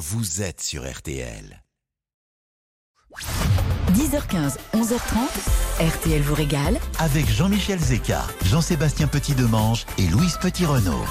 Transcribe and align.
vous 0.00 0.40
êtes 0.40 0.62
sur 0.62 0.90
RTL. 0.90 1.62
10h15, 3.92 4.56
11h30, 4.74 5.18
RTL 5.80 6.22
vous 6.22 6.34
régale. 6.34 6.78
Avec 7.00 7.28
Jean-Michel 7.28 7.80
Zeka, 7.80 8.22
Jean-Sébastien 8.44 9.08
Petit-Demange 9.08 9.84
et 9.98 10.06
Louise 10.06 10.38
Petit-Renault. 10.40 11.04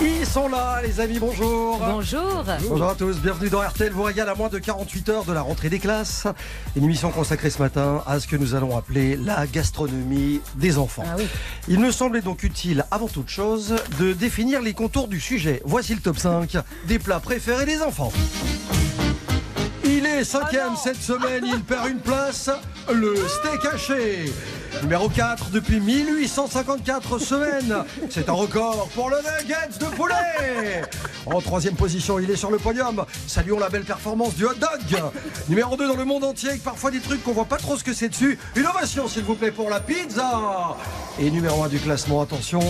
Ils 0.00 0.24
sont 0.24 0.48
là, 0.48 0.80
les 0.82 1.00
amis, 1.00 1.18
bonjour. 1.18 1.78
Bonjour. 1.78 2.44
Bonjour 2.68 2.88
à 2.88 2.94
tous, 2.94 3.18
bienvenue 3.18 3.50
dans 3.50 3.60
RTL 3.60 3.92
vous 3.92 4.04
régale 4.04 4.28
à 4.28 4.34
moins 4.34 4.48
de 4.48 4.58
48 4.58 5.08
heures 5.08 5.24
de 5.24 5.32
la 5.32 5.42
rentrée 5.42 5.68
des 5.68 5.80
classes. 5.80 6.28
Une 6.76 6.84
émission 6.84 7.10
consacrée 7.10 7.50
ce 7.50 7.60
matin 7.60 8.02
à 8.06 8.20
ce 8.20 8.28
que 8.28 8.36
nous 8.36 8.54
allons 8.54 8.76
appeler 8.76 9.16
la 9.16 9.46
gastronomie 9.46 10.40
des 10.54 10.78
enfants. 10.78 11.04
Ah 11.06 11.16
oui. 11.18 11.26
Il 11.66 11.80
me 11.80 11.90
semblait 11.90 12.22
donc 12.22 12.44
utile, 12.44 12.84
avant 12.92 13.08
toute 13.08 13.28
chose, 13.28 13.74
de 13.98 14.12
définir 14.12 14.62
les 14.62 14.74
contours 14.74 15.08
du 15.08 15.20
sujet. 15.20 15.60
Voici 15.64 15.94
le 15.94 16.00
top 16.00 16.18
5 16.18 16.56
des 16.86 16.98
plats 17.00 17.20
préférés 17.20 17.66
des 17.66 17.82
enfants. 17.82 18.12
Il 19.94 20.06
est 20.06 20.24
cinquième 20.24 20.74
cette 20.74 21.02
semaine, 21.02 21.44
il 21.44 21.60
perd 21.64 21.86
une 21.90 21.98
place, 21.98 22.48
le 22.90 23.14
steak 23.14 23.66
haché. 23.66 24.32
Numéro 24.80 25.10
4 25.10 25.50
depuis 25.50 25.80
1854 25.80 27.18
semaines. 27.18 27.76
C'est 28.08 28.30
un 28.30 28.32
record 28.32 28.88
pour 28.94 29.10
le 29.10 29.18
nuggets 29.18 29.78
de 29.78 29.84
poulet. 29.94 30.82
En 31.26 31.42
troisième 31.42 31.74
position, 31.74 32.18
il 32.18 32.30
est 32.30 32.36
sur 32.36 32.50
le 32.50 32.56
podium. 32.56 33.04
Saluons 33.26 33.58
la 33.58 33.68
belle 33.68 33.84
performance 33.84 34.34
du 34.34 34.46
hot 34.46 34.54
dog. 34.54 35.02
Numéro 35.50 35.76
2 35.76 35.86
dans 35.86 35.96
le 35.96 36.06
monde 36.06 36.24
entier, 36.24 36.48
avec 36.48 36.62
parfois 36.62 36.90
des 36.90 37.00
trucs 37.00 37.22
qu'on 37.22 37.32
voit 37.32 37.44
pas 37.44 37.58
trop 37.58 37.76
ce 37.76 37.84
que 37.84 37.92
c'est 37.92 38.08
dessus. 38.08 38.38
Une 38.56 38.66
ovation, 38.66 39.06
s'il 39.08 39.24
vous 39.24 39.34
plaît, 39.34 39.50
pour 39.50 39.68
la 39.68 39.80
pizza. 39.80 40.74
Et 41.20 41.30
numéro 41.30 41.62
1 41.64 41.68
du 41.68 41.78
classement, 41.78 42.22
attention, 42.22 42.60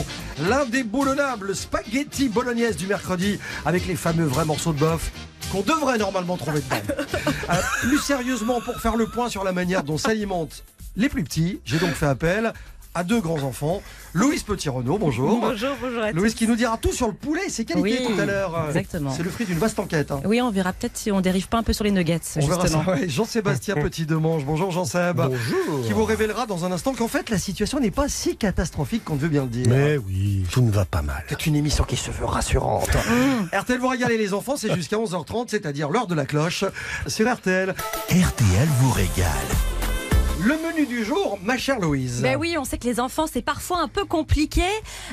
l'indéboulonnable 0.49 1.55
spaghetti 1.55 2.29
bolognaise 2.29 2.77
du 2.77 2.89
mercredi 2.89 3.39
avec 3.65 3.87
les 3.87 3.97
fameux 3.97 4.25
vrais 4.25 4.45
morceaux 4.45 4.73
de 4.73 4.81
bœuf 4.81 5.13
qu'on 5.53 5.61
devrait 5.61 5.99
normalement 5.99 6.37
trouver 6.37 6.61
dedans. 6.61 6.77
Euh, 7.51 7.55
plus 7.81 7.99
sérieusement, 7.99 8.61
pour 8.61 8.81
faire 8.81 8.97
le 8.97 9.07
point 9.07 9.29
sur 9.29 9.43
la 9.45 9.53
manière 9.53 9.83
dont 9.83 9.99
s'alimentent 9.99 10.65
les 10.97 11.09
plus 11.09 11.25
petits, 11.25 11.61
j'ai 11.65 11.79
donc 11.79 11.91
fait 11.91 12.07
appel 12.07 12.53
à 12.95 13.05
deux 13.05 13.21
grands 13.21 13.43
enfants. 13.43 13.83
Louise 14.15 14.43
Petit-Renaud, 14.43 14.99
bonjour. 14.99 15.41
Bonjour, 15.41 15.71
bonjour 15.81 16.03
à 16.03 16.13
Louise 16.13 16.33
tous. 16.35 16.39
qui 16.41 16.47
nous 16.47 16.57
dira 16.57 16.77
tout 16.77 16.93
sur 16.93 17.07
le 17.07 17.15
poulet 17.15 17.41
et 17.47 17.51
ses 17.51 17.65
qualités 17.65 18.01
Oui, 18.07 18.15
tout 18.15 18.21
à 18.21 18.27
l'heure. 18.27 18.67
exactement. 18.69 19.11
C'est 19.17 19.23
le 19.23 19.31
fruit 19.31 19.47
d'une 19.47 19.59
vaste 19.59 19.79
enquête. 19.79 20.11
hein. 20.11 20.21
Oui, 20.27 20.43
on 20.43 20.51
verra 20.51 20.75
peut-être 20.75 20.97
si 20.99 21.11
on 21.11 21.21
dérive 21.23 21.49
pas 21.49 21.57
un 21.59 21.63
peu 21.63 21.73
sur 21.73 21.85
les 21.85 21.91
nuggets, 21.91 22.21
On 22.37 22.47
verra 22.47 22.63
justement. 22.63 22.85
ça. 22.85 22.91
ouais. 22.93 23.09
Jean-Sébastien 23.09 23.75
Petit-Demange, 23.83 24.45
bonjour 24.45 24.71
Jean-Seb. 24.71 25.17
Bonjour. 25.17 25.87
Qui 25.87 25.93
vous 25.93 26.05
révélera 26.05 26.45
dans 26.47 26.65
un 26.67 26.73
instant 26.73 26.93
qu'en 26.93 27.09
fait 27.09 27.31
la 27.31 27.39
situation 27.39 27.81
n'est 27.81 27.91
pas 27.91 28.09
si 28.09 28.37
catastrophique 28.37 29.05
qu'on 29.05 29.17
veut 29.17 29.29
bien 29.29 29.43
le 29.45 29.49
dire. 29.49 29.67
Mais 29.71 29.97
oui, 29.97 30.45
tout 30.51 30.61
ne 30.61 30.71
va 30.71 30.85
pas 30.85 31.01
mal. 31.03 31.25
C'est 31.31 31.47
une 31.47 31.57
émission 31.57 31.85
qui 31.85 31.97
se 31.97 32.11
veut 32.11 32.27
rassurante. 32.27 32.91
RTL 33.53 33.79
vous 33.81 33.89
régalez 33.89 34.19
les 34.19 34.35
enfants, 34.35 34.57
c'est 34.57 34.75
jusqu'à 34.75 34.97
11h30, 34.97 35.47
c'est-à-dire 35.49 35.89
l'heure 35.89 36.07
de 36.07 36.15
la 36.15 36.27
cloche 36.27 36.65
sur 37.07 37.33
RTL. 37.33 37.75
RTL 38.11 38.69
vous 38.81 38.91
régale. 38.91 39.29
Le 40.45 40.57
menu 40.59 40.87
du 40.87 41.05
jour, 41.05 41.39
ma 41.45 41.57
chère 41.57 41.79
Louise. 41.79 42.21
Ben 42.21 42.37
oui, 42.37 42.57
on 42.59 42.65
sait 42.65 42.77
que 42.77 42.87
les 42.89 42.99
enfants, 42.99 43.27
c'est 43.33 43.43
parfois 43.43 43.79
un 43.81 43.87
peu 43.87 44.05
compliqué. 44.05 44.65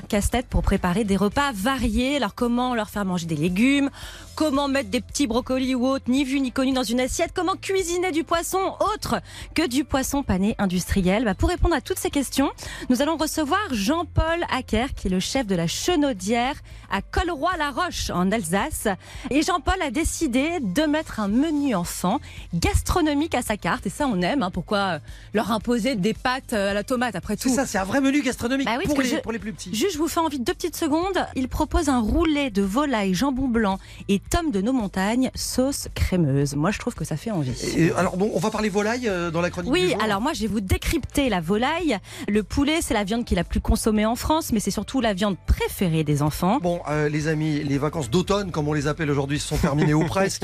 Casse-tête 0.08 0.48
pour 0.48 0.64
préparer 0.64 1.04
des 1.04 1.18
repas 1.18 1.52
variés. 1.54 2.16
Alors, 2.16 2.34
comment 2.34 2.74
leur 2.74 2.90
faire 2.90 3.06
manger 3.06 3.28
des 3.28 3.36
légumes? 3.36 3.92
Comment 4.36 4.68
mettre 4.68 4.90
des 4.90 5.02
petits 5.02 5.28
brocolis 5.28 5.76
ou 5.76 5.86
autres, 5.86 6.06
ni 6.08 6.24
vu 6.24 6.40
ni 6.40 6.52
connu 6.52 6.72
dans 6.72 6.82
une 6.84 7.00
assiette? 7.00 7.32
Comment 7.36 7.56
cuisiner 7.56 8.12
du 8.12 8.24
poisson 8.24 8.58
autre 8.94 9.22
que 9.54 9.68
du 9.68 9.84
poisson 9.84 10.24
pané 10.24 10.56
industriel? 10.58 11.26
Bah, 11.26 11.36
Pour 11.36 11.50
répondre 11.50 11.76
à 11.76 11.82
toutes 11.82 12.00
ces 12.00 12.10
questions, 12.10 12.50
nous 12.90 13.02
allons 13.04 13.18
recevoir 13.18 13.60
Jean-Paul 13.72 14.44
Acker, 14.52 14.94
qui 14.96 15.08
est 15.10 15.12
le 15.12 15.20
chef 15.20 15.46
de 15.46 15.56
la 15.56 15.68
chenaudière 15.68 16.56
à 16.90 17.02
Colroy-la-Roche, 17.04 18.10
en 18.10 18.32
Alsace. 18.32 18.88
Et 19.30 19.44
Jean-Paul 19.44 19.80
a 19.84 19.92
décidé 19.92 20.60
de 20.62 20.84
mettre 20.84 21.20
un 21.20 21.28
menu 21.28 21.76
enfant 21.76 22.20
gastronomique 22.56 23.36
à 23.36 23.44
sa 23.44 23.58
carte. 23.58 23.86
Et 23.86 23.90
ça, 23.92 24.08
on 24.08 24.22
aime. 24.22 24.42
hein. 24.42 24.50
Pourquoi 24.52 24.78
euh, 24.78 25.00
leur 25.34 25.52
imposer 25.52 25.96
des 25.96 26.14
pâtes 26.14 26.54
euh, 26.54 26.72
à 26.72 26.74
la 26.74 26.84
tomate 26.84 27.16
après 27.16 27.36
C'est 27.38 27.50
tout 27.50 27.56
ça, 27.56 27.66
c'est 27.66 27.78
un 27.78 27.84
vrai 27.84 28.02
menu 28.02 28.22
gastronomique 28.22 28.66
Bah 28.68 28.76
oui, 28.80 28.86
pour, 28.86 29.02
les, 29.02 29.10
je- 29.10 29.16
pour 29.18 29.32
les 29.32 29.40
plus 29.40 29.54
petits. 29.54 29.74
Juste, 29.74 29.94
je 29.94 29.98
vous 29.98 30.08
fais 30.08 30.20
envie 30.20 30.40
de 30.40 30.44
deux 30.44 30.54
petites 30.54 30.76
secondes. 30.76 31.26
Il 31.36 31.48
propose 31.48 31.90
un 31.90 32.00
roulet 32.00 32.50
de 32.50 32.62
volaille, 32.62 33.14
jambon 33.14 33.48
blanc 33.48 33.80
et 34.08 34.20
tome 34.20 34.52
de 34.52 34.62
nos 34.62 34.74
montagnes, 34.74 35.32
sauce 35.36 35.88
crémeuse. 35.96 36.56
Moi, 36.56 36.72
je 36.72 36.80
trouve 36.80 36.96
que 36.96 37.06
ça 37.06 37.18
fait 37.18 37.32
envie. 37.32 37.52
Et 37.78 37.92
alors, 37.94 38.18
bon, 38.18 38.32
on 38.34 38.40
va 38.40 38.50
parler 38.52 38.70
volaille 38.70 39.08
euh, 39.08 39.32
dans 39.32 39.42
la 39.42 39.50
chronique 39.50 39.72
du 39.72 39.80
Oui, 39.80 39.90
jour. 39.92 40.02
alors 40.04 40.22
moi 40.22 40.34
je 40.34 40.42
vais 40.42 40.48
vous 40.48 40.62
décrypter 40.62 41.30
la 41.30 41.42
volaille. 41.42 41.98
Le 42.28 42.44
poulet, 42.44 42.80
c'est 42.82 42.94
la 42.94 43.04
viande 43.04 43.26
qui 43.26 43.34
est 43.34 43.38
la 43.38 43.44
plus 43.44 43.62
consommée 43.62 44.06
en 44.06 44.16
France, 44.16 44.52
mais 44.54 44.60
c'est 44.60 44.72
surtout 44.72 45.02
la 45.02 45.14
viande 45.14 45.38
préférée 45.46 46.04
des 46.04 46.22
enfants. 46.22 46.60
Bon, 46.62 46.82
euh, 46.90 47.10
les 47.10 47.28
amis, 47.28 47.64
les 47.64 47.78
vacances 47.78 48.10
d'automne, 48.10 48.52
comme 48.52 48.68
on 48.68 48.74
les 48.74 48.88
appelle 48.88 49.10
aujourd'hui, 49.12 49.40
se 49.40 49.48
sont 49.48 49.58
terminées 49.58 49.94
ou 49.94 50.04
presque. 50.06 50.44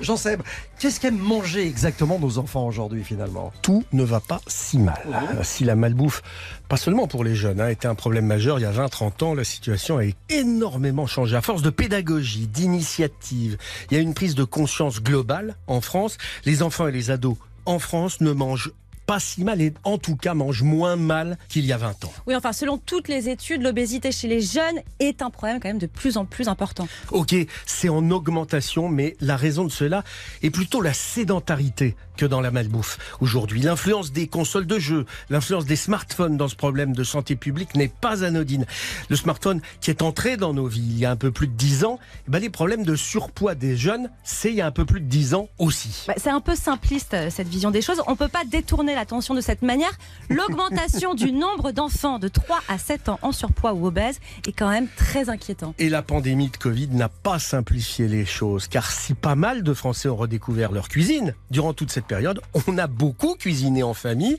Jean-Seb, 0.00 0.42
qu'est-ce 0.78 1.00
qu'aiment 1.00 1.18
manger 1.18 1.66
exactement 1.66 2.18
nos 2.18 2.38
enfants 2.38 2.66
aujourd'hui, 2.66 3.04
finalement? 3.04 3.52
Tout 3.62 3.84
ne 3.92 4.02
va 4.04 4.13
pas 4.20 4.40
si 4.46 4.78
mal. 4.78 5.00
Euh, 5.06 5.42
Si 5.42 5.64
la 5.64 5.76
malbouffe, 5.76 6.22
pas 6.68 6.76
seulement 6.76 7.06
pour 7.06 7.24
les 7.24 7.34
jeunes, 7.34 7.60
hein, 7.60 7.68
était 7.68 7.88
un 7.88 7.94
problème 7.94 8.26
majeur 8.26 8.58
il 8.58 8.62
y 8.62 8.66
a 8.66 8.72
20-30 8.72 9.22
ans, 9.24 9.34
la 9.34 9.44
situation 9.44 9.98
a 9.98 10.04
énormément 10.28 11.06
changé. 11.06 11.36
À 11.36 11.42
force 11.42 11.62
de 11.62 11.70
pédagogie, 11.70 12.46
d'initiative, 12.46 13.56
il 13.90 13.96
y 13.96 14.00
a 14.00 14.02
une 14.02 14.14
prise 14.14 14.34
de 14.34 14.44
conscience 14.44 15.02
globale 15.02 15.56
en 15.66 15.80
France. 15.80 16.16
Les 16.44 16.62
enfants 16.62 16.88
et 16.88 16.92
les 16.92 17.10
ados 17.10 17.36
en 17.66 17.78
France 17.78 18.20
ne 18.20 18.32
mangent 18.32 18.72
pas 19.06 19.20
si 19.20 19.44
mal 19.44 19.60
et 19.60 19.74
en 19.84 19.98
tout 19.98 20.16
cas 20.16 20.34
mangent 20.34 20.62
moins 20.62 20.96
mal 20.96 21.36
qu'il 21.48 21.66
y 21.66 21.72
a 21.72 21.76
20 21.76 22.06
ans. 22.06 22.12
Oui, 22.26 22.34
enfin, 22.34 22.52
selon 22.52 22.78
toutes 22.78 23.08
les 23.08 23.28
études, 23.28 23.62
l'obésité 23.62 24.12
chez 24.12 24.28
les 24.28 24.40
jeunes 24.40 24.80
est 24.98 25.20
un 25.22 25.30
problème 25.30 25.60
quand 25.60 25.68
même 25.68 25.78
de 25.78 25.86
plus 25.86 26.16
en 26.16 26.24
plus 26.24 26.48
important. 26.48 26.88
Ok, 27.10 27.34
c'est 27.66 27.88
en 27.88 28.10
augmentation, 28.10 28.88
mais 28.88 29.16
la 29.20 29.36
raison 29.36 29.64
de 29.64 29.70
cela 29.70 30.04
est 30.42 30.50
plutôt 30.50 30.80
la 30.80 30.94
sédentarité 30.94 31.96
que 32.16 32.26
dans 32.26 32.40
la 32.40 32.50
malbouffe. 32.50 32.98
Aujourd'hui, 33.20 33.60
l'influence 33.60 34.12
des 34.12 34.26
consoles 34.26 34.66
de 34.66 34.78
jeux, 34.78 35.06
l'influence 35.30 35.66
des 35.66 35.76
smartphones 35.76 36.36
dans 36.36 36.48
ce 36.48 36.56
problème 36.56 36.92
de 36.94 37.04
santé 37.04 37.36
publique 37.36 37.74
n'est 37.74 37.88
pas 37.88 38.24
anodine. 38.24 38.66
Le 39.08 39.16
smartphone 39.16 39.60
qui 39.80 39.90
est 39.90 40.02
entré 40.02 40.36
dans 40.36 40.54
nos 40.54 40.66
vies 40.66 40.84
il 40.84 40.98
y 40.98 41.04
a 41.04 41.10
un 41.10 41.16
peu 41.16 41.30
plus 41.30 41.48
de 41.48 41.52
10 41.52 41.84
ans, 41.84 41.98
eh 42.26 42.30
ben 42.30 42.38
les 42.38 42.50
problèmes 42.50 42.84
de 42.84 42.96
surpoids 42.96 43.54
des 43.54 43.76
jeunes, 43.76 44.10
c'est 44.22 44.50
il 44.50 44.56
y 44.56 44.60
a 44.60 44.66
un 44.66 44.70
peu 44.70 44.84
plus 44.84 45.00
de 45.00 45.06
10 45.06 45.34
ans 45.34 45.48
aussi. 45.58 46.04
Bah, 46.06 46.14
c'est 46.16 46.30
un 46.30 46.40
peu 46.40 46.54
simpliste 46.54 47.14
euh, 47.14 47.30
cette 47.30 47.48
vision 47.48 47.70
des 47.70 47.82
choses. 47.82 48.02
On 48.06 48.16
peut 48.16 48.28
pas 48.28 48.44
détourner 48.44 48.94
l'attention 48.94 49.34
de 49.34 49.40
cette 49.40 49.62
manière. 49.62 49.92
L'augmentation 50.28 51.14
du 51.14 51.32
nombre 51.32 51.72
d'enfants 51.72 52.18
de 52.18 52.28
3 52.28 52.60
à 52.68 52.78
7 52.78 53.08
ans 53.08 53.18
en 53.22 53.32
surpoids 53.32 53.72
ou 53.72 53.86
obèses 53.86 54.20
est 54.46 54.52
quand 54.52 54.70
même 54.70 54.88
très 54.96 55.28
inquiétant. 55.28 55.74
Et 55.78 55.88
la 55.88 56.02
pandémie 56.02 56.50
de 56.50 56.56
Covid 56.56 56.88
n'a 56.88 57.08
pas 57.08 57.38
simplifié 57.38 58.08
les 58.08 58.24
choses, 58.24 58.68
car 58.68 58.90
si 58.90 59.14
pas 59.14 59.34
mal 59.34 59.62
de 59.62 59.74
Français 59.74 60.08
ont 60.08 60.16
redécouvert 60.16 60.72
leur 60.72 60.88
cuisine 60.88 61.34
durant 61.50 61.72
toute 61.74 61.90
cette 61.90 62.03
période, 62.04 62.40
on 62.66 62.78
a 62.78 62.86
beaucoup 62.86 63.34
cuisiné 63.34 63.82
en 63.82 63.94
famille. 63.94 64.38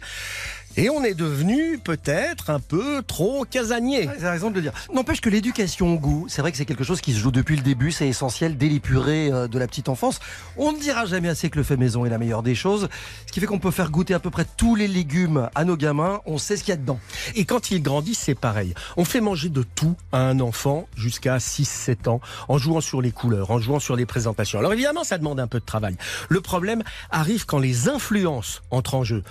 Et 0.77 0.89
on 0.89 1.05
est 1.05 1.13
devenu 1.13 1.77
peut-être 1.77 2.49
un 2.49 2.59
peu 2.59 3.01
trop 3.01 3.45
casanier. 3.45 4.07
Vous 4.07 4.25
avez 4.25 4.29
raison 4.29 4.49
de 4.49 4.55
le 4.55 4.61
dire. 4.61 4.73
N'empêche 4.93 5.21
que 5.21 5.29
l'éducation 5.29 5.93
au 5.93 5.97
goût, 5.97 6.25
c'est 6.27 6.41
vrai 6.41 6.51
que 6.51 6.57
c'est 6.57 6.65
quelque 6.65 6.83
chose 6.83 6.99
qui 6.99 7.13
se 7.13 7.19
joue 7.19 7.31
depuis 7.31 7.55
le 7.55 7.61
début, 7.61 7.93
c'est 7.93 8.09
essentiel 8.09 8.57
dès 8.57 8.67
les 8.67 8.81
purées 8.81 9.31
euh, 9.31 9.47
de 9.47 9.57
la 9.57 9.67
petite 9.67 9.87
enfance. 9.87 10.19
On 10.57 10.73
ne 10.73 10.79
dira 10.79 11.05
jamais 11.05 11.29
assez 11.29 11.49
que 11.49 11.55
le 11.55 11.63
fait 11.63 11.77
maison 11.77 12.05
est 12.05 12.09
la 12.09 12.17
meilleure 12.17 12.43
des 12.43 12.55
choses, 12.55 12.89
ce 13.25 13.31
qui 13.31 13.39
fait 13.39 13.45
qu'on 13.45 13.59
peut 13.59 13.71
faire 13.71 13.89
goûter 13.89 14.13
à 14.13 14.19
peu 14.19 14.29
près 14.29 14.45
tous 14.57 14.75
les 14.75 14.89
légumes 14.89 15.49
à 15.55 15.63
nos 15.63 15.77
gamins, 15.77 16.19
on 16.25 16.37
sait 16.37 16.57
ce 16.57 16.63
qu'il 16.65 16.73
y 16.73 16.77
a 16.77 16.77
dedans. 16.77 16.99
Et 17.35 17.45
quand 17.45 17.71
ils 17.71 17.81
grandissent, 17.81 18.19
c'est 18.19 18.35
pareil. 18.35 18.73
On 18.97 19.05
fait 19.05 19.21
manger 19.21 19.47
de 19.47 19.63
tout 19.63 19.95
à 20.11 20.19
un 20.19 20.41
enfant 20.41 20.89
jusqu'à 20.97 21.37
6-7 21.37 22.09
ans, 22.09 22.19
en 22.49 22.57
jouant 22.57 22.81
sur 22.81 23.01
les 23.01 23.11
couleurs, 23.11 23.51
en 23.51 23.59
jouant 23.59 23.79
sur 23.79 23.95
les 23.95 24.05
présentations. 24.05 24.59
Alors 24.59 24.73
évidemment, 24.73 25.05
ça 25.05 25.17
demande 25.17 25.39
un 25.39 25.47
peu 25.47 25.61
de 25.61 25.65
travail. 25.65 25.95
Le 26.27 26.41
problème 26.41 26.83
arrive 27.11 27.45
quand 27.45 27.59
les 27.59 27.87
influences 27.87 28.61
entrent 28.71 28.95
en 28.95 29.05
jeu. 29.05 29.23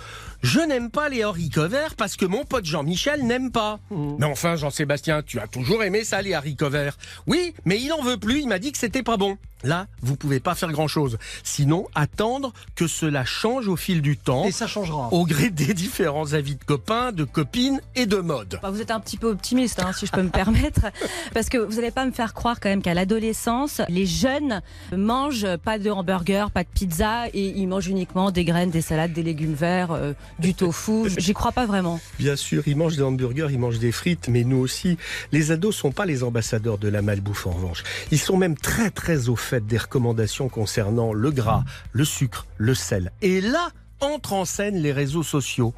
Je 0.45 0.59
n'aime 0.59 0.91
pas 0.91 1.09
les 1.09 1.23
haricots 1.23 1.67
verts 1.67 1.95
parce 1.95 2.15
que 2.15 2.25
mon 2.25 2.45
pote 2.45 2.65
Jean-Michel 2.65 3.25
n'aime 3.25 3.51
pas. 3.51 3.79
Mais 3.89 4.27
enfin, 4.27 4.55
Jean-Sébastien, 4.55 5.23
tu 5.23 5.39
as 5.39 5.47
toujours 5.47 5.83
aimé 5.83 6.03
ça, 6.03 6.21
les 6.21 6.35
haricots 6.35 6.69
verts. 6.69 6.97
Oui, 7.25 7.55
mais 7.65 7.81
il 7.81 7.91
en 7.91 8.03
veut 8.03 8.17
plus, 8.17 8.41
il 8.41 8.47
m'a 8.47 8.59
dit 8.59 8.71
que 8.71 8.77
c'était 8.77 9.01
pas 9.01 9.17
bon. 9.17 9.39
Là, 9.63 9.87
vous 10.03 10.15
pouvez 10.15 10.39
pas 10.39 10.53
faire 10.53 10.71
grand-chose. 10.71 11.17
Sinon, 11.43 11.87
attendre 11.95 12.53
que 12.75 12.85
cela 12.85 13.25
change 13.25 13.67
au 13.67 13.75
fil 13.75 14.03
du 14.03 14.15
temps, 14.15 14.45
Et 14.45 14.51
ça 14.51 14.67
changera. 14.67 15.07
au 15.11 15.25
gré 15.25 15.49
des 15.49 15.73
différents 15.73 16.33
avis 16.33 16.55
de 16.55 16.63
copains, 16.63 17.11
de 17.11 17.23
copines 17.23 17.81
et 17.95 18.05
de 18.05 18.17
mode. 18.17 18.59
Bah, 18.61 18.69
vous 18.69 18.81
êtes 18.81 18.91
un 18.91 18.99
petit 18.99 19.17
peu 19.17 19.27
optimiste, 19.27 19.79
hein, 19.81 19.91
si 19.93 20.05
je 20.05 20.11
peux 20.11 20.21
me 20.21 20.29
permettre, 20.29 20.81
parce 21.33 21.49
que 21.49 21.57
vous 21.57 21.77
n'allez 21.77 21.89
pas 21.89 22.05
me 22.05 22.11
faire 22.11 22.35
croire 22.35 22.59
quand 22.59 22.69
même 22.69 22.83
qu'à 22.83 22.93
l'adolescence, 22.93 23.81
les 23.89 24.05
jeunes 24.05 24.61
mangent 24.95 25.47
pas 25.63 25.79
de 25.79 25.89
hamburger, 25.89 26.51
pas 26.51 26.63
de 26.63 26.69
pizza, 26.71 27.27
et 27.33 27.47
ils 27.47 27.65
mangent 27.67 27.87
uniquement 27.87 28.29
des 28.29 28.45
graines, 28.45 28.69
des 28.69 28.81
salades, 28.81 29.13
des 29.13 29.23
légumes 29.23 29.55
verts, 29.55 29.93
euh, 29.93 30.13
du 30.39 30.53
tofu. 30.53 31.09
J'y 31.17 31.33
crois 31.33 31.51
pas 31.51 31.65
vraiment. 31.65 31.99
Bien 32.19 32.35
sûr, 32.35 32.63
ils 32.67 32.75
mangent 32.75 32.97
des 32.97 33.03
hamburgers, 33.03 33.47
ils 33.51 33.59
mangent 33.59 33.79
des 33.79 33.91
frites, 33.91 34.27
mais 34.27 34.43
nous 34.43 34.57
aussi. 34.57 34.97
Les 35.31 35.51
ados 35.51 35.75
sont 35.75 35.91
pas 35.91 36.05
les 36.05 36.23
ambassadeurs 36.23 36.77
de 36.77 36.87
la 36.87 37.01
malbouffe 37.01 37.47
en 37.47 37.51
revanche. 37.51 37.83
Ils 38.11 38.19
sont 38.19 38.37
même 38.37 38.57
très 38.57 38.89
très 38.89 39.29
au 39.29 39.35
fait 39.35 39.65
des 39.65 39.77
recommandations 39.77 40.49
concernant 40.49 41.13
le 41.13 41.31
gras, 41.31 41.63
le 41.91 42.05
sucre, 42.05 42.45
le 42.57 42.73
sel. 42.73 43.11
Et 43.21 43.41
là, 43.41 43.69
entrent 44.01 44.33
en 44.33 44.45
scène 44.45 44.77
les 44.77 44.91
réseaux 44.91 45.23
sociaux. 45.23 45.73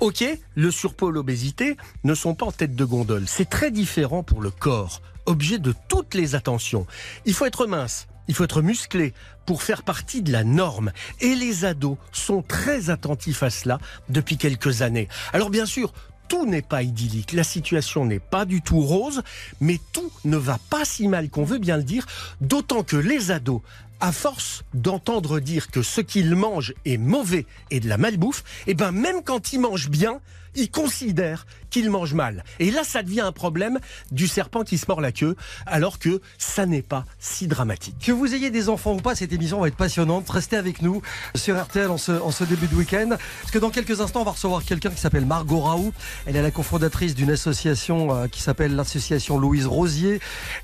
Ok, 0.00 0.24
le 0.54 0.70
surpoids 0.70 1.10
l'obésité 1.10 1.76
ne 2.04 2.14
sont 2.14 2.34
pas 2.34 2.46
en 2.46 2.52
tête 2.52 2.74
de 2.74 2.84
gondole. 2.84 3.24
C'est 3.26 3.48
très 3.48 3.70
différent 3.70 4.22
pour 4.22 4.40
le 4.40 4.50
corps, 4.50 5.02
objet 5.26 5.58
de 5.58 5.74
toutes 5.88 6.14
les 6.14 6.34
attentions. 6.34 6.86
Il 7.26 7.34
faut 7.34 7.46
être 7.46 7.66
mince. 7.66 8.06
il 8.28 8.34
faut 8.34 8.44
être 8.44 8.62
musclé 8.62 9.12
pour 9.48 9.62
faire 9.62 9.82
partie 9.82 10.20
de 10.20 10.30
la 10.30 10.44
norme. 10.44 10.92
Et 11.22 11.34
les 11.34 11.64
ados 11.64 11.96
sont 12.12 12.42
très 12.42 12.90
attentifs 12.90 13.42
à 13.42 13.48
cela 13.48 13.78
depuis 14.10 14.36
quelques 14.36 14.82
années. 14.82 15.08
Alors 15.32 15.48
bien 15.48 15.64
sûr, 15.64 15.94
tout 16.28 16.44
n'est 16.44 16.60
pas 16.60 16.82
idyllique, 16.82 17.32
la 17.32 17.44
situation 17.44 18.04
n'est 18.04 18.18
pas 18.18 18.44
du 18.44 18.60
tout 18.60 18.80
rose, 18.80 19.22
mais 19.62 19.80
tout 19.94 20.12
ne 20.26 20.36
va 20.36 20.58
pas 20.68 20.84
si 20.84 21.08
mal 21.08 21.30
qu'on 21.30 21.44
veut 21.44 21.56
bien 21.56 21.78
le 21.78 21.82
dire, 21.82 22.04
d'autant 22.42 22.82
que 22.82 22.96
les 22.96 23.30
ados 23.30 23.62
à 24.00 24.12
force 24.12 24.62
d'entendre 24.74 25.40
dire 25.40 25.70
que 25.70 25.82
ce 25.82 26.00
qu'ils 26.00 26.34
mangent 26.34 26.74
est 26.84 26.98
mauvais 26.98 27.46
et 27.70 27.80
de 27.80 27.88
la 27.88 27.98
malbouffe, 27.98 28.44
et 28.66 28.74
ben 28.74 28.92
même 28.92 29.22
quand 29.24 29.52
ils 29.52 29.60
mangent 29.60 29.90
bien, 29.90 30.20
ils 30.54 30.70
considèrent 30.70 31.46
qu'ils 31.70 31.90
mangent 31.90 32.14
mal. 32.14 32.44
Et 32.58 32.70
là, 32.70 32.82
ça 32.84 33.02
devient 33.02 33.20
un 33.20 33.32
problème 33.32 33.78
du 34.10 34.26
serpent 34.26 34.64
qui 34.64 34.78
se 34.78 34.86
mord 34.88 35.00
la 35.00 35.12
queue, 35.12 35.36
alors 35.66 35.98
que 35.98 36.20
ça 36.38 36.66
n'est 36.66 36.82
pas 36.82 37.04
si 37.18 37.46
dramatique. 37.46 37.96
Que 38.04 38.12
vous 38.12 38.34
ayez 38.34 38.50
des 38.50 38.68
enfants 38.68 38.94
ou 38.94 39.00
pas, 39.00 39.14
cette 39.14 39.32
émission 39.32 39.60
va 39.60 39.68
être 39.68 39.76
passionnante. 39.76 40.28
Restez 40.28 40.56
avec 40.56 40.82
nous 40.82 41.02
sur 41.34 41.60
RTL 41.60 41.90
en 41.90 41.98
ce, 41.98 42.12
en 42.12 42.30
ce 42.30 42.44
début 42.44 42.66
de 42.66 42.74
week-end. 42.74 43.10
Parce 43.10 43.52
que 43.52 43.58
dans 43.58 43.70
quelques 43.70 44.00
instants, 44.00 44.22
on 44.22 44.24
va 44.24 44.32
recevoir 44.32 44.64
quelqu'un 44.64 44.90
qui 44.90 45.00
s'appelle 45.00 45.26
Margot 45.26 45.60
Raoult. 45.60 45.92
Elle 46.26 46.36
est 46.36 46.42
la 46.42 46.50
cofondatrice 46.50 47.14
d'une 47.14 47.30
association 47.30 48.14
euh, 48.14 48.26
qui 48.26 48.40
s'appelle 48.42 48.74
l'association 48.74 49.38
Louise 49.38 49.66
Rosier. 49.66 50.20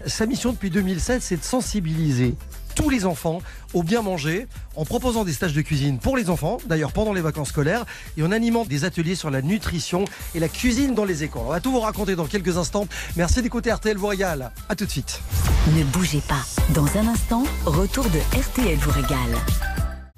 Sa 0.07 0.27
mission 0.27 0.53
depuis 0.53 0.71
2007, 0.71 1.23
c'est 1.23 1.37
de 1.37 1.45
sensibiliser 1.45 2.35
tous 2.75 2.91
les 2.91 3.05
enfants 3.07 3.41
au 3.73 3.83
bien 3.83 4.03
manger 4.03 4.47
en 4.77 4.85
proposant 4.85 5.25
des 5.25 5.33
stages 5.33 5.53
de 5.53 5.63
cuisine 5.63 5.99
pour 5.99 6.17
les 6.17 6.31
enfants, 6.31 6.59
d'ailleurs 6.67 6.93
pendant 6.93 7.13
les 7.13 7.21
vacances 7.21 7.49
scolaires, 7.49 7.85
et 8.17 8.23
en 8.23 8.33
animant 8.33 8.65
des 8.65 8.85
ateliers 8.85 9.15
sur 9.15 9.31
la 9.31 9.43
nutrition 9.43 10.05
et 10.35 10.41
la 10.41 10.49
cuisine 10.49 10.95
dans 10.95 11.05
les 11.05 11.23
écoles. 11.23 11.43
On 11.47 11.51
va 11.51 11.61
tout 11.61 11.73
vous 11.73 11.81
raconter 11.81 12.17
dans 12.17 12.27
quelques 12.27 12.57
instants. 12.57 12.87
Merci 13.17 13.43
d'écouter 13.43 13.73
RTL 13.73 13.97
vous 13.97 14.07
régale. 14.07 14.53
À 14.69 14.77
tout 14.77 14.87
de 14.87 14.91
suite. 14.91 15.21
Ne 15.77 15.85
bougez 15.85 16.23
pas. 16.29 16.45
Dans 16.75 16.87
un 16.99 17.09
instant, 17.09 17.45
retour 17.65 18.05
de 18.11 18.19
RTL 18.39 18.77
vous 18.79 18.91
régale. 18.91 19.39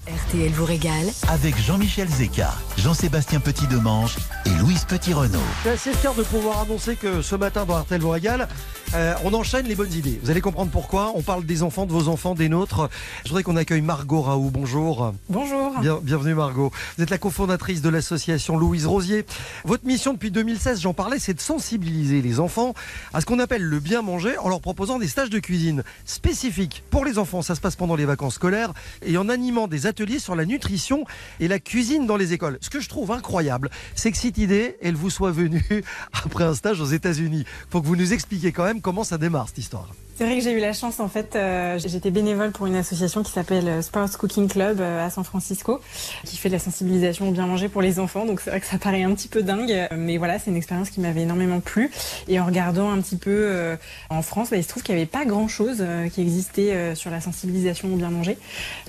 RTL 0.07 0.53
vous 0.53 0.65
régale 0.65 1.07
avec 1.27 1.61
Jean-Michel 1.61 2.09
Zeka, 2.09 2.55
Jean-Sébastien 2.79 3.41
Petit-Demange 3.41 4.15
et 4.45 4.51
Louise 4.61 4.85
Petit-Renault. 4.85 5.41
Je 5.65 5.71
suis 5.77 5.91
assez 5.91 5.99
fier 5.99 6.15
de 6.15 6.23
pouvoir 6.23 6.61
annoncer 6.61 6.95
que 6.95 7.23
ce 7.23 7.35
matin 7.35 7.65
dans 7.65 7.81
RTL 7.81 8.01
vous 8.01 8.11
régale, 8.11 8.47
euh, 8.95 9.15
on 9.25 9.35
enchaîne 9.35 9.67
les 9.67 9.75
bonnes 9.75 9.93
idées. 9.93 10.19
Vous 10.23 10.31
allez 10.31 10.41
comprendre 10.41 10.71
pourquoi. 10.71 11.13
On 11.17 11.23
parle 11.23 11.45
des 11.45 11.63
enfants, 11.63 11.87
de 11.87 11.93
vos 11.93 12.09
enfants, 12.09 12.35
des 12.35 12.49
nôtres. 12.49 12.89
Je 13.25 13.29
voudrais 13.31 13.43
qu'on 13.43 13.57
accueille 13.57 13.81
Margot 13.83 14.23
Raoult. 14.23 14.51
Bonjour. 14.51 15.13
Bonjour. 15.29 15.79
Bien- 15.81 15.99
bienvenue 16.03 16.35
Margot. 16.35 16.71
Vous 16.97 17.03
êtes 17.03 17.11
la 17.11 17.19
cofondatrice 17.19 17.83
de 17.83 17.89
l'association 17.89 18.57
Louise 18.57 18.87
Rosier. 18.87 19.27
Votre 19.65 19.85
mission 19.87 20.13
depuis 20.15 20.31
2016, 20.31 20.81
j'en 20.81 20.95
parlais, 20.95 21.19
c'est 21.19 21.35
de 21.35 21.41
sensibiliser 21.41 22.23
les 22.23 22.41
enfants 22.41 22.75
à 23.13 23.21
ce 23.21 23.27
qu'on 23.27 23.39
appelle 23.39 23.63
le 23.63 23.81
bien 23.81 24.03
manger 24.03 24.39
en 24.39 24.49
leur 24.49 24.61
proposant 24.61 24.99
des 24.99 25.09
stages 25.09 25.31
de 25.31 25.39
cuisine 25.41 25.83
spécifiques 26.05 26.83
pour 26.91 27.05
les 27.05 27.19
enfants. 27.19 27.43
Ça 27.43 27.55
se 27.55 27.61
passe 27.61 27.77
pendant 27.77 27.97
les 27.97 28.05
vacances 28.07 28.35
scolaires 28.35 28.73
et 29.05 29.19
en 29.19 29.29
animant 29.29 29.69
des 29.69 29.87
ateliers 29.87 30.19
sur 30.21 30.37
la 30.37 30.45
nutrition 30.47 31.05
et 31.41 31.49
la 31.49 31.59
cuisine 31.59 32.07
dans 32.07 32.17
les 32.17 32.33
écoles. 32.33 32.59
Ce 32.61 32.71
que 32.71 32.81
je 32.81 32.89
trouve 32.89 33.11
incroyable, 33.11 33.71
c'est 33.95 34.11
que 34.13 34.17
cette 34.19 34.39
idée, 34.39 34.77
elle 34.83 34.95
vous 34.95 35.11
soit 35.11 35.33
venue 35.33 35.65
après 36.25 36.45
un 36.45 36.55
stage 36.55 36.81
aux 36.81 36.87
États-Unis. 36.87 37.45
Faut 37.71 37.83
que 37.83 37.87
vous 37.87 37.97
nous 37.97 38.13
expliquiez 38.13 38.53
quand 38.53 38.65
même 38.65 38.76
comment 38.81 39.05
ça 39.05 39.19
démarre 39.19 39.49
cette 39.49 39.59
histoire. 39.59 39.91
C'est 40.19 40.25
vrai 40.25 40.39
que 40.39 40.43
j'ai 40.43 40.53
eu 40.53 40.61
la 40.61 40.73
chance, 40.73 40.99
en 40.99 41.09
fait, 41.09 41.37
euh, 41.37 41.79
j'étais 41.79 42.11
bénévole 42.11 42.51
pour 42.51 42.65
une 42.67 42.75
association 42.77 43.23
qui 43.23 43.31
s'appelle 43.33 43.69
euh, 43.69 43.83
Sports 43.83 44.17
Cooking 44.17 44.49
Club 44.49 44.81
euh, 44.81 45.05
à 45.07 45.11
San 45.11 45.25
Francisco, 45.25 45.79
qui 46.25 46.39
fait 46.39 46.49
de 46.49 46.55
la 46.55 46.59
sensibilisation 46.59 47.29
au 47.29 47.33
bien 47.33 47.47
manger 47.47 47.69
pour 47.69 47.83
les 47.83 47.99
enfants. 47.99 48.25
Donc 48.25 48.41
c'est 48.41 48.49
vrai 48.49 48.61
que 48.61 48.67
ça 48.67 48.79
paraît 48.79 49.03
un 49.03 49.13
petit 49.15 49.29
peu 49.29 49.43
dingue, 49.43 49.89
mais 49.95 50.17
voilà, 50.17 50.39
c'est 50.39 50.51
une 50.51 50.57
expérience 50.57 50.89
qui 50.89 51.01
m'avait 51.03 51.21
énormément 51.25 51.61
plu. 51.61 51.91
Et 52.29 52.41
en 52.41 52.47
regardant 52.47 52.91
un 52.91 52.99
petit 53.03 53.17
peu 53.17 53.31
euh, 53.31 53.77
en 54.09 54.23
France, 54.23 54.49
bah, 54.49 54.57
il 54.57 54.63
se 54.63 54.69
trouve 54.71 54.83
qu'il 54.83 54.95
n'y 54.95 55.03
avait 55.03 55.11
pas 55.11 55.27
grand-chose 55.27 55.85
qui 56.15 56.23
existait 56.23 56.95
sur 56.95 57.11
la 57.11 57.21
sensibilisation 57.21 57.93
au 57.93 57.97
bien 57.97 58.09
manger. 58.09 58.39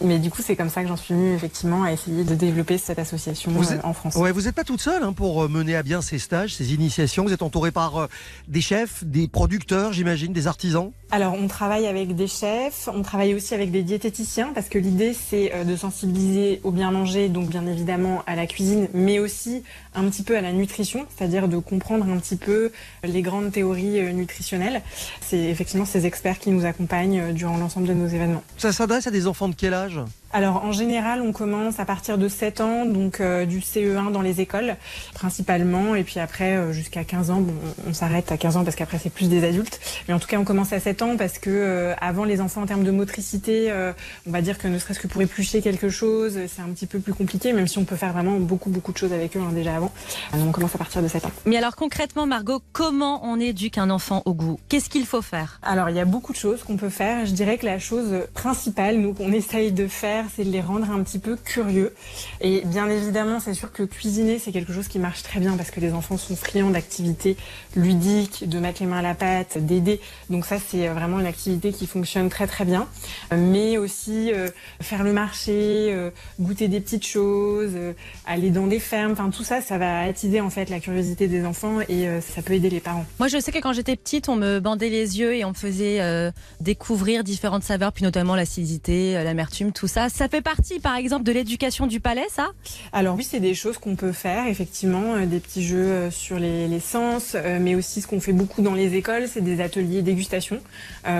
Mais 0.01 0.19
du 0.19 0.29
coup, 0.29 0.41
c'est 0.41 0.55
comme 0.55 0.69
ça 0.69 0.81
que 0.81 0.87
j'en 0.87 0.95
suis 0.95 1.13
venue 1.13 1.33
effectivement 1.35 1.83
à 1.83 1.91
essayer 1.91 2.23
de 2.23 2.35
développer 2.35 2.77
cette 2.77 2.99
association 2.99 3.51
Vous 3.51 3.73
êtes- 3.73 3.83
en 3.83 3.91
France. 3.91 4.15
Ouais, 4.15 4.31
vous 4.31 4.43
n'êtes 4.43 4.55
pas 4.55 4.63
toute 4.63 4.81
seule 4.81 5.03
hein, 5.03 5.11
pour 5.11 5.49
mener 5.49 5.75
à 5.75 5.83
bien 5.83 6.01
ces 6.01 6.19
stages, 6.19 6.55
ces 6.55 6.73
initiations. 6.73 7.25
Vous 7.25 7.33
êtes 7.33 7.41
entourée 7.41 7.71
par 7.71 8.07
des 8.47 8.61
chefs, 8.61 9.03
des 9.03 9.27
producteurs, 9.27 9.91
j'imagine, 9.91 10.31
des 10.31 10.47
artisans? 10.47 10.93
Alors, 11.17 11.33
on 11.33 11.47
travaille 11.47 11.87
avec 11.87 12.15
des 12.15 12.27
chefs, 12.27 12.87
on 12.93 13.01
travaille 13.01 13.33
aussi 13.33 13.55
avec 13.55 13.71
des 13.71 13.81
diététiciens 13.81 14.51
parce 14.53 14.69
que 14.69 14.77
l'idée 14.77 15.15
c'est 15.15 15.51
euh, 15.51 15.63
de 15.63 15.75
sensibiliser 15.75 16.61
au 16.63 16.69
bien 16.69 16.91
manger, 16.91 17.27
donc 17.27 17.49
bien 17.49 17.65
évidemment 17.65 18.21
à 18.27 18.35
la 18.35 18.45
cuisine, 18.45 18.87
mais 18.93 19.17
aussi 19.17 19.63
un 19.95 20.07
petit 20.11 20.21
peu 20.21 20.37
à 20.37 20.41
la 20.41 20.51
nutrition, 20.51 21.07
c'est-à-dire 21.09 21.47
de 21.47 21.57
comprendre 21.57 22.05
un 22.05 22.17
petit 22.17 22.35
peu 22.35 22.71
les 23.03 23.23
grandes 23.23 23.51
théories 23.51 23.99
euh, 23.99 24.11
nutritionnelles. 24.11 24.83
C'est 25.21 25.39
effectivement 25.39 25.85
ces 25.85 26.05
experts 26.05 26.37
qui 26.37 26.51
nous 26.51 26.65
accompagnent 26.65 27.19
euh, 27.19 27.31
durant 27.31 27.57
l'ensemble 27.57 27.87
de 27.87 27.95
nos 27.95 28.05
événements. 28.07 28.43
Ça 28.59 28.71
s'adresse 28.71 29.07
à 29.07 29.11
des 29.11 29.25
enfants 29.25 29.49
de 29.49 29.55
quel 29.55 29.73
âge? 29.73 29.99
Alors 30.33 30.63
en 30.63 30.71
général, 30.71 31.21
on 31.21 31.31
commence 31.31 31.79
à 31.79 31.85
partir 31.85 32.17
de 32.17 32.27
7 32.27 32.61
ans, 32.61 32.85
donc 32.85 33.21
euh, 33.21 33.45
du 33.45 33.59
CE1 33.59 34.11
dans 34.11 34.21
les 34.21 34.41
écoles 34.41 34.75
principalement, 35.13 35.95
et 35.95 36.03
puis 36.03 36.19
après 36.19 36.55
euh, 36.55 36.73
jusqu'à 36.73 37.03
15 37.03 37.31
ans, 37.31 37.41
bon, 37.41 37.53
on, 37.87 37.93
s'arrête 37.93 38.31
à 38.31 38.37
15 38.37 38.57
ans 38.57 38.63
parce 38.63 38.75
qu'après 38.75 38.99
c'est 38.99 39.09
plus 39.09 39.29
des 39.29 39.43
adultes, 39.43 39.79
mais 40.07 40.13
en 40.13 40.19
tout 40.19 40.27
cas 40.27 40.37
on 40.37 40.43
commence 40.43 40.73
à 40.73 40.79
7 40.79 41.01
ans 41.01 41.17
parce 41.17 41.39
que 41.39 41.49
euh, 41.49 41.93
avant 42.01 42.23
les 42.23 42.41
enfants 42.41 42.61
en 42.61 42.65
termes 42.65 42.83
de 42.83 42.91
motricité, 42.91 43.71
euh, 43.71 43.93
on 44.27 44.31
va 44.31 44.41
dire 44.41 44.57
que 44.57 44.67
ne 44.67 44.77
serait-ce 44.77 44.99
que 44.99 45.07
pour 45.07 45.21
éplucher 45.21 45.61
quelque 45.61 45.89
chose, 45.89 46.37
c'est 46.47 46.61
un 46.61 46.69
petit 46.69 46.87
peu 46.87 46.99
plus 46.99 47.13
compliqué, 47.13 47.53
même 47.53 47.67
si 47.67 47.77
on 47.77 47.85
peut 47.85 47.95
faire 47.95 48.13
vraiment 48.13 48.39
beaucoup 48.39 48.69
beaucoup 48.69 48.91
de 48.91 48.97
choses 48.97 49.13
avec 49.13 49.35
eux 49.37 49.41
hein, 49.41 49.51
déjà 49.53 49.75
avant. 49.75 49.91
Donc 50.33 50.49
on 50.49 50.51
commence 50.51 50.75
à 50.75 50.77
partir 50.77 51.01
de 51.01 51.07
7 51.07 51.25
ans. 51.25 51.31
Mais 51.45 51.57
alors 51.57 51.75
concrètement, 51.75 52.25
Margot, 52.25 52.61
comment 52.73 53.21
on 53.23 53.39
éduque 53.39 53.77
un 53.77 53.89
enfant 53.89 54.21
au 54.25 54.33
goût? 54.33 54.59
Qu'est-ce 54.69 54.89
qu'il 54.89 55.05
faut 55.05 55.21
faire? 55.21 55.59
Alors, 55.63 55.89
il 55.89 55.95
y 55.95 55.99
a 55.99 56.05
beaucoup 56.05 56.33
de 56.33 56.37
choses 56.37 56.63
qu'on 56.63 56.77
peut 56.77 56.89
faire. 56.89 57.25
Je 57.25 57.31
dirais 57.31 57.57
que 57.57 57.65
la 57.65 57.79
chose 57.79 58.27
principale, 58.33 58.97
nous, 58.97 59.13
qu'on 59.13 59.31
essaye 59.31 59.71
de 59.71 59.87
faire, 59.87 60.16
c'est 60.35 60.43
de 60.43 60.51
les 60.51 60.61
rendre 60.61 60.89
un 60.91 61.01
petit 61.03 61.19
peu 61.19 61.35
curieux. 61.35 61.93
Et 62.41 62.61
bien 62.65 62.89
évidemment, 62.89 63.39
c'est 63.39 63.53
sûr 63.53 63.71
que 63.71 63.83
cuisiner, 63.83 64.39
c'est 64.39 64.51
quelque 64.51 64.73
chose 64.73 64.87
qui 64.87 64.99
marche 64.99 65.23
très 65.23 65.39
bien 65.39 65.55
parce 65.57 65.71
que 65.71 65.79
les 65.79 65.93
enfants 65.93 66.17
sont 66.17 66.35
friands 66.35 66.69
d'activités 66.69 67.37
ludiques, 67.75 68.47
de 68.47 68.59
mettre 68.59 68.81
les 68.81 68.87
mains 68.87 68.99
à 68.99 69.01
la 69.01 69.15
pâte, 69.15 69.57
d'aider. 69.57 69.99
Donc 70.29 70.45
ça, 70.45 70.57
c'est 70.59 70.87
vraiment 70.87 71.19
une 71.19 71.25
activité 71.25 71.71
qui 71.71 71.87
fonctionne 71.87 72.29
très 72.29 72.47
très 72.47 72.65
bien. 72.65 72.87
Mais 73.35 73.77
aussi 73.77 74.31
euh, 74.33 74.49
faire 74.81 75.03
le 75.03 75.13
marché, 75.13 75.89
euh, 75.91 76.09
goûter 76.39 76.67
des 76.67 76.79
petites 76.79 77.05
choses, 77.05 77.71
euh, 77.75 77.93
aller 78.25 78.49
dans 78.49 78.67
des 78.67 78.79
fermes. 78.79 79.11
Enfin, 79.11 79.29
tout 79.29 79.43
ça, 79.43 79.61
ça 79.61 79.77
va 79.77 80.01
attiser 80.01 80.41
en 80.41 80.49
fait 80.49 80.69
la 80.69 80.79
curiosité 80.79 81.27
des 81.27 81.45
enfants 81.45 81.79
et 81.89 82.07
ça 82.21 82.41
peut 82.41 82.53
aider 82.53 82.69
les 82.69 82.79
parents. 82.79 83.05
Moi, 83.19 83.27
je 83.27 83.39
sais 83.39 83.51
que 83.51 83.59
quand 83.59 83.73
j'étais 83.73 83.95
petite, 83.95 84.29
on 84.29 84.35
me 84.35 84.59
bandait 84.59 84.89
les 84.89 85.19
yeux 85.19 85.35
et 85.35 85.45
on 85.45 85.49
me 85.49 85.53
faisait 85.53 86.31
découvrir 86.59 87.23
différentes 87.23 87.63
saveurs, 87.63 87.91
puis 87.91 88.03
notamment 88.03 88.35
l'acidité, 88.35 89.13
l'amertume, 89.13 89.71
tout 89.71 89.87
ça. 89.87 90.06
Ça 90.09 90.29
fait 90.29 90.41
partie, 90.41 90.79
par 90.79 90.95
exemple, 90.95 91.23
de 91.23 91.31
l'éducation 91.31 91.87
du 91.87 91.99
palais, 91.99 92.25
ça? 92.29 92.51
Alors 92.93 93.15
oui, 93.15 93.23
c'est 93.23 93.39
des 93.39 93.55
choses 93.55 93.77
qu'on 93.77 93.95
peut 93.95 94.11
faire, 94.11 94.47
effectivement, 94.47 95.15
euh, 95.15 95.25
des 95.25 95.39
petits 95.39 95.63
jeux 95.63 95.77
euh, 95.77 96.11
sur 96.11 96.39
les, 96.39 96.79
sens, 96.79 97.33
euh, 97.35 97.57
mais 97.59 97.75
aussi 97.75 98.01
ce 98.01 98.07
qu'on 98.07 98.19
fait 98.19 98.33
beaucoup 98.33 98.61
dans 98.61 98.73
les 98.73 98.95
écoles, 98.95 99.27
c'est 99.27 99.41
des 99.41 99.61
ateliers 99.61 100.01
dégustation. 100.01 100.59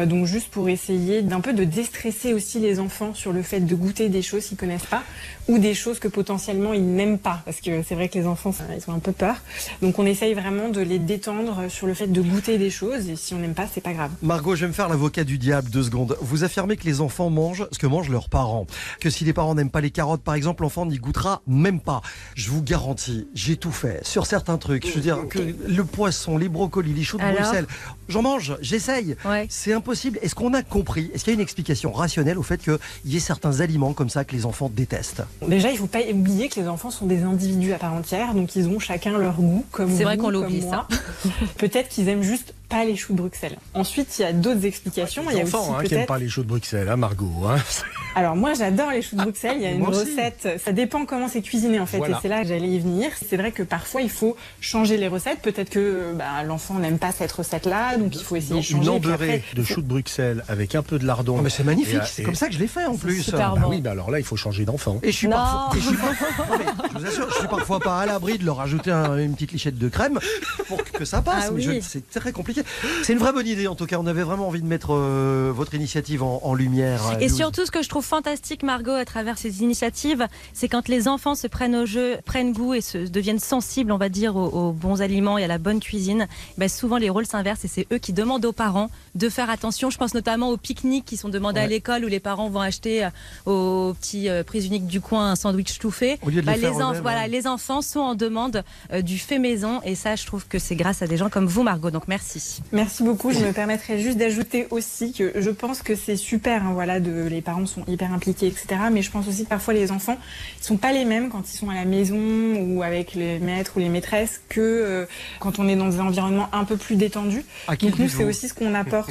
Donc 0.05 0.25
juste 0.25 0.49
pour 0.49 0.67
essayer 0.69 1.21
d'un 1.21 1.39
peu 1.39 1.53
de 1.53 1.63
déstresser 1.63 2.33
aussi 2.33 2.59
les 2.59 2.79
enfants 2.79 3.13
sur 3.13 3.31
le 3.31 3.41
fait 3.41 3.61
de 3.61 3.75
goûter 3.75 4.09
des 4.09 4.21
choses 4.21 4.45
qu'ils 4.45 4.57
connaissent 4.57 4.85
pas 4.85 5.03
ou 5.47 5.59
des 5.59 5.73
choses 5.73 5.99
que 5.99 6.07
potentiellement 6.07 6.73
ils 6.73 6.85
n'aiment 6.85 7.19
pas, 7.19 7.41
parce 7.45 7.61
que 7.61 7.83
c'est 7.83 7.95
vrai 7.95 8.09
que 8.09 8.17
les 8.17 8.27
enfants, 8.27 8.51
ça, 8.51 8.63
ils 8.75 8.89
ont 8.89 8.93
un 8.93 8.99
peu 8.99 9.11
peur. 9.11 9.35
Donc 9.81 9.99
on 9.99 10.05
essaye 10.05 10.33
vraiment 10.33 10.69
de 10.69 10.81
les 10.81 10.99
détendre 10.99 11.69
sur 11.69 11.87
le 11.87 11.93
fait 11.93 12.07
de 12.07 12.21
goûter 12.21 12.57
des 12.57 12.69
choses, 12.69 13.09
et 13.09 13.15
si 13.15 13.33
on 13.33 13.39
n'aime 13.39 13.53
pas, 13.53 13.67
c'est 13.71 13.81
pas 13.81 13.93
grave. 13.93 14.11
Margot, 14.21 14.55
je 14.55 14.61
vais 14.61 14.67
me 14.67 14.73
faire 14.73 14.89
l'avocat 14.89 15.23
du 15.23 15.37
diable 15.37 15.69
deux 15.69 15.83
secondes. 15.83 16.17
Vous 16.21 16.43
affirmez 16.43 16.77
que 16.77 16.85
les 16.85 17.01
enfants 17.01 17.29
mangent 17.29 17.67
ce 17.71 17.79
que 17.79 17.87
mangent 17.87 18.09
leurs 18.09 18.29
parents. 18.29 18.67
Que 18.99 19.09
si 19.09 19.23
les 19.23 19.33
parents 19.33 19.55
n'aiment 19.55 19.69
pas 19.69 19.81
les 19.81 19.91
carottes, 19.91 20.21
par 20.21 20.35
exemple, 20.35 20.63
l'enfant 20.63 20.85
n'y 20.85 20.97
goûtera 20.97 21.41
même 21.47 21.79
pas. 21.79 22.01
Je 22.35 22.49
vous 22.49 22.61
garantis, 22.61 23.27
j'ai 23.33 23.57
tout 23.57 23.71
fait 23.71 24.05
sur 24.05 24.25
certains 24.25 24.57
trucs. 24.57 24.87
Je 24.87 24.93
veux 24.93 25.01
dire 25.01 25.27
que 25.29 25.39
le 25.39 25.83
poisson, 25.83 26.37
les 26.37 26.49
brocolis, 26.49 26.93
les 26.93 27.03
choux 27.03 27.17
de 27.17 27.23
Alors 27.23 27.41
Bruxelles, 27.41 27.67
j'en 28.09 28.21
mange, 28.21 28.55
j'essaye. 28.61 29.15
Ouais. 29.25 29.47
C'est 29.49 29.73
impossible. 29.73 30.19
Est-ce 30.21 30.35
qu'on 30.35 30.53
a 30.53 30.63
compris? 30.63 31.11
Est-ce 31.13 31.23
qu'il 31.23 31.33
y 31.33 31.35
a 31.35 31.39
une 31.39 31.41
explication 31.41 31.91
rationnelle 31.91 32.37
au 32.37 32.43
fait 32.43 32.61
qu'il 32.61 32.77
y 33.05 33.17
ait 33.17 33.21
certains 33.21 33.61
aliments 33.61 33.93
comme 33.93 34.09
ça 34.09 34.25
que 34.25 34.35
les 34.35 34.45
enfants 34.45 34.69
détestent? 34.73 35.23
Déjà, 35.45 35.71
il 35.71 35.77
faut 35.77 35.87
pas 35.87 35.99
oublier 36.11 36.49
que 36.49 36.59
les 36.59 36.67
enfants 36.67 36.89
sont 36.89 37.05
des 37.05 37.23
individus 37.23 37.73
à 37.73 37.77
part 37.77 37.93
entière, 37.93 38.33
donc 38.33 38.55
ils 38.55 38.67
ont 38.67 38.79
chacun 38.79 39.17
leur 39.17 39.35
goût, 39.35 39.63
comme 39.71 39.95
C'est 39.95 40.03
vrai 40.03 40.17
qu'on 40.17 40.29
l'oublie, 40.29 40.61
moi. 40.61 40.87
Peut-être 41.57 41.89
qu'ils 41.89 42.09
aiment 42.09 42.23
juste 42.23 42.53
pas 42.69 42.83
les 42.85 42.95
choux 42.95 43.13
de 43.13 43.17
Bruxelles. 43.19 43.57
Ensuite, 43.73 44.19
il 44.19 44.23
y 44.23 44.25
a 44.25 44.33
d'autres 44.33 44.65
explications. 44.65 45.23
il 45.31 45.37
y 45.37 45.39
a 45.39 45.43
enfants 45.43 45.61
aussi 45.61 45.69
hein, 45.69 45.73
qui 45.75 45.79
peut-être. 45.83 45.91
n'aiment 45.99 46.05
pas 46.07 46.17
les 46.19 46.27
choux 46.27 46.43
de 46.43 46.47
Bruxelles, 46.47 46.89
hein, 46.89 46.97
Margot. 46.97 47.31
hein. 47.47 47.57
Alors 48.15 48.35
moi, 48.35 48.53
j'adore 48.55 48.89
les 48.91 49.01
choux 49.03 49.15
de 49.15 49.21
Bruxelles. 49.21 49.57
Il 49.57 49.61
y 49.61 49.67
a 49.67 49.71
une 49.71 49.85
aussi. 49.85 49.99
recette. 50.01 50.59
Ça 50.63 50.71
dépend 50.71 51.05
comment 51.05 51.27
c'est 51.27 51.41
cuisiné 51.43 51.79
en 51.79 51.85
fait. 51.85 51.97
Voilà. 51.99 52.17
Et 52.17 52.19
c'est 52.21 52.27
là 52.27 52.41
que 52.41 52.47
j'allais 52.47 52.67
y 52.67 52.79
venir. 52.79 53.11
C'est 53.29 53.37
vrai 53.37 53.51
que 53.51 53.61
parfois 53.61 54.01
il 54.01 54.09
faut 54.09 54.35
changer 54.59 54.97
les 54.97 55.07
recettes. 55.07 55.39
Peut-être 55.41 55.69
que 55.69 56.13
bah, 56.15 56.43
l'enfant 56.43 56.73
n'aime 56.75 56.97
pas 56.97 57.11
cette 57.11 57.31
recette-là, 57.31 57.97
donc 57.97 58.15
il 58.15 58.23
faut 58.23 58.35
essayer 58.35 58.53
de 58.55 58.57
Une 58.57 58.63
changer. 58.63 58.89
embeurrée 58.89 59.13
après, 59.35 59.43
de 59.53 59.63
choux 59.63 59.81
de 59.83 59.87
Bruxelles 59.87 60.43
avec 60.47 60.73
un 60.73 60.81
peu 60.81 60.97
de 60.97 61.05
lardon. 61.05 61.35
Oh, 61.37 61.41
mais 61.43 61.51
c'est 61.51 61.63
magnifique, 61.63 61.95
euh, 61.97 62.05
c'est 62.05 62.23
comme 62.23 62.33
ça 62.35 62.47
que 62.47 62.53
je 62.55 62.59
l'ai 62.59 62.67
fait 62.67 62.85
en 62.85 62.95
plus. 62.97 63.21
super 63.21 63.53
Bah 63.53 63.61
bon. 63.61 63.69
oui, 63.69 63.81
bah 63.81 63.91
alors 63.91 64.09
là, 64.09 64.17
il 64.19 64.25
faut 64.25 64.35
changer 64.35 64.65
d'enfant. 64.65 64.99
Et 65.03 65.11
je 65.11 65.17
suis 65.17 65.27
Non. 65.27 65.35
parfois, 65.35 65.77
et 65.77 65.81
je 65.81 65.87
suis 65.87 65.95
parfois- 65.97 66.27
non, 66.49 66.55
mais 66.57 66.65
je 66.93 66.97
vous 66.99 67.05
assure, 67.05 67.29
je 67.29 67.35
suis 67.37 67.47
parfois 67.47 67.79
pas 67.79 67.99
à 68.01 68.05
l'abri 68.07 68.39
de 68.39 68.45
leur 68.45 68.59
ajouter 68.61 68.89
un- 68.91 69.15
une 69.17 69.35
petite 69.35 69.51
lichette 69.51 69.77
de 69.77 69.89
crème 69.89 70.19
pour 70.67 70.83
que 70.83 71.05
ça 71.05 71.21
passe. 71.21 71.45
Ah 71.49 71.53
oui. 71.53 71.79
c'est 71.83 72.09
très 72.09 72.31
compliqué. 72.31 72.56
C'est 73.03 73.13
une 73.13 73.19
vraie 73.19 73.33
bonne 73.33 73.47
idée 73.47 73.67
en 73.67 73.75
tout 73.75 73.85
cas. 73.85 73.97
On 73.99 74.05
avait 74.07 74.23
vraiment 74.23 74.47
envie 74.47 74.61
de 74.61 74.67
mettre 74.67 74.93
euh, 74.93 75.51
votre 75.53 75.73
initiative 75.73 76.23
en, 76.23 76.39
en 76.43 76.53
lumière. 76.53 77.01
euh, 77.13 77.19
Et 77.19 77.29
surtout, 77.29 77.65
ce 77.65 77.71
que 77.71 77.81
je 77.81 77.89
trouve 77.89 78.05
fantastique, 78.05 78.63
Margot, 78.63 78.91
à 78.91 79.05
travers 79.05 79.37
ces 79.37 79.61
initiatives, 79.63 80.27
c'est 80.53 80.67
quand 80.67 80.87
les 80.87 81.07
enfants 81.07 81.35
se 81.35 81.47
prennent 81.47 81.75
au 81.75 81.85
jeu, 81.85 82.17
prennent 82.25 82.53
goût 82.53 82.73
et 82.73 82.81
se 82.81 82.97
deviennent 82.97 83.39
sensibles, 83.39 83.91
on 83.91 83.97
va 83.97 84.09
dire, 84.09 84.35
aux, 84.35 84.47
aux 84.47 84.71
bons 84.71 85.01
aliments 85.01 85.37
et 85.37 85.43
à 85.43 85.47
la 85.47 85.57
bonne 85.57 85.79
cuisine. 85.79 86.27
Ben, 86.57 86.69
souvent, 86.69 86.97
les 86.97 87.09
rôles 87.09 87.25
s'inversent 87.25 87.65
et 87.65 87.67
c'est 87.69 87.87
eux 87.91 87.97
qui 87.97 88.13
demandent 88.13 88.45
aux 88.45 88.51
parents 88.53 88.89
de 89.17 89.29
faire 89.29 89.49
attention. 89.49 89.89
Je 89.89 89.97
pense 89.97 90.13
notamment 90.13 90.49
aux 90.49 90.57
pique-niques 90.57 91.05
qui 91.05 91.17
sont 91.17 91.29
demandés 91.29 91.59
à 91.59 91.67
l'école 91.67 92.05
où 92.05 92.07
les 92.07 92.19
parents 92.19 92.49
vont 92.49 92.61
acheter 92.61 93.03
euh, 93.05 93.09
aux 93.45 93.93
petits 93.93 94.29
euh, 94.29 94.43
prise 94.43 94.65
unique 94.67 94.87
du 94.87 95.01
coin 95.01 95.31
un 95.31 95.35
sandwich 95.35 95.79
tout 95.79 95.91
fait. 95.91 96.19
Au 96.25 96.29
lieu 96.29 96.41
de 96.41 96.45
Bah, 96.45 96.53
les 96.53 96.59
faire 96.61 96.73
enf- 96.73 96.89
eux-mêmes, 96.91 97.01
voilà, 97.01 97.21
ouais. 97.21 97.27
les 97.27 97.47
enfants 97.47 97.81
sont 97.81 97.99
en 97.99 98.15
demande 98.15 98.63
euh, 98.93 99.01
du 99.01 99.17
fait 99.17 99.39
maison 99.39 99.81
et 99.83 99.95
ça, 99.95 100.15
je 100.15 100.25
trouve 100.25 100.47
que 100.47 100.59
c'est 100.59 100.75
grâce 100.75 101.01
à 101.01 101.07
des 101.07 101.17
gens 101.17 101.29
comme 101.29 101.45
vous, 101.47 101.63
Margot. 101.63 101.91
Donc 101.91 102.07
merci. 102.07 102.61
Merci 102.71 103.03
beaucoup. 103.03 103.31
Je 103.31 103.39
me 103.39 103.51
permettrais 103.53 103.99
juste 103.99 104.17
d'ajouter 104.17 104.67
aussi 104.71 105.13
que 105.13 105.33
je 105.35 105.49
pense 105.49 105.81
que 105.81 105.95
c'est 105.95 106.15
super, 106.17 106.63
hein, 106.65 106.71
voilà, 106.73 106.99
de, 106.99 107.27
les 107.27 107.41
parents 107.41 107.65
sont 107.65 107.83
hyper 107.87 108.13
impliqués, 108.13 108.47
etc. 108.47 108.67
Mais 108.91 109.01
je 109.01 109.11
pense 109.11 109.27
aussi 109.27 109.43
que 109.45 109.49
parfois 109.49 109.73
les 109.73 109.91
enfants, 109.91 110.17
ils 110.61 110.65
sont 110.65 110.77
pas 110.77 110.91
les 110.93 111.05
mêmes 111.05 111.29
quand 111.29 111.43
ils 111.51 111.57
sont 111.57 111.69
à 111.69 111.75
la 111.75 111.85
maison 111.85 112.17
ou 112.61 112.83
avec 112.83 113.13
les 113.13 113.39
maîtres 113.39 113.73
ou 113.75 113.79
les 113.79 113.89
maîtresses 113.89 114.41
que 114.49 114.61
euh, 114.61 115.05
quand 115.39 115.59
on 115.59 115.67
est 115.67 115.75
dans 115.75 115.89
des 115.89 115.99
environnements 115.99 116.49
un 116.53 116.65
peu 116.65 116.77
plus 116.77 116.95
détendus. 116.95 117.43
À 117.67 117.75
qui 117.75 117.87
Donc 117.87 117.99
nous, 117.99 118.09
c'est 118.09 118.23
aussi 118.23 118.47
ce 118.49 118.53
qu'on 118.53 118.73
apporte. 118.73 119.06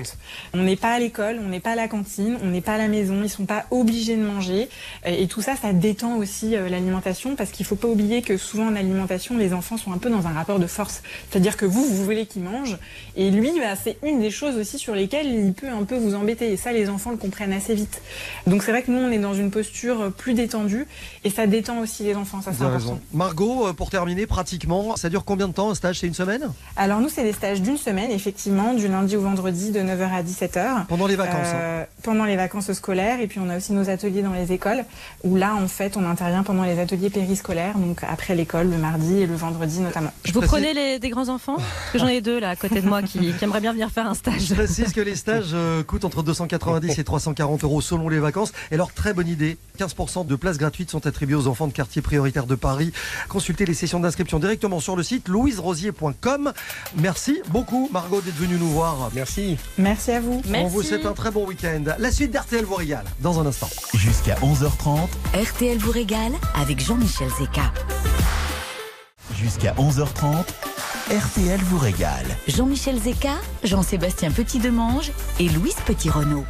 On 0.55 0.62
n'est 0.62 0.76
pas 0.76 0.93
à 0.93 0.99
l'école, 0.99 1.41
on 1.45 1.49
n'est 1.49 1.61
pas 1.61 1.73
à 1.73 1.75
la 1.76 1.88
cantine, 1.88 2.38
on 2.43 2.47
n'est 2.47 2.61
pas 2.61 2.75
à 2.75 2.79
la 2.79 2.88
maison, 2.88 3.23
ils 3.23 3.31
sont 3.31 3.47
pas 3.47 3.67
obligés 3.71 4.17
de 4.17 4.23
manger. 4.23 4.69
Et, 5.05 5.23
et 5.23 5.26
tout 5.26 5.43
ça, 5.43 5.57
ça 5.57 5.73
détend 5.73 6.17
aussi 6.17 6.57
euh, 6.57 6.69
l'alimentation 6.69 7.37
parce 7.37 7.50
qu'il 7.50 7.67
faut 7.67 7.76
pas 7.76 7.88
oublier 7.88 8.23
que 8.23 8.37
souvent 8.37 8.67
en 8.67 8.76
alimentation, 8.76 9.37
les 9.37 9.53
enfants 9.53 9.76
sont 9.76 9.93
un 9.93 9.99
peu 9.99 10.11
dans 10.11 10.26
un 10.26 10.33
rapport 10.33 10.59
de 10.59 10.67
force. 10.67 11.03
C'est-à-dire 11.31 11.57
que 11.57 11.65
vous, 11.65 11.85
vous 11.85 12.05
voulez 12.05 12.26
qu'ils 12.26 12.43
mangent 12.43 12.79
et 13.17 13.31
lui, 13.31 13.50
bah, 13.59 13.75
c'est 13.83 13.99
une 14.03 14.21
des 14.21 14.31
choses 14.31 14.57
aussi 14.57 14.79
sur 14.79 14.95
lesquelles 14.95 15.26
il 15.26 15.53
peut 15.53 15.69
un 15.69 15.85
peu 15.85 15.97
vous 15.97 16.15
embêter. 16.15 16.53
Et 16.53 16.57
ça, 16.57 16.73
les 16.73 16.88
enfants 16.88 17.11
le 17.11 17.17
comprennent 17.17 17.53
assez 17.53 17.75
vite. 17.75 18.03
Donc 18.47 18.62
c'est 18.62 18.71
vrai 18.71 18.83
que 18.83 18.91
nous, 18.91 18.99
on 18.99 19.11
est 19.11 19.19
dans 19.19 19.35
une 19.35 19.50
posture 19.50 20.12
plus 20.12 20.35
détendue 20.35 20.87
et 21.25 21.31
ça 21.31 21.47
détend 21.47 21.79
aussi 21.81 22.03
les 22.03 22.15
enfants. 22.15 22.43
Ça, 22.43 22.53
c'est 22.53 22.62
important. 22.62 22.91
raison. 22.93 23.00
Margot, 23.12 23.69
euh, 23.69 23.73
pour 23.73 23.91
terminer, 23.91 24.26
pratiquement, 24.26 24.97
ça 24.97 25.09
dure 25.09 25.25
combien 25.25 25.49
de 25.49 25.53
temps 25.53 25.71
un 25.71 25.75
stage? 25.75 26.00
C'est 26.00 26.07
une 26.07 26.15
semaine? 26.15 26.50
Alors 26.76 27.00
nous, 27.00 27.09
c'est 27.09 27.23
des 27.25 27.33
stages 27.33 27.62
d'une 27.62 27.76
semaine, 27.76 28.11
effectivement, 28.11 28.75
du 28.75 28.88
lundi 28.88 29.17
au 29.17 29.21
vendredi 29.21 29.71
de 29.71 29.81
9h 29.87 30.11
à 30.12 30.23
17h. 30.23 30.87
Pendant 30.87 31.07
les 31.07 31.16
vacances. 31.16 31.47
hein. 31.47 31.57
Euh, 31.57 31.85
pendant 32.02 32.25
les 32.25 32.37
vacances 32.37 32.73
scolaires 32.73 33.21
et 33.21 33.26
puis 33.26 33.40
on 33.40 33.49
a 33.49 33.57
aussi 33.57 33.73
nos 33.73 33.88
ateliers 33.90 34.23
dans 34.23 34.33
les 34.33 34.52
écoles 34.52 34.85
où 35.25 35.37
là 35.37 35.55
en 35.55 35.66
fait 35.69 35.97
on 35.97 36.05
intervient 36.09 36.43
pendant 36.43 36.64
les 36.64 36.78
ateliers 36.78 37.11
périscolaires 37.11 37.78
donc 37.78 38.00
après 38.09 38.35
l'école 38.35 38.71
le 38.71 38.76
mardi 38.78 39.19
et 39.23 39.26
le 39.26 39.35
vendredi 39.35 39.81
notamment. 39.81 40.11
Vous 40.26 40.40
précise- 40.40 40.49
prenez 40.49 40.75
les, 40.75 40.99
des 40.99 41.09
grands 41.11 41.28
enfants 41.28 41.57
Parce 41.57 41.93
que 41.93 41.99
j'en 41.99 42.09
ai 42.09 42.21
deux 42.21 42.38
là 42.38 42.50
à 42.50 42.57
côté 42.57 42.81
de 42.81 42.88
moi 42.88 43.02
qui, 43.02 43.33
qui 43.33 43.45
aimeraient 43.45 43.61
bien 43.61 43.73
venir 43.73 43.90
faire 43.90 44.07
un 44.09 44.14
stage. 44.14 44.40
Je 44.47 44.55
précise 44.55 44.93
que 44.93 45.00
les 45.00 45.16
stages 45.16 45.50
euh, 45.55 45.83
coûtent 45.83 46.05
entre 46.05 46.23
290 46.23 46.99
et 46.99 47.05
340 47.05 47.64
euros 47.64 47.81
selon 47.81 48.09
les 48.09 48.19
vacances. 48.19 48.52
Et 48.71 48.75
alors, 48.75 48.93
très 48.93 49.12
bonne 49.12 49.28
idée, 49.28 49.59
15% 49.78 50.26
de 50.26 50.37
places 50.37 50.59
gratuites 50.59 50.90
sont 50.90 51.07
attribuées 51.07 51.35
aux 51.37 51.47
enfants 51.47 51.66
de 51.66 51.73
quartiers 51.73 52.02
prioritaires 52.02 52.47
de 52.47 52.55
Paris. 52.55 52.93
Consultez 53.28 53.66
les 53.66 53.75
sessions 53.75 54.00
d'inscription 54.00 54.38
directement 54.38 54.81
sur 54.81 54.97
le 54.97 55.02
site 55.02 55.28
louiserosier.com. 55.28 56.52
Merci 56.97 57.40
beaucoup, 57.49 57.88
Margot, 57.93 58.21
d'être 58.21 58.37
venue 58.37 58.57
nous 58.59 58.69
voir. 58.71 59.11
Merci. 59.14 59.57
Merci 59.78 60.12
à 60.12 60.21
vous. 60.21 60.40
On 60.54 60.66
vous 60.68 60.83
souhaite 60.83 61.06
un 61.06 61.12
très 61.12 61.30
bon 61.30 61.47
week-end. 61.47 61.83
La 61.99 62.11
suite 62.11 62.30
d'RTL 62.30 62.64
vous 62.64 62.75
régale 62.76 63.04
dans 63.21 63.40
un 63.40 63.47
instant. 63.47 63.68
Jusqu'à 63.95 64.35
11h30, 64.37 65.09
RTL 65.35 65.78
vous 65.78 65.90
régale 65.90 66.33
avec 66.61 66.80
Jean-Michel 66.80 67.28
Zeka. 67.38 67.73
jusqu'à 69.35 69.75
11h30, 69.75 70.45
RTL 71.11 71.61
vous 71.64 71.78
régale. 71.78 72.26
Jean-Michel 72.49 72.99
Zeka, 72.99 73.35
Jean-Sébastien 73.64 74.30
Petit-Demange 74.30 75.12
et 75.38 75.49
Louise 75.50 75.76
Petit-Renault. 75.85 76.45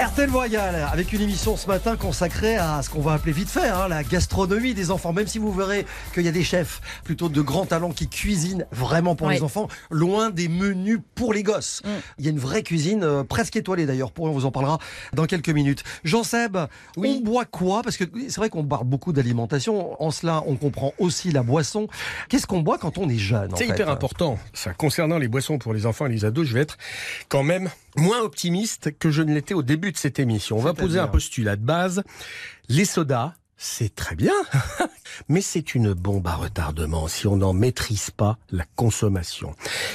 RTL 0.00 0.34
régale 0.34 0.88
avec 0.90 1.12
une 1.12 1.20
émission 1.20 1.56
ce 1.56 1.66
matin 1.68 1.96
consacrée 1.96 2.56
à 2.56 2.82
ce 2.82 2.90
qu'on 2.90 3.00
va 3.02 3.12
appeler 3.12 3.32
vite 3.32 3.48
fait 3.50 3.68
hein, 3.68 3.86
la 3.88 4.02
gastronomie 4.02 4.74
des 4.74 4.90
enfants. 4.90 5.12
Même 5.12 5.26
si 5.28 5.38
vous 5.38 5.52
verrez 5.52 5.86
qu'il 6.12 6.24
y 6.24 6.28
a 6.28 6.32
des 6.32 6.42
chefs 6.42 6.80
plutôt 7.04 7.28
de 7.28 7.40
grands 7.40 7.66
talents 7.66 7.90
qui 7.92 8.08
cuisinent 8.08 8.66
vraiment 8.72 9.14
pour 9.14 9.28
Ouais. 9.28 9.34
les 9.34 9.42
enfants, 9.42 9.68
loin 9.90 10.30
des 10.30 10.48
menus 10.48 10.98
pour 11.14 11.32
les 11.32 11.42
gosses. 11.44 11.82
Mm. 11.84 11.88
Il 12.18 12.24
y 12.24 12.28
a 12.28 12.30
une 12.32 12.38
vraie 12.38 12.62
cuisine, 12.64 13.04
euh, 13.04 13.22
presque 13.22 13.54
étoilée 13.54 13.86
d'ailleurs. 13.86 14.10
Pour 14.10 14.24
on 14.24 14.32
vous 14.32 14.44
en 14.46 14.50
parlera 14.50 14.78
dans 15.12 15.26
quelques 15.26 15.50
minutes. 15.50 15.84
Jean 16.04 16.24
Seb, 16.24 16.56
Oui. 16.96 17.18
on 17.20 17.24
boit 17.24 17.44
quoi? 17.44 17.82
Parce 17.82 17.96
que 17.96 18.04
c'est 18.28 18.36
vrai 18.38 18.48
qu'on 18.50 18.64
parle 18.64 18.86
beaucoup 18.86 19.12
d'alimentation. 19.12 20.02
En 20.02 20.10
cela, 20.10 20.42
on 20.46 20.56
comprend 20.56 20.92
aussi 20.98 21.30
la 21.30 21.42
boisson. 21.44 21.86
Qu'est-ce 22.28 22.46
qu'on 22.46 22.60
boit 22.60 22.78
quand 22.78 22.98
on 22.98 23.08
est 23.08 23.18
jeune 23.18 23.50
C'est 23.56 23.68
hyper 23.68 23.88
important. 23.88 24.38
Ça, 24.52 24.72
concernant 24.72 25.18
les 25.18 25.28
boissons 25.28 25.58
pour 25.58 25.74
les 25.74 25.86
enfants 25.86 26.06
et 26.06 26.10
les 26.10 26.24
ados, 26.24 26.46
je 26.46 26.54
vais 26.54 26.60
être 26.62 26.76
quand 27.28 27.42
même 27.44 27.70
moins 27.94 28.20
optimiste 28.20 28.98
que 28.98 29.10
je 29.10 29.22
ne 29.22 29.34
l'étais 29.34 29.52
au 29.54 29.62
début 29.62 29.81
de 29.90 29.96
cette 29.96 30.18
émission. 30.18 30.56
On 30.58 30.62
va 30.62 30.74
poser 30.74 30.98
un 31.00 31.08
postulat 31.08 31.56
de 31.56 31.64
base. 31.64 32.02
Les 32.68 32.84
sodas, 32.84 33.34
c'est 33.56 33.94
très 33.94 34.16
bien, 34.16 34.34
mais 35.28 35.40
c'est 35.40 35.74
une 35.74 35.92
bombe 35.92 36.26
à 36.26 36.34
retardement 36.34 37.06
si 37.08 37.26
on 37.26 37.36
n'en 37.36 37.52
maîtrise 37.52 38.10
pas 38.10 38.38
la 38.50 38.64
consommation. 38.76 39.54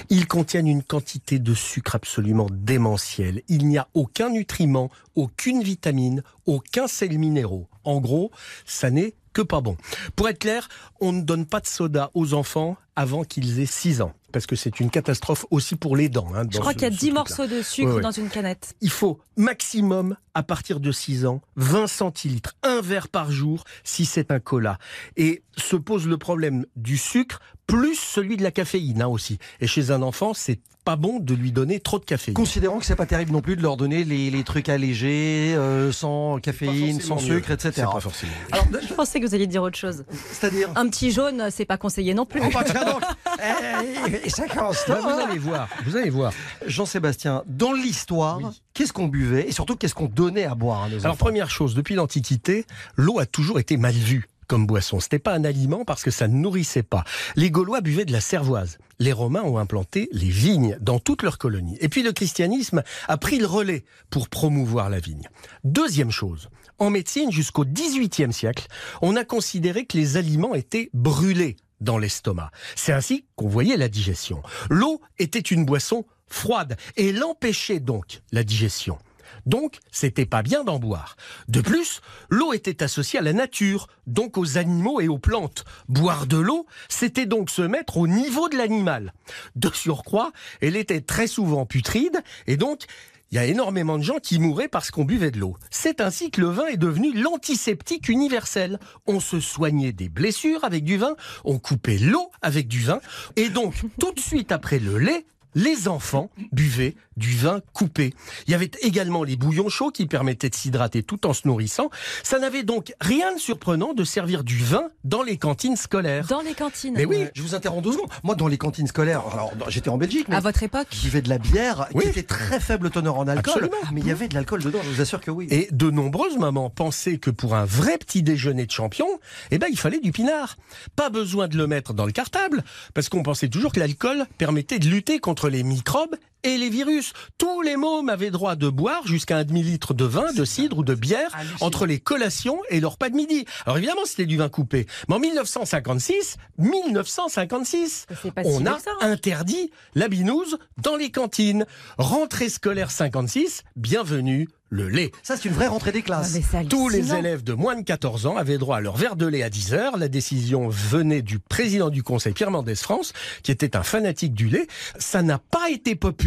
Ils 0.09 0.27
contiennent 0.27 0.67
une 0.67 0.83
quantité 0.83 1.37
de 1.39 1.53
sucre 1.53 1.95
absolument 1.95 2.47
démentielle. 2.49 3.43
Il 3.47 3.67
n'y 3.67 3.77
a 3.77 3.87
aucun 3.93 4.29
nutriment, 4.29 4.89
aucune 5.15 5.63
vitamine, 5.63 6.23
aucun 6.45 6.87
sel 6.87 7.17
minéraux. 7.17 7.67
En 7.83 7.99
gros, 7.99 8.31
ça 8.65 8.89
n'est 8.89 9.15
que 9.37 9.41
pas 9.43 9.61
bon. 9.61 9.77
Pour 10.15 10.27
être 10.29 10.39
clair, 10.39 10.67
on 10.99 11.11
ne 11.11 11.21
donne 11.21 11.45
pas 11.45 11.59
de 11.59 11.67
soda 11.67 12.09
aux 12.15 12.33
enfants 12.33 12.75
avant 12.95 13.23
qu'ils 13.23 13.59
aient 13.59 13.65
6 13.67 14.01
ans. 14.01 14.13
Parce 14.33 14.45
que 14.47 14.55
c'est 14.55 14.79
une 14.79 14.89
catastrophe 14.89 15.45
aussi 15.51 15.75
pour 15.75 15.95
les 15.95 16.09
dents. 16.09 16.27
hein, 16.35 16.43
Je 16.51 16.59
crois 16.59 16.73
qu'il 16.73 16.81
y 16.81 16.85
a 16.85 16.89
ce 16.91 16.95
10 16.95 16.97
truc-là. 16.99 17.13
morceaux 17.19 17.47
de 17.47 17.61
sucre 17.61 17.89
Ouais, 17.89 17.95
ouais. 17.97 18.01
dans 18.01 18.11
une 18.11 18.29
canette. 18.29 18.75
Il 18.81 18.89
faut 18.89 19.19
maximum, 19.37 20.17
à 20.33 20.41
partir 20.43 20.79
de 20.79 20.91
6 20.91 21.25
ans, 21.27 21.41
20 21.55 21.85
centilitres, 21.87 22.55
un 22.63 22.81
verre 22.81 23.07
par 23.09 23.31
jour, 23.31 23.63
si 23.83 24.05
c'est 24.05 24.31
un 24.31 24.39
cola. 24.39 24.79
Et 25.15 25.43
se 25.55 25.75
pose 25.75 26.07
le 26.07 26.17
problème 26.17 26.65
du 26.75 26.97
sucre, 26.97 27.39
plus 27.67 27.95
celui 27.95 28.37
de 28.37 28.43
la 28.43 28.51
caféine 28.51 29.01
hein, 29.01 29.07
aussi. 29.07 29.37
Et 29.61 29.67
chez 29.67 29.91
un 29.91 30.01
enfant, 30.01 30.33
c'est 30.33 30.59
pas 30.85 30.95
bon 30.95 31.19
de 31.19 31.33
lui 31.33 31.51
donner 31.51 31.81
trop 31.81 31.99
de 31.99 32.05
caféine. 32.05 32.33
Considérant 32.33 32.79
que 32.79 32.85
c'est 32.85 32.95
pas 32.95 33.05
terrible 33.05 33.33
non 33.33 33.41
plus 33.41 33.57
de 33.57 33.61
leur 33.61 33.75
donner 33.75 34.05
les, 34.05 34.29
les 34.31 34.43
trucs 34.45 34.69
allégés, 34.69 35.53
euh, 35.57 35.91
sans 35.91 36.39
caféine, 36.39 37.01
sans 37.01 37.15
mieux. 37.15 37.35
sucre, 37.35 37.51
etc. 37.51 37.71
C'est 37.75 37.83
pas 37.83 37.99
forcément. 37.99 38.31
Alors, 38.53 38.65
Je 38.87 38.93
pensais 38.93 39.19
que 39.19 39.25
vous 39.27 39.35
alliez 39.35 39.47
dire 39.47 39.63
autre 39.63 39.77
chose. 39.77 40.05
c'est-à-dire 40.31 40.69
Un 40.77 40.87
petit 40.87 41.11
jaune, 41.11 41.49
c'est 41.51 41.65
pas 41.65 41.75
conseillé 41.77 42.13
non 42.13 42.25
plus. 42.25 42.39
Oh, 42.41 42.49
bah, 42.53 42.63
tiens 42.65 42.85
donc. 42.85 43.01
Eh, 43.39 44.25
et 44.25 44.29
ça 44.31 44.47
commence 44.47 44.83
Bah, 44.87 44.99
vous 45.01 45.09
là. 45.09 45.27
allez 45.29 45.37
voir, 45.37 45.67
vous 45.85 45.95
allez 45.95 46.09
voir. 46.09 46.31
Jean-Sébastien, 46.65 47.43
dans 47.45 47.71
l'histoire, 47.73 48.37
Oui. 48.39 48.45
qu'est-ce 48.73 48.93
qu'on 48.93 49.07
buvait 49.07 49.47
et 49.47 49.51
surtout 49.51 49.75
qu'est-ce 49.75 49.93
qu'on 49.93 50.07
donnait 50.07 50.45
à 50.45 50.55
boire 50.55 50.83
à 50.83 50.89
nos 50.89 50.99
Alors 51.01 51.13
enfants? 51.13 51.25
première 51.25 51.49
chose, 51.51 51.75
depuis 51.75 51.93
l'Antiquité, 51.95 52.65
l'eau 52.95 53.19
a 53.19 53.25
toujours 53.27 53.59
été 53.59 53.77
mal 53.77 53.93
vue 53.93 54.25
comme 54.47 54.65
boisson. 54.65 54.99
C'était 54.99 55.19
pas 55.19 55.33
un 55.33 55.43
aliment 55.43 55.85
parce 55.85 56.03
que 56.03 56.11
ça 56.11 56.27
ne 56.27 56.35
nourrissait 56.35 56.83
pas. 56.83 57.03
Les 57.35 57.51
Gaulois 57.51 57.81
buvaient 57.81 58.05
de 58.05 58.11
la 58.11 58.21
cervoise. 58.21 58.77
Les 58.99 59.11
Romains 59.11 59.43
ont 59.43 59.57
implanté 59.57 60.09
les 60.11 60.29
vignes 60.29 60.77
dans 60.81 60.99
toutes 60.99 61.21
leurs 61.21 61.37
colonies. 61.37 61.77
Et 61.81 61.89
puis 61.89 62.03
le 62.03 62.11
christianisme 62.11 62.83
a 63.07 63.17
pris 63.17 63.37
le 63.37 63.45
relais 63.45 63.83
pour 64.09 64.29
promouvoir 64.29 64.89
la 64.89 64.99
vigne. 64.99 65.27
Deuxième 65.63 66.11
chose, 66.11 66.49
en 66.79 66.89
médecine 66.89 67.31
jusqu'au 67.31 67.65
XVIIIe 67.65 68.33
siècle, 68.33 68.67
on 69.01 69.15
a 69.15 69.23
considéré 69.23 69.85
que 69.85 69.97
les 69.97 70.17
aliments 70.17 70.55
étaient 70.55 70.89
brûlés 70.93 71.57
dans 71.79 71.97
l'estomac. 71.97 72.51
C'est 72.75 72.93
ainsi 72.93 73.25
qu'on 73.35 73.47
voyait 73.47 73.77
la 73.77 73.89
digestion. 73.89 74.41
L'eau 74.69 75.01
était 75.19 75.39
une 75.39 75.65
boisson 75.65 76.05
froide 76.27 76.77
et 76.95 77.11
l'empêchait 77.11 77.79
donc 77.79 78.21
la 78.31 78.43
digestion. 78.43 78.97
Donc, 79.45 79.79
c'était 79.91 80.25
pas 80.25 80.43
bien 80.43 80.63
d'en 80.63 80.79
boire. 80.79 81.15
De 81.47 81.61
plus, 81.61 82.01
l'eau 82.29 82.53
était 82.53 82.83
associée 82.83 83.19
à 83.19 83.23
la 83.23 83.33
nature, 83.33 83.87
donc 84.05 84.37
aux 84.37 84.57
animaux 84.57 85.01
et 85.01 85.07
aux 85.07 85.19
plantes. 85.19 85.65
Boire 85.87 86.27
de 86.27 86.37
l'eau, 86.37 86.65
c'était 86.89 87.25
donc 87.25 87.49
se 87.49 87.61
mettre 87.61 87.97
au 87.97 88.07
niveau 88.07 88.49
de 88.49 88.57
l'animal. 88.57 89.13
De 89.55 89.69
surcroît, 89.73 90.31
elle 90.61 90.75
était 90.75 91.01
très 91.01 91.27
souvent 91.27 91.65
putride, 91.65 92.21
et 92.47 92.57
donc, 92.57 92.85
il 93.31 93.35
y 93.35 93.39
a 93.39 93.45
énormément 93.45 93.97
de 93.97 94.03
gens 94.03 94.19
qui 94.19 94.39
mouraient 94.39 94.69
parce 94.69 94.89
qu'on 94.89 95.03
buvait 95.03 95.31
de 95.31 95.39
l'eau. 95.39 95.57
C'est 95.69 95.99
ainsi 95.99 96.31
que 96.31 96.39
le 96.39 96.47
vin 96.47 96.67
est 96.67 96.77
devenu 96.77 97.11
l'antiseptique 97.13 98.07
universel. 98.07 98.79
On 99.05 99.19
se 99.19 99.41
soignait 99.41 99.91
des 99.91 100.07
blessures 100.07 100.63
avec 100.63 100.85
du 100.85 100.97
vin, 100.97 101.15
on 101.43 101.59
coupait 101.59 101.97
l'eau 101.97 102.31
avec 102.41 102.67
du 102.67 102.79
vin, 102.79 102.99
et 103.35 103.49
donc, 103.49 103.73
tout 103.99 104.13
de 104.13 104.19
suite 104.19 104.51
après 104.51 104.79
le 104.79 104.97
lait, 104.97 105.25
les 105.57 105.87
enfants 105.87 106.29
buvaient 106.51 106.95
du 107.17 107.35
vin 107.35 107.61
coupé. 107.73 108.13
Il 108.45 108.51
y 108.51 108.53
avait 108.53 108.69
également 108.83 109.23
les 109.23 109.35
bouillons 109.35 109.69
chauds 109.69 109.89
qui 109.89 110.05
permettaient 110.05 110.49
de 110.51 110.55
s'hydrater 110.55 111.01
tout 111.01 111.25
en 111.25 111.33
se 111.33 111.47
nourrissant. 111.47 111.89
Ça 112.21 112.37
n'avait 112.37 112.61
donc 112.61 112.93
rien 113.01 113.33
de 113.33 113.39
surprenant 113.39 113.95
de 113.95 114.03
servir 114.03 114.43
du 114.43 114.57
vin 114.59 114.83
dans 115.03 115.23
les 115.23 115.37
cantines 115.37 115.75
scolaires. 115.75 116.27
Dans 116.27 116.41
les 116.41 116.53
cantines. 116.53 116.93
Mais 116.95 117.05
oui, 117.05 117.25
Je 117.33 117.41
vous 117.41 117.55
interromps 117.55 117.83
deux 117.83 117.93
secondes. 117.93 118.09
Moi, 118.23 118.35
dans 118.35 118.47
les 118.47 118.59
cantines 118.59 118.85
scolaires, 118.85 119.23
alors 119.33 119.51
j'étais 119.69 119.89
en 119.89 119.97
Belgique, 119.97 120.27
mais 120.29 120.35
À 120.35 120.41
votre 120.41 120.61
époque 120.61 120.87
je 120.91 121.01
buvais 121.01 121.23
de 121.23 121.29
la 121.29 121.39
bière 121.39 121.87
Oui. 121.95 122.03
qui 122.03 122.09
était 122.09 122.21
très 122.23 122.59
faible 122.59 122.91
teneur 122.91 123.17
en 123.17 123.27
alcool, 123.27 123.53
Absolument. 123.63 123.91
mais 123.93 124.01
il 124.01 124.07
y 124.07 124.11
avait 124.11 124.27
de 124.27 124.35
l'alcool 124.35 124.61
dedans. 124.61 124.79
Je 124.83 124.89
vous 124.89 125.01
assure 125.01 125.21
que 125.21 125.31
oui. 125.31 125.47
Et 125.49 125.69
de 125.71 125.89
nombreuses 125.89 126.37
mamans 126.37 126.69
pensaient 126.69 127.17
que 127.17 127.31
pour 127.31 127.55
un 127.55 127.65
vrai 127.65 127.97
petit 127.97 128.21
déjeuner 128.21 128.67
de 128.67 128.71
champion, 128.71 129.07
eh 129.49 129.57
ben, 129.57 129.67
il 129.71 129.79
fallait 129.79 129.99
du 129.99 130.11
pinard. 130.11 130.57
Pas 130.95 131.09
besoin 131.09 131.47
de 131.47 131.57
le 131.57 131.65
mettre 131.65 131.95
dans 131.95 132.05
le 132.05 132.11
cartable, 132.11 132.63
parce 132.93 133.09
qu'on 133.09 133.23
pensait 133.23 133.49
toujours 133.49 133.71
que 133.73 133.79
l'alcool 133.79 134.27
permettait 134.37 134.77
de 134.77 134.87
lutter 134.87 135.17
contre 135.17 135.46
les 135.47 135.63
microbes 135.63 136.15
et 136.43 136.57
les 136.57 136.69
virus. 136.69 137.13
Tous 137.37 137.61
les 137.61 137.75
mômes 137.77 138.09
avaient 138.09 138.31
droit 138.31 138.55
de 138.55 138.69
boire 138.69 139.05
jusqu'à 139.07 139.37
un 139.37 139.43
demi-litre 139.43 139.93
de 139.93 140.05
vin, 140.05 140.31
de 140.33 140.45
cidre 140.45 140.79
ou 140.79 140.83
de 140.83 140.95
bière 140.95 141.31
entre 141.61 141.85
les 141.85 141.99
collations 141.99 142.59
et 142.69 142.79
leur 142.79 142.97
pas 142.97 143.09
de 143.09 143.15
midi. 143.15 143.45
Alors 143.65 143.77
évidemment, 143.77 144.05
c'était 144.05 144.25
du 144.25 144.37
vin 144.37 144.49
coupé. 144.49 144.87
Mais 145.09 145.15
en 145.15 145.19
1956, 145.19 146.37
1956, 146.57 148.05
Ça 148.09 148.15
s'est 148.15 148.31
pas 148.31 148.43
si 148.43 148.49
on 148.51 148.65
a 148.65 148.79
ça. 148.79 148.91
interdit 149.01 149.71
la 149.95 150.07
binouse 150.07 150.57
dans 150.81 150.95
les 150.95 151.11
cantines. 151.11 151.65
Rentrée 151.97 152.49
scolaire 152.49 152.91
56, 152.91 153.63
bienvenue 153.75 154.47
le 154.69 154.89
lait. 154.89 155.11
Ça, 155.23 155.37
c'est 155.37 155.47
une 155.47 155.53
vraie 155.55 155.67
rentrée 155.67 155.93
des 155.93 156.01
classes. 156.01 156.37
Tous 156.69 156.89
les 156.89 157.13
élèves 157.13 157.41
de 157.41 157.53
moins 157.53 157.77
de 157.77 157.83
14 157.83 158.25
ans 158.25 158.35
avaient 158.35 158.57
droit 158.57 158.75
à 158.77 158.81
leur 158.81 158.97
verre 158.97 159.15
de 159.15 159.25
lait 159.25 159.41
à 159.41 159.49
10 159.49 159.73
heures. 159.73 159.97
La 159.97 160.09
décision 160.09 160.67
venait 160.67 161.21
du 161.21 161.39
président 161.39 161.89
du 161.89 162.03
conseil, 162.03 162.33
Pierre 162.33 162.51
Mendès 162.51 162.75
France, 162.75 163.13
qui 163.43 163.51
était 163.51 163.77
un 163.77 163.83
fanatique 163.83 164.33
du 164.33 164.49
lait. 164.49 164.67
Ça 164.99 165.21
n'a 165.21 165.39
pas 165.39 165.69
été 165.69 165.95
populaire 165.95 166.26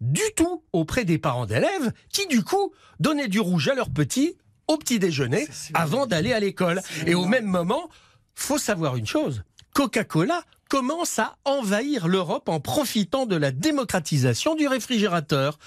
du 0.00 0.22
tout 0.36 0.62
auprès 0.72 1.04
des 1.04 1.18
parents 1.18 1.46
d'élèves, 1.46 1.92
qui 2.12 2.26
du 2.26 2.42
coup 2.42 2.72
donnaient 3.00 3.28
du 3.28 3.40
rouge 3.40 3.68
à 3.68 3.74
leurs 3.74 3.90
petits 3.90 4.36
au 4.66 4.76
petit 4.76 4.98
déjeuner 4.98 5.48
avant 5.74 6.06
d'aller 6.06 6.32
à 6.32 6.40
l'école. 6.40 6.82
Et 7.06 7.14
au 7.14 7.24
même 7.24 7.46
moment, 7.46 7.88
faut 8.34 8.58
savoir 8.58 8.96
une 8.96 9.06
chose. 9.06 9.42
Coca-Cola 9.74 10.42
commence 10.68 11.18
à 11.18 11.36
envahir 11.44 12.08
l'Europe 12.08 12.48
en 12.48 12.60
profitant 12.60 13.26
de 13.26 13.36
la 13.36 13.50
démocratisation 13.50 14.54
du 14.54 14.68
réfrigérateur. 14.68 15.58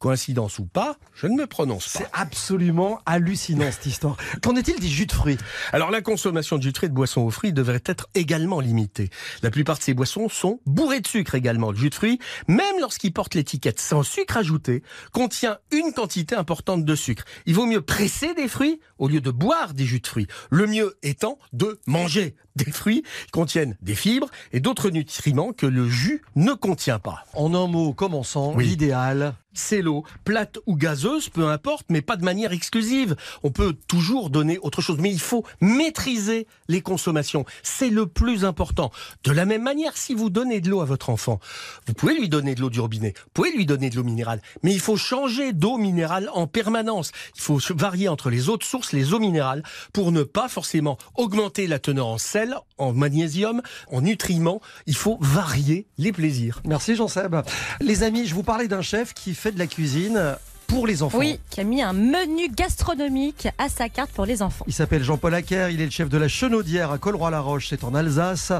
Coïncidence 0.00 0.58
ou 0.58 0.64
pas, 0.64 0.96
je 1.14 1.26
ne 1.26 1.36
me 1.36 1.46
prononce 1.46 1.86
pas. 1.92 1.98
C'est 1.98 2.10
absolument 2.14 3.00
hallucinant 3.04 3.70
cette 3.70 3.84
histoire. 3.84 4.16
Qu'en 4.42 4.56
est-il 4.56 4.80
des 4.80 4.88
jus 4.88 5.04
de 5.04 5.12
fruits? 5.12 5.36
Alors 5.74 5.90
la 5.90 6.00
consommation 6.00 6.56
de 6.56 6.62
jus 6.62 6.72
de 6.72 6.76
fruits 6.78 6.86
et 6.86 6.90
de 6.90 6.94
boissons 6.94 7.20
aux 7.20 7.30
fruits 7.30 7.52
devrait 7.52 7.82
être 7.84 8.08
également 8.14 8.60
limitée. 8.60 9.10
La 9.42 9.50
plupart 9.50 9.76
de 9.76 9.82
ces 9.82 9.92
boissons 9.92 10.30
sont 10.30 10.60
bourrées 10.64 11.02
de 11.02 11.06
sucre 11.06 11.34
également. 11.34 11.70
Le 11.70 11.76
jus 11.76 11.90
de 11.90 11.94
fruits, 11.94 12.18
même 12.48 12.64
lorsqu'il 12.80 13.12
porte 13.12 13.34
l'étiquette 13.34 13.78
sans 13.78 14.02
sucre 14.02 14.38
ajouté, 14.38 14.82
contient 15.12 15.58
une 15.70 15.92
quantité 15.92 16.34
importante 16.34 16.86
de 16.86 16.94
sucre. 16.94 17.24
Il 17.44 17.54
vaut 17.54 17.66
mieux 17.66 17.82
presser 17.82 18.32
des 18.32 18.48
fruits 18.48 18.80
au 18.96 19.06
lieu 19.06 19.20
de 19.20 19.30
boire 19.30 19.74
des 19.74 19.84
jus 19.84 20.00
de 20.00 20.06
fruits. 20.06 20.28
Le 20.48 20.66
mieux 20.66 20.96
étant 21.02 21.38
de 21.52 21.78
manger 21.86 22.36
des 22.56 22.72
fruits 22.72 23.02
qui 23.26 23.30
contiennent 23.32 23.76
des 23.82 23.94
fibres 23.94 24.28
et 24.52 24.60
d'autres 24.60 24.88
nutriments 24.88 25.52
que 25.52 25.66
le 25.66 25.86
jus 25.88 26.22
ne 26.36 26.52
contient 26.54 26.98
pas. 26.98 27.24
En 27.34 27.54
un 27.54 27.66
mot, 27.66 27.92
commençant, 27.92 28.54
Oui. 28.54 28.64
l'idéal. 28.66 29.34
C'est 29.52 29.82
l'eau, 29.82 30.04
plate 30.24 30.58
ou 30.66 30.76
gazeuse, 30.76 31.28
peu 31.28 31.48
importe, 31.48 31.86
mais 31.88 32.02
pas 32.02 32.16
de 32.16 32.24
manière 32.24 32.52
exclusive. 32.52 33.16
On 33.42 33.50
peut 33.50 33.74
toujours 33.88 34.30
donner 34.30 34.58
autre 34.58 34.80
chose, 34.80 34.98
mais 35.00 35.10
il 35.10 35.20
faut 35.20 35.44
maîtriser 35.60 36.46
les 36.68 36.82
consommations. 36.82 37.44
C'est 37.62 37.90
le 37.90 38.06
plus 38.06 38.44
important. 38.44 38.92
De 39.24 39.32
la 39.32 39.44
même 39.44 39.62
manière, 39.62 39.96
si 39.96 40.14
vous 40.14 40.30
donnez 40.30 40.60
de 40.60 40.70
l'eau 40.70 40.80
à 40.80 40.84
votre 40.84 41.10
enfant, 41.10 41.40
vous 41.86 41.94
pouvez 41.94 42.14
lui 42.14 42.28
donner 42.28 42.54
de 42.54 42.60
l'eau 42.60 42.70
du 42.70 42.80
robinet, 42.80 43.12
vous 43.16 43.30
pouvez 43.34 43.50
lui 43.50 43.66
donner 43.66 43.90
de 43.90 43.96
l'eau 43.96 44.04
minérale, 44.04 44.40
mais 44.62 44.72
il 44.72 44.80
faut 44.80 44.96
changer 44.96 45.52
d'eau 45.52 45.78
minérale 45.78 46.30
en 46.32 46.46
permanence. 46.46 47.10
Il 47.34 47.40
faut 47.40 47.58
varier 47.70 48.08
entre 48.08 48.30
les 48.30 48.48
autres 48.48 48.66
sources, 48.66 48.92
les 48.92 49.14
eaux 49.14 49.20
minérales, 49.20 49.64
pour 49.92 50.12
ne 50.12 50.22
pas 50.22 50.48
forcément 50.48 50.96
augmenter 51.16 51.66
la 51.66 51.78
teneur 51.78 52.06
en 52.06 52.18
sel, 52.18 52.54
en 52.78 52.92
magnésium, 52.92 53.62
en 53.90 54.00
nutriments. 54.00 54.60
Il 54.86 54.96
faut 54.96 55.18
varier 55.20 55.86
les 55.98 56.12
plaisirs. 56.12 56.62
Merci 56.66 56.94
Jean-Seb. 56.94 57.36
Les 57.80 58.02
amis, 58.02 58.26
je 58.26 58.34
vous 58.34 58.42
parlais 58.42 58.68
d'un 58.68 58.82
chef 58.82 59.12
qui 59.14 59.34
fait 59.40 59.52
de 59.52 59.58
la 59.58 59.66
cuisine 59.66 60.36
pour 60.66 60.86
les 60.86 61.02
enfants. 61.02 61.18
Oui, 61.18 61.40
qui 61.48 61.60
a 61.60 61.64
mis 61.64 61.82
un 61.82 61.94
menu 61.94 62.48
gastronomique 62.54 63.48
à 63.58 63.68
sa 63.68 63.88
carte 63.88 64.10
pour 64.10 64.26
les 64.26 64.42
enfants. 64.42 64.64
Il 64.68 64.74
s'appelle 64.74 65.02
Jean-Paul 65.02 65.34
Acker, 65.34 65.68
il 65.72 65.80
est 65.80 65.86
le 65.86 65.90
chef 65.90 66.10
de 66.10 66.18
la 66.18 66.28
Chenaudière 66.28 66.92
à 66.92 66.98
Colroy-la-Roche, 66.98 67.68
c'est 67.70 67.82
en 67.82 67.94
Alsace. 67.94 68.52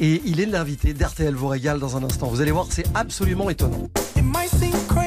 Et 0.00 0.20
il 0.26 0.40
est 0.40 0.46
l'invité 0.46 0.92
d'RTL 0.92 1.34
vous 1.34 1.48
régale 1.48 1.78
dans 1.78 1.96
un 1.96 2.02
instant. 2.02 2.26
Vous 2.26 2.40
allez 2.40 2.50
voir, 2.50 2.66
c'est 2.68 2.86
absolument 2.94 3.48
étonnant. 3.48 3.88
It 4.16 4.24
might 4.24 4.50
seem 4.50 4.72
crazy 4.88 5.03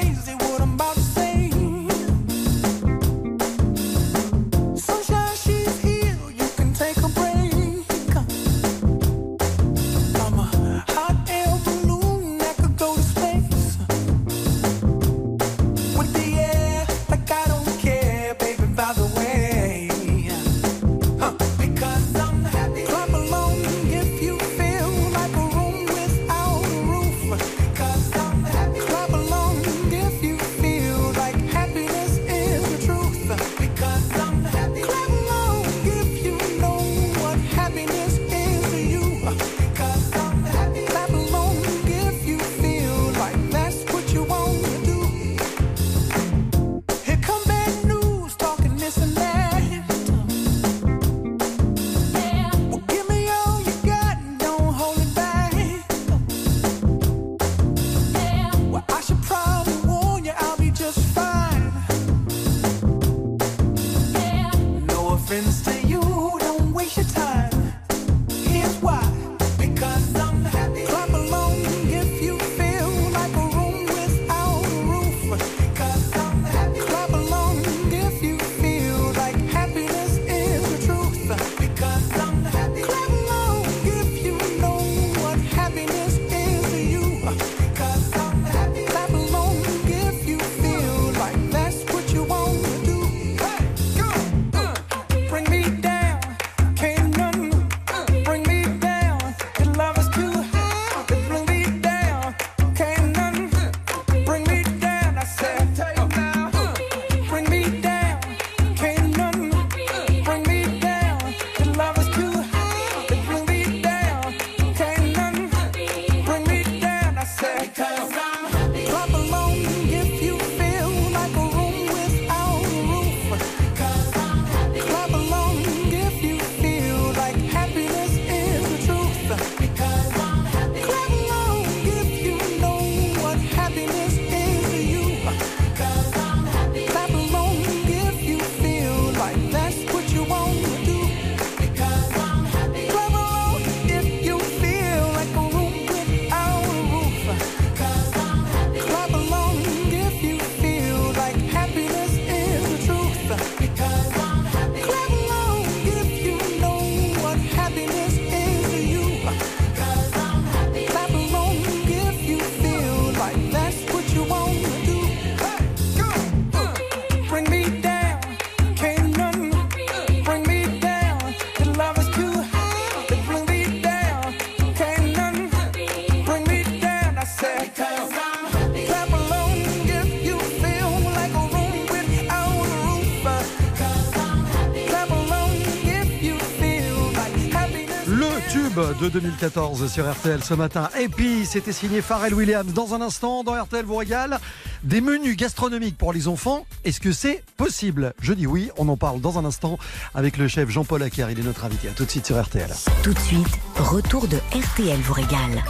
de 189.10 189.20
2014 189.20 189.90
sur 189.92 190.12
RTL 190.12 190.44
ce 190.44 190.54
matin. 190.54 190.90
Et 191.00 191.08
puis, 191.08 191.46
c'était 191.46 191.72
signé 191.72 192.02
Pharrell 192.02 192.34
Williams. 192.34 192.74
Dans 192.74 192.94
un 192.94 193.02
instant, 193.02 193.44
dans 193.44 193.54
RTL 193.54 193.86
vous 193.86 193.96
régale, 193.96 194.40
des 194.84 195.02
menus 195.02 195.38
gastronomiques 195.38 195.98
pour 195.98 196.12
les 196.14 196.28
enfants. 196.28 196.66
Est-ce 196.84 197.00
que 197.00 197.12
c'est 197.12 197.44
possible? 197.56 198.14
Je 198.22 198.34
dis 198.34 198.48
oui, 198.48 198.70
on 198.78 198.90
en 198.90 198.98
parle 198.98 199.22
dans 199.22 199.40
un 199.40 199.46
instant 199.46 199.78
avec 200.14 200.38
le 200.38 200.48
chef 200.48 200.70
Jean-Paul 200.70 201.04
Acker. 201.04 201.28
Il 201.32 201.40
est 201.40 201.44
notre 201.44 201.64
invité. 201.64 201.88
À 201.90 201.92
tout 201.92 202.06
de 202.06 202.10
suite 202.10 202.26
sur 202.26 202.42
RTL. 202.42 202.70
Tout 203.04 203.14
de 203.14 203.20
suite, 203.20 203.60
retour 203.78 204.28
de 204.28 204.38
RTL 204.52 205.00
vous 205.00 205.14
régale. 205.14 205.64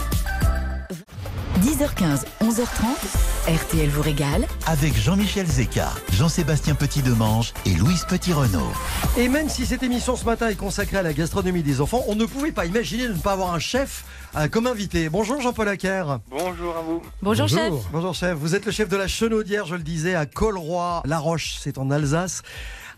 10h15, 1.62 2.24
11h30, 2.40 3.52
RTL 3.52 3.88
vous 3.88 4.02
régale. 4.02 4.46
Avec 4.66 4.94
Jean-Michel 4.96 5.44
Zeka, 5.44 5.90
Jean-Sébastien 6.12 6.76
Petit-Demange 6.76 7.52
et 7.66 7.74
Louise 7.74 8.04
Petit-Renault. 8.08 8.70
Et 9.16 9.28
même 9.28 9.48
si 9.48 9.66
cette 9.66 9.82
émission 9.82 10.14
ce 10.14 10.24
matin 10.24 10.48
est 10.48 10.54
consacrée 10.54 10.98
à 10.98 11.02
la 11.02 11.12
gastronomie 11.12 11.64
des 11.64 11.80
enfants, 11.80 12.04
on 12.06 12.14
ne 12.14 12.26
pouvait 12.26 12.52
pas 12.52 12.64
imaginer 12.64 13.08
de 13.08 13.14
ne 13.14 13.18
pas 13.18 13.32
avoir 13.32 13.52
un 13.54 13.58
chef 13.58 14.04
euh, 14.36 14.46
comme 14.46 14.68
invité. 14.68 15.08
Bonjour 15.08 15.40
Jean-Paul 15.40 15.68
Acker. 15.68 16.20
Bonjour 16.30 16.76
à 16.76 16.82
vous. 16.82 17.02
Bonjour, 17.22 17.48
chef. 17.48 17.72
Bonjour 17.90 18.14
chef, 18.14 18.38
vous 18.38 18.54
êtes 18.54 18.64
le 18.64 18.70
chef 18.70 18.88
de 18.88 18.96
la 18.96 19.08
Chenaudière, 19.08 19.66
je 19.66 19.74
le 19.74 19.82
disais, 19.82 20.14
à 20.14 20.26
Colroy-La 20.26 21.18
Roche, 21.18 21.56
c'est 21.60 21.78
en 21.78 21.90
Alsace. 21.90 22.42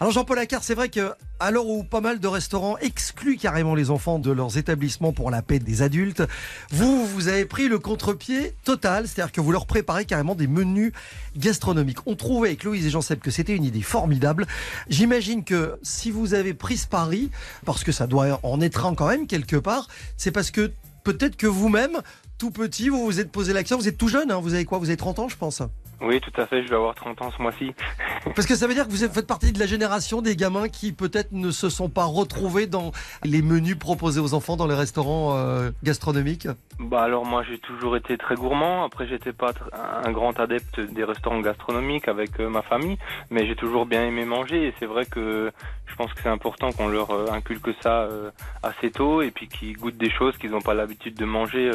Alors 0.03 0.13
Jean-Paul 0.15 0.39
Acker, 0.39 0.61
c'est 0.63 0.75
vrai 0.75 0.89
que 0.89 1.13
à 1.41 1.51
l'heure 1.51 1.67
où 1.67 1.85
pas 1.85 2.01
mal 2.01 2.21
de 2.21 2.27
restaurants 2.27 2.79
excluent 2.79 3.37
carrément 3.37 3.75
les 3.75 3.91
enfants 3.91 4.19
de 4.19 4.31
leurs 4.31 4.57
établissements 4.57 5.13
pour 5.13 5.31
la 5.31 5.43
paix 5.43 5.59
des 5.59 5.83
adultes, 5.83 6.23
vous, 6.71 7.05
vous 7.05 7.29
avez 7.29 7.45
pris 7.45 7.69
le 7.69 7.79
contre-pied 7.79 8.55
total, 8.65 9.07
c'est-à-dire 9.07 9.31
que 9.31 9.43
vous 9.43 9.53
leur 9.53 9.67
préparez 9.67 10.07
carrément 10.07 10.35
des 10.35 10.47
menus 10.47 10.93
gastronomiques. 11.37 11.99
On 12.07 12.17
trouvait 12.17 12.49
avec 12.49 12.65
Louise 12.65 12.87
et 12.87 12.89
Jean-Seb 12.89 13.19
que 13.19 13.31
c'était 13.31 13.55
une 13.55 13.65
idée 13.65 13.83
formidable. 13.83 14.47
J'imagine 14.89 15.45
que 15.45 15.79
si 15.83 16.11
vous 16.11 16.33
avez 16.33 16.55
pris 16.55 16.79
ce 16.79 16.87
pari, 16.87 17.31
parce 17.67 17.85
que 17.85 17.93
ça 17.93 18.07
doit 18.07 18.41
en 18.43 18.63
être 18.63 18.87
un 18.87 18.95
quand 18.95 19.09
même 19.09 19.27
quelque 19.27 19.57
part, 19.57 19.87
c'est 20.17 20.31
parce 20.31 20.51
que 20.51 20.73
peut-être 21.05 21.37
que 21.37 21.47
vous-même, 21.47 22.01
tout 22.39 22.51
petit, 22.51 22.89
vous 22.89 23.05
vous 23.05 23.21
êtes 23.21 23.31
posé 23.31 23.53
l'action, 23.53 23.77
vous 23.77 23.87
êtes 23.87 23.99
tout 23.99 24.09
jeune, 24.09 24.31
hein, 24.31 24.41
vous 24.41 24.55
avez 24.55 24.65
quoi? 24.65 24.79
Vous 24.79 24.89
avez 24.89 24.97
30 24.97 25.19
ans 25.19 25.29
je 25.29 25.37
pense 25.37 25.63
Oui, 26.03 26.19
tout 26.21 26.33
à 26.41 26.47
fait, 26.47 26.63
je 26.63 26.69
vais 26.69 26.77
avoir 26.77 26.95
30 26.95 27.21
ans 27.21 27.31
ce 27.37 27.43
mois-ci. 27.43 27.75
Parce 28.35 28.47
que 28.47 28.55
ça 28.55 28.67
veut 28.67 28.75
dire 28.75 28.87
que 28.87 28.91
vous 28.91 28.97
faites 28.97 29.27
partie 29.27 29.53
de 29.53 29.59
la 29.59 29.67
génération 29.67 30.23
des 30.23 30.35
gamins 30.35 30.69
qui 30.69 30.93
peut-être 30.93 31.33
ne 31.33 31.51
se 31.51 31.69
sont 31.69 31.91
pas 31.91 32.05
retrouvés 32.05 32.67
dans 32.67 32.93
les 33.23 33.43
menus 33.43 33.79
proposés 33.79 34.21
aux 34.21 34.33
enfants 34.33 34.57
dans 34.57 34.67
les 34.67 34.75
restaurants 34.75 35.37
euh, 35.37 35.71
gastronomiques. 35.83 36.49
Bah 36.79 37.03
alors 37.03 37.27
moi 37.27 37.43
j'ai 37.43 37.59
toujours 37.59 37.97
été 37.97 38.17
très 38.17 38.35
gourmand, 38.35 38.85
après 38.85 39.07
j'étais 39.07 39.35
pas 39.35 39.53
un 39.73 40.11
grand 40.13 40.39
adepte 40.41 40.81
des 40.81 41.05
restaurants 41.05 41.41
gastronomiques 41.41 42.09
avec 42.09 42.41
euh, 42.41 42.49
ma 42.49 42.63
famille, 42.63 42.97
mais 43.31 43.47
j'ai 43.47 43.57
toujours 43.57 43.85
bien 43.85 44.05
aimé 44.07 44.25
manger 44.25 44.69
et 44.69 44.75
c'est 44.79 44.87
vrai 44.87 45.05
que 45.05 45.53
je 45.87 45.95
pense 45.97 46.13
que 46.15 46.23
c'est 46.23 46.31
important 46.31 46.73
qu'on 46.73 46.89
leur 46.89 47.11
euh, 47.11 47.27
inculque 47.31 47.71
ça 47.83 48.09
assez 48.63 48.91
tôt 48.91 49.21
et 49.21 49.31
puis 49.31 49.49
qu'ils 49.49 49.77
goûtent 49.77 49.99
des 49.99 50.11
choses 50.11 50.37
qu'ils 50.39 50.51
n'ont 50.51 50.61
pas 50.63 50.75
l'habitude 50.75 51.15
de 51.15 51.25
manger 51.25 51.71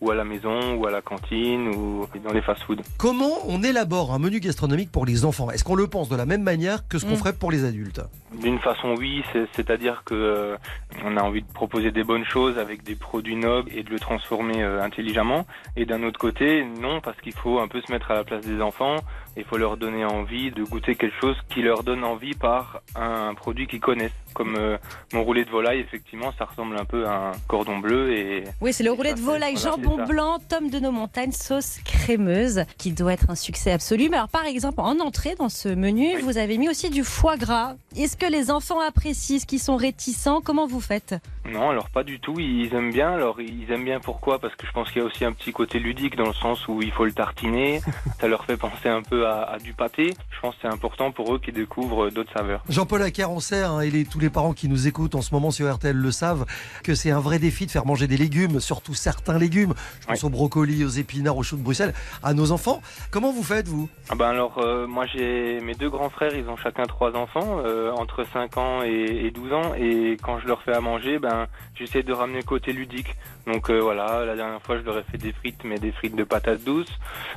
ou 0.00 0.10
à 0.10 0.14
la 0.14 0.24
maison 0.24 0.74
ou 0.74 0.86
à 0.86 0.90
la 0.90 1.02
cantine 1.02 1.68
ou 1.68 2.08
dans 2.24 2.32
les 2.32 2.42
fast-foods. 2.42 2.82
Comment 2.96 3.38
on 3.46 3.62
élabore 3.68 4.12
un 4.12 4.18
menu 4.18 4.40
gastronomique 4.40 4.90
pour 4.90 5.06
les 5.06 5.24
enfants 5.24 5.50
Est-ce 5.50 5.62
qu'on 5.64 5.74
le 5.74 5.86
pense 5.86 6.08
de 6.08 6.16
la 6.16 6.26
même 6.26 6.42
manière 6.42 6.86
que 6.88 6.98
ce 6.98 7.04
qu'on 7.06 7.12
Mm. 7.12 7.16
ferait 7.16 7.32
pour 7.32 7.50
les 7.50 7.64
adultes 7.64 8.00
D'une 8.40 8.58
façon, 8.58 8.94
oui, 8.98 9.22
c'est- 9.32 9.46
c'est-à-dire 9.54 10.02
que 10.04 10.14
euh, 10.14 10.56
on 11.04 11.16
a 11.16 11.22
envie 11.22 11.42
de 11.42 11.52
proposer 11.52 11.90
des 11.90 12.04
bonnes 12.04 12.24
choses 12.24 12.58
avec 12.58 12.82
des 12.82 12.94
produits 12.94 13.36
nobles 13.36 13.70
et 13.74 13.82
de 13.82 13.90
le 13.90 13.98
transformer 13.98 14.62
euh, 14.62 14.82
intelligemment. 14.82 15.46
Et 15.76 15.86
d'un 15.86 16.02
autre 16.02 16.18
côté, 16.18 16.64
non, 16.64 17.00
parce 17.00 17.18
qu'il 17.20 17.32
faut 17.34 17.58
un 17.60 17.68
peu 17.68 17.80
se 17.80 17.90
mettre 17.92 18.10
à 18.10 18.14
la 18.14 18.24
place 18.24 18.44
des 18.44 18.60
enfants. 18.60 18.96
Il 19.38 19.44
faut 19.44 19.56
leur 19.56 19.76
donner 19.76 20.04
envie 20.04 20.50
de 20.50 20.64
goûter 20.64 20.94
quelque 20.96 21.14
chose 21.20 21.36
qui 21.48 21.62
leur 21.62 21.84
donne 21.84 22.02
envie 22.04 22.34
par 22.34 22.80
un 22.96 23.34
produit 23.34 23.66
qu'ils 23.66 23.80
connaissent. 23.80 24.10
Comme 24.34 24.56
euh, 24.56 24.76
mon 25.12 25.24
roulet 25.24 25.44
de 25.44 25.50
volaille, 25.50 25.80
effectivement, 25.80 26.32
ça 26.38 26.44
ressemble 26.44 26.76
un 26.78 26.84
peu 26.84 27.06
à 27.06 27.30
un 27.30 27.32
cordon 27.48 27.78
bleu 27.78 28.12
et 28.12 28.44
Oui, 28.60 28.72
c'est 28.72 28.84
le 28.84 28.92
roulet 28.92 29.14
de 29.14 29.20
volaille, 29.20 29.56
jambon 29.56 30.04
blanc, 30.06 30.38
tome 30.48 30.70
de 30.70 30.78
nos 30.78 30.92
montagnes, 30.92 31.32
sauce 31.32 31.78
crémeuse, 31.84 32.64
qui 32.76 32.92
doit 32.92 33.12
être 33.14 33.30
un 33.30 33.34
succès 33.34 33.72
absolu. 33.72 34.08
Mais 34.10 34.16
alors, 34.16 34.28
par 34.28 34.44
exemple, 34.44 34.80
en 34.80 34.98
entrée 35.00 35.34
dans 35.36 35.48
ce 35.48 35.68
menu, 35.68 36.16
Oui. 36.16 36.22
vous 36.22 36.38
avez 36.38 36.58
mis 36.58 36.68
aussi 36.68 36.90
du 36.90 37.04
foie 37.04 37.36
gras. 37.36 37.74
Est-ce 37.96 38.16
que 38.16 38.26
les 38.30 38.50
enfants 38.50 38.80
apprécient 38.80 39.36
Est-ce 39.36 39.46
qu'ils 39.46 39.60
sont 39.60 39.76
réticents? 39.76 40.40
Comment 40.40 40.66
vous 40.66 40.80
faites? 40.80 41.14
Non, 41.50 41.70
alors 41.70 41.88
pas 41.88 42.04
du 42.04 42.20
tout. 42.20 42.38
Ils 42.38 42.72
aiment 42.74 42.92
bien. 42.92 43.10
Alors 43.12 43.40
ils 43.40 43.70
aiment 43.72 43.84
bien 43.84 44.00
pourquoi? 44.00 44.38
Parce 44.38 44.54
que 44.54 44.66
je 44.66 44.72
pense 44.72 44.90
qu'il 44.90 45.00
y 45.00 45.04
a 45.04 45.06
aussi 45.08 45.24
un 45.24 45.32
petit 45.32 45.52
côté 45.52 45.78
ludique 45.78 46.14
dans 46.16 46.26
le 46.26 46.34
sens 46.34 46.68
où 46.68 46.82
il 46.82 46.92
faut 46.92 47.06
le 47.06 47.12
tartiner. 47.12 47.80
Ça 48.20 48.28
leur 48.28 48.44
fait 48.44 48.56
penser 48.58 48.88
un 48.88 49.02
peu 49.02 49.26
à, 49.26 49.27
à 49.28 49.58
du 49.58 49.72
pâté. 49.72 50.14
Je 50.30 50.40
pense 50.40 50.54
que 50.56 50.60
c'est 50.62 50.68
important 50.68 51.10
pour 51.12 51.34
eux 51.34 51.38
qu'ils 51.38 51.54
découvrent 51.54 52.10
d'autres 52.10 52.32
saveurs. 52.32 52.62
Jean-Paul 52.68 53.02
Acker, 53.02 53.30
on 53.30 53.40
sait, 53.40 53.62
hein, 53.62 53.80
et 53.80 53.90
les- 53.90 54.04
tous 54.04 54.18
les 54.20 54.30
parents 54.30 54.52
qui 54.52 54.68
nous 54.68 54.86
écoutent 54.86 55.14
en 55.14 55.22
ce 55.22 55.34
moment 55.34 55.50
sur 55.50 55.72
RTL 55.72 55.96
le 55.96 56.10
savent, 56.10 56.46
que 56.84 56.94
c'est 56.94 57.10
un 57.10 57.20
vrai 57.20 57.38
défi 57.38 57.66
de 57.66 57.70
faire 57.70 57.86
manger 57.86 58.06
des 58.06 58.16
légumes, 58.16 58.60
surtout 58.60 58.94
certains 58.94 59.38
légumes. 59.38 59.74
Je 60.00 60.06
pense 60.06 60.24
aux 60.24 60.30
brocolis, 60.30 60.84
aux 60.84 60.88
épinards, 60.88 61.36
aux 61.36 61.42
choux 61.42 61.56
de 61.56 61.62
Bruxelles, 61.62 61.94
à 62.22 62.34
nos 62.34 62.52
enfants. 62.52 62.80
Comment 63.10 63.32
vous 63.32 63.42
faites, 63.42 63.68
vous? 63.68 63.88
Ah 64.10 64.14
ben 64.14 64.28
alors 64.28 64.58
euh, 64.58 64.86
moi 64.86 65.06
j'ai 65.06 65.60
mes 65.60 65.74
deux 65.74 65.90
grands 65.90 66.10
frères. 66.10 66.34
Ils 66.34 66.48
ont 66.48 66.56
chacun 66.56 66.84
trois 66.84 67.14
enfants 67.16 67.58
euh, 67.64 67.90
entre 67.92 68.24
5 68.32 68.56
ans 68.56 68.82
et, 68.82 69.26
et 69.26 69.30
12 69.30 69.52
ans. 69.52 69.74
Et 69.74 70.16
quand 70.22 70.38
je 70.40 70.46
leur 70.46 70.62
fais 70.62 70.72
à 70.74 70.80
manger, 70.80 71.18
ben 71.18 71.46
j'essaie 71.74 72.02
de 72.02 72.12
ramener 72.12 72.38
le 72.38 72.44
côté 72.44 72.72
ludique. 72.72 73.14
Donc 73.46 73.70
euh, 73.70 73.78
voilà, 73.80 74.24
la 74.24 74.36
dernière 74.36 74.62
fois 74.62 74.76
je 74.78 74.82
leur 74.82 74.98
ai 74.98 75.02
fait 75.04 75.18
des 75.18 75.32
frites, 75.32 75.62
mais 75.64 75.78
des 75.78 75.92
frites 75.92 76.16
de 76.16 76.24
patates 76.24 76.62
douces. 76.64 76.92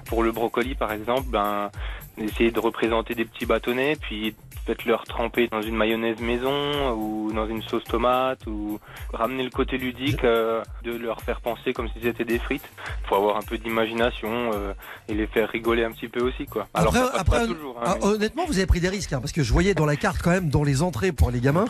Pour 0.06 0.24
le 0.24 0.32
brocoli 0.32 0.76
par 0.76 0.92
exemple, 0.92 1.28
ben 1.30 1.70
essayer 2.18 2.52
de 2.52 2.60
représenter 2.60 3.16
des 3.16 3.26
petits 3.26 3.46
bâtonnets, 3.46 3.96
puis 3.96 4.36
peut-être 4.66 4.86
leur 4.86 5.04
tremper 5.06 5.48
dans 5.52 5.62
une 5.62 5.76
mayonnaise 5.76 6.20
maison 6.20 6.92
ou 6.94 7.32
dans 7.34 7.48
une 7.48 7.62
sauce 7.64 7.84
tomate 7.86 8.46
ou 8.48 8.80
ramener 9.14 9.44
le 9.44 9.50
côté 9.50 9.78
ludique, 9.78 10.24
euh, 10.24 10.62
de 10.84 10.92
leur 10.96 11.22
faire 11.22 11.42
penser 11.42 11.74
comme 11.74 11.88
si 11.90 11.96
c'était 12.02 12.26
des 12.26 12.40
frites. 12.40 12.68
Faut 13.08 13.16
avoir 13.16 13.38
un 13.38 13.42
peu 13.42 13.58
d'imagination 13.58 14.52
euh, 14.54 14.74
et 15.08 15.14
les 15.14 15.28
faire 15.28 15.50
rigoler 15.50 15.84
un 15.84 15.92
petit 15.92 16.08
peu 16.08 16.22
aussi 16.24 16.46
quoi. 16.46 16.68
Alors 16.74 16.96
Après- 16.96 17.06
ça 17.08 17.12
passe 17.12 17.22
après, 17.22 17.40
pas 17.40 17.48
toujours. 17.48 17.78
hein, 17.80 17.84
Ah, 17.86 17.96
mais- 18.00 18.06
Honnêtement, 18.08 18.46
vous 18.46 18.58
avez 18.58 18.68
pris 18.68 18.80
des 18.80 18.90
risques, 18.90 19.14
hein, 19.14 19.20
parce 19.20 19.32
que 19.32 19.44
je 19.44 19.52
voyais 19.54 19.74
dans 19.74 19.86
la 19.86 19.96
carte 19.96 20.22
quand 20.22 20.32
même, 20.32 20.50
dans 20.50 20.64
les 20.64 20.82
entrées 20.82 21.12
pour 21.12 21.32
les 21.32 21.40
gamins, 21.40 21.66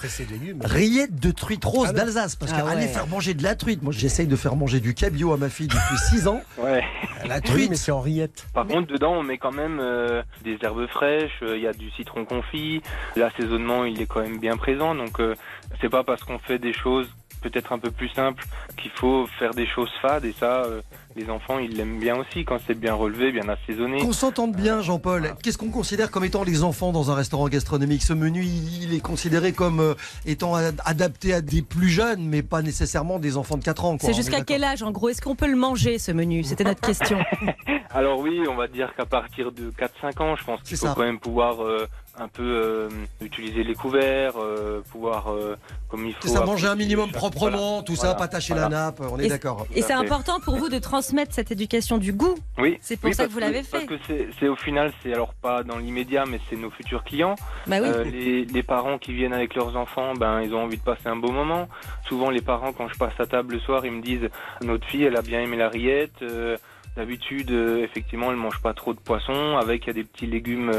rillettes 0.63 1.15
de 1.19 1.32
truite 1.32 1.63
rose 1.65 1.88
Ah 1.89 1.93
d'Alsace. 1.93 2.36
Parce 2.36 2.51
Ah 2.56 2.62
qu'aller 2.62 2.82
ouais. 2.82 2.88
faire 2.88 3.08
manger 3.08 3.34
de 3.34 3.43
la 3.43 3.56
truite, 3.56 3.82
moi 3.84 3.93
j'essaye 3.95 4.27
de 4.27 4.36
faire 4.36 4.56
manger 4.56 4.80
du 4.80 4.93
cabillaud 4.93 5.34
à 5.34 5.38
ma 5.38 5.49
fille 5.49 5.67
depuis 5.67 5.97
6 6.10 6.27
ans. 6.27 6.41
Ouais. 6.58 6.84
La 7.27 7.36
Oui, 7.36 7.41
truite, 7.43 7.69
mais 7.69 7.75
c'est 7.75 7.91
en 7.91 8.01
rillettes. 8.01 8.47
Par 8.51 8.65
contre, 8.65 8.91
dedans, 8.91 9.13
on 9.13 9.21
met 9.21 9.38
quand 9.38 9.51
même 9.51 9.77
euh, 9.80 10.23
des 10.43 10.58
herbes 10.63 10.88
fraîches, 10.88 11.39
euh, 11.43 11.56
il 11.56 11.62
y 11.62 11.67
a 11.67 11.71
du 11.73 11.91
citron 11.91 12.25
confit, 12.25 12.81
l'assaisonnement, 13.15 13.86
il 13.86 14.02
est 14.02 14.06
quand 14.06 14.22
même 14.22 14.39
bien 14.39 14.58
présent. 14.58 14.96
Donc, 14.96 15.20
euh, 15.20 15.36
c'est 15.80 15.89
pas 15.89 16.04
parce 16.04 16.24
qu'on 16.24 16.39
fait 16.39 16.60
des 16.60 16.74
choses 16.74 17.08
peut-être 17.41 17.72
un 17.74 17.80
peu 17.80 17.89
plus 17.89 18.10
simples 18.10 18.44
qu'il 18.78 18.91
faut 18.91 19.26
faire 19.39 19.56
des 19.56 19.65
choses 19.65 19.89
fades. 20.00 20.26
Et 20.26 20.34
ça, 20.39 20.63
euh, 20.63 20.80
les 21.15 21.28
enfants, 21.32 21.58
ils 21.58 21.76
l'aiment 21.76 21.98
bien 22.00 22.15
aussi 22.15 22.46
quand 22.46 22.60
c'est 22.67 22.80
bien 22.80 22.94
relevé, 22.94 23.32
bien 23.32 23.50
assaisonné. 23.50 23.98
Qu'on 23.98 24.13
s'entende 24.13 24.56
bien, 24.56 24.82
Jean-Paul. 24.84 25.34
Qu'est-ce 25.41 25.58
qu'on 25.58 25.72
considère 25.72 26.12
comme 26.12 26.24
étant 26.24 26.44
les 26.44 26.63
enfants 26.63 26.91
dans 26.91 27.10
un 27.10 27.15
restaurant 27.15 27.48
gastronomique? 27.48 28.04
Ce 28.04 28.13
menu, 28.13 28.44
il 28.44 28.94
est 28.94 29.00
considéré 29.00 29.54
comme 29.54 29.80
euh, 29.80 29.96
étant 30.28 30.54
ad- 30.54 30.80
adapté 30.86 31.34
à 31.34 31.41
des 31.41 31.63
plus 31.63 31.89
jeunes, 31.89 32.24
mais 32.28 32.44
pas 32.44 32.62
nécessairement 32.62 33.17
des 33.17 33.38
enfants 33.38 33.58
de 33.58 33.63
4 33.63 33.86
ans. 33.86 33.98
C'est 34.00 34.13
jusqu'à 34.13 34.41
quel 34.41 34.63
âge, 34.63 34.84
en 34.84 34.91
gros? 34.91 35.10
Est-ce 35.10 35.22
qu'on 35.22 35.36
peut 35.36 35.50
le 35.50 35.58
manger, 35.58 35.98
ce 35.98 36.12
menu? 36.12 36.44
C'était 36.44 36.63
notre 36.63 36.82
question. 36.82 37.17
Alors 37.89 38.20
oui, 38.20 38.39
on 38.48 38.56
va 38.56 38.67
dire 38.67 38.94
qu'à 38.96 39.06
partir 39.06 39.52
de 39.52 39.72
4-5 39.72 40.22
ans, 40.22 40.36
je 40.36 40.44
pense 40.46 40.62
qu'il 40.62 40.78
faut 40.78 40.86
ça. 40.86 40.94
quand 40.96 41.02
même 41.04 41.20
pouvoir 41.20 41.62
euh, 41.63 41.88
un 42.17 42.28
peu 42.28 42.43
euh, 42.43 42.89
utiliser 43.21 43.63
les 43.63 43.74
couverts, 43.76 44.34
euh, 44.38 44.82
pouvoir 44.91 45.32
euh, 45.32 45.56
comme 45.89 46.06
il 46.06 46.13
faut. 46.13 46.19
C'est 46.24 46.30
ça, 46.30 46.45
manger 46.45 46.67
un 46.67 46.76
minimum 46.76 47.12
proprement, 47.12 47.58
voilà, 47.69 47.84
tout 47.84 47.95
ça, 47.95 48.08
voilà, 48.08 48.19
pas 48.19 48.28
tâcher 48.28 48.54
voilà. 48.54 48.69
la 48.69 48.76
nappe, 48.86 49.02
on 49.02 49.17
est 49.17 49.28
d'accord. 49.28 49.65
Et 49.74 49.82
c'est 49.82 49.93
important 49.93 50.39
pour 50.39 50.58
vous 50.58 50.69
de 50.69 50.78
transmettre 50.80 51.34
cette 51.34 51.52
éducation 51.52 51.97
du 51.97 52.13
goût. 52.13 52.36
Oui. 52.58 52.78
C'est 52.82 52.97
pour 52.97 53.10
oui, 53.10 53.15
ça 53.15 53.26
que 53.28 53.32
vous 53.32 53.39
l'avez 53.39 53.63
fait. 53.63 53.86
Parce 53.88 54.02
que 54.08 54.28
c'est- 54.39 54.47
au 54.47 54.56
final, 54.56 54.91
c'est 55.02 55.13
alors 55.13 55.34
pas 55.34 55.63
dans 55.63 55.78
l'immédiat, 55.78 56.26
mais 56.28 56.39
c'est 56.50 56.56
nos 56.58 56.69
futurs 56.69 57.04
clients. 57.04 57.36
Bah 57.67 57.78
oui. 57.82 57.88
Euh, 57.88 58.04
les, 58.04 58.45
les 58.45 58.63
parents 58.63 58.97
qui 58.97 59.13
viennent 59.13 59.34
avec 59.34 59.56
leurs 59.56 59.76
enfants, 59.78 60.13
ben 60.13 60.41
ils 60.41 60.54
ont 60.54 60.63
envie 60.63 60.78
de 60.78 60.84
passer 60.84 61.08
un 61.08 61.15
beau 61.15 61.32
moment. 61.32 61.67
Souvent, 62.08 62.30
les 62.30 62.41
parents, 62.41 62.74
quand 62.74 62.88
je 62.89 62.97
passe 62.97 63.17
à 63.19 63.26
table 63.26 63.54
le 63.56 63.60
soir, 63.62 63.86
ils 63.86 63.91
me 63.91 64.02
disent 64.02 64.30
notre 64.62 64.86
fille, 64.88 65.04
elle 65.04 65.15
a 65.17 65.21
bien 65.21 65.41
aimé 65.41 65.56
la 65.58 65.69
rillette. 65.69 66.21
euh, 66.21 66.58
D'habitude, 66.97 67.52
euh, 67.52 67.84
effectivement, 67.86 68.32
elle 68.32 68.36
mange 68.38 68.62
pas 68.62 68.74
trop 68.74 68.93
de 68.93 69.00
poisson. 69.00 69.56
Avec, 69.58 69.86
il 69.86 69.88
y 69.88 69.89
a 69.91 69.93
des 69.93 70.04
petits 70.04 70.28
légumes 70.28 70.69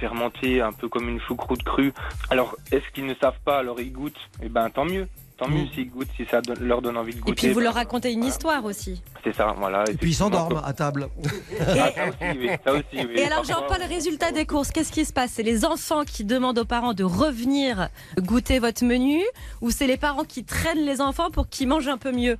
fermentés, 0.00 0.60
un 0.62 0.72
peu 0.72 0.88
comme 0.88 1.08
une 1.08 1.20
choucroute 1.20 1.62
crue. 1.62 1.92
Alors, 2.30 2.56
est-ce 2.72 2.84
qu'ils 2.94 3.06
ne 3.06 3.14
savent 3.14 3.38
pas 3.44 3.58
Alors, 3.58 3.80
ils 3.80 3.92
goûtent? 3.92 4.18
Et 4.42 4.48
ben, 4.48 4.68
tant 4.70 4.84
mieux. 4.84 5.06
Tant 5.36 5.48
mieux 5.48 5.62
Mm. 5.64 5.68
s'ils 5.74 5.90
goûtent, 5.90 6.08
si 6.18 6.26
ça 6.30 6.42
leur 6.60 6.82
donne 6.82 6.98
envie 6.98 7.14
de 7.14 7.18
Et 7.18 7.20
goûter. 7.22 7.34
puis 7.46 7.52
vous 7.52 7.60
leur 7.60 7.72
racontez 7.74 8.10
une 8.12 8.18
voilà. 8.20 8.30
histoire 8.34 8.64
aussi. 8.66 9.02
C'est 9.24 9.34
ça, 9.34 9.54
voilà. 9.58 9.84
Et 9.90 9.94
puis 9.94 10.10
ils 10.10 10.14
s'endorment 10.14 10.60
à 10.64 10.72
table. 10.74 11.08
Ah, 11.60 11.90
ça 11.94 12.08
aussi, 12.08 12.38
oui. 12.38 12.50
Ça 12.64 12.72
aussi, 12.74 12.84
oui. 12.92 13.14
Et 13.16 13.24
alors 13.24 13.38
Parfois, 13.46 13.54
Jean-Paul, 13.68 13.82
résultat 13.88 14.32
des 14.32 14.44
courses, 14.44 14.70
qu'est-ce 14.70 14.92
qui 14.92 15.04
se 15.06 15.12
passe? 15.14 15.30
C'est 15.32 15.42
les 15.42 15.64
enfants 15.64 16.04
qui 16.04 16.24
demandent 16.24 16.58
aux 16.58 16.64
parents 16.66 16.92
de 16.94 17.04
revenir 17.04 17.88
goûter 18.18 18.58
votre 18.58 18.84
menu 18.84 19.22
ou 19.62 19.70
c'est 19.70 19.86
les 19.86 19.96
parents 19.96 20.24
qui 20.24 20.44
traînent 20.44 20.84
les 20.84 21.00
enfants 21.00 21.30
pour 21.30 21.48
qu'ils 21.48 21.68
mangent 21.68 21.88
un 21.88 21.98
peu 21.98 22.12
mieux? 22.12 22.36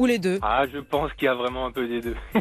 Ou 0.00 0.06
les 0.06 0.18
deux. 0.18 0.38
Ah, 0.40 0.64
je 0.72 0.78
pense 0.78 1.12
qu'il 1.12 1.26
y 1.26 1.28
a 1.28 1.34
vraiment 1.34 1.66
un 1.66 1.72
peu 1.72 1.86
des 1.86 2.00
deux. 2.00 2.16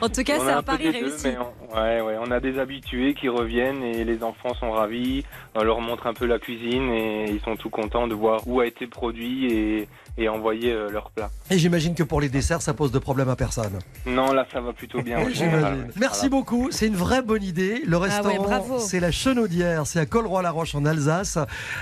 En 0.00 0.08
tout 0.08 0.24
cas, 0.24 0.38
on 0.40 0.44
c'est 0.44 0.50
a 0.50 0.56
un 0.56 0.58
un 0.58 0.62
pari 0.62 0.84
deux, 0.84 0.90
réussi. 0.90 1.28
mais 1.28 1.36
on, 1.38 1.76
ouais, 1.76 2.00
ouais, 2.00 2.16
on 2.20 2.30
a 2.32 2.40
des 2.40 2.58
habitués 2.58 3.14
qui 3.14 3.28
reviennent 3.28 3.82
et 3.84 4.04
les 4.04 4.22
enfants 4.24 4.52
sont 4.54 4.72
ravis. 4.72 5.24
On 5.54 5.62
leur 5.62 5.80
montre 5.80 6.08
un 6.08 6.14
peu 6.14 6.26
la 6.26 6.38
cuisine 6.40 6.90
et 6.90 7.30
ils 7.30 7.40
sont 7.42 7.54
tout 7.54 7.70
contents 7.70 8.08
de 8.08 8.14
voir 8.14 8.40
où 8.46 8.58
a 8.60 8.66
été 8.66 8.88
produit 8.88 9.46
et, 9.52 9.88
et 10.18 10.28
envoyer 10.28 10.72
euh, 10.72 10.90
leur 10.90 11.10
plat. 11.12 11.30
Et 11.50 11.58
j'imagine 11.58 11.94
que 11.94 12.02
pour 12.02 12.20
les 12.20 12.28
desserts, 12.28 12.62
ça 12.62 12.74
pose 12.74 12.90
de 12.90 12.98
problème 12.98 13.28
à 13.28 13.36
personne. 13.36 13.78
Non, 14.04 14.32
là, 14.32 14.44
ça 14.52 14.60
va 14.60 14.72
plutôt 14.72 15.02
bien. 15.02 15.18
J'imagine. 15.32 15.88
Merci 15.96 16.28
beaucoup, 16.28 16.68
c'est 16.72 16.88
une 16.88 16.96
vraie 16.96 17.22
bonne 17.22 17.44
idée. 17.44 17.82
Le 17.86 17.96
Ah 17.96 18.00
ouais, 18.00 18.06
restaurant, 18.08 18.78
c'est 18.80 18.98
la 19.00 19.12
Chenaudière, 19.12 19.86
c'est 19.86 20.00
à 20.00 20.06
Colroy-la-Roche 20.06 20.74
en 20.74 20.84
Alsace. 20.84 21.38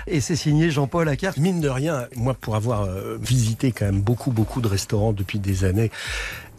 Et 0.07 0.21
c'est 0.21 0.37
signé 0.37 0.71
Jean-Paul 0.71 1.09
Acquert. 1.09 1.33
Mine 1.39 1.61
de 1.63 1.69
rien, 1.71 2.07
moi, 2.17 2.35
pour 2.35 2.55
avoir 2.57 2.83
euh, 2.83 3.17
visité 3.19 3.73
quand 3.73 3.87
même 3.87 4.03
beaucoup, 4.03 4.31
beaucoup 4.31 4.42
de 4.61 4.69
restaurants 4.69 5.13
depuis 5.13 5.39
des 5.39 5.65
années, 5.65 5.91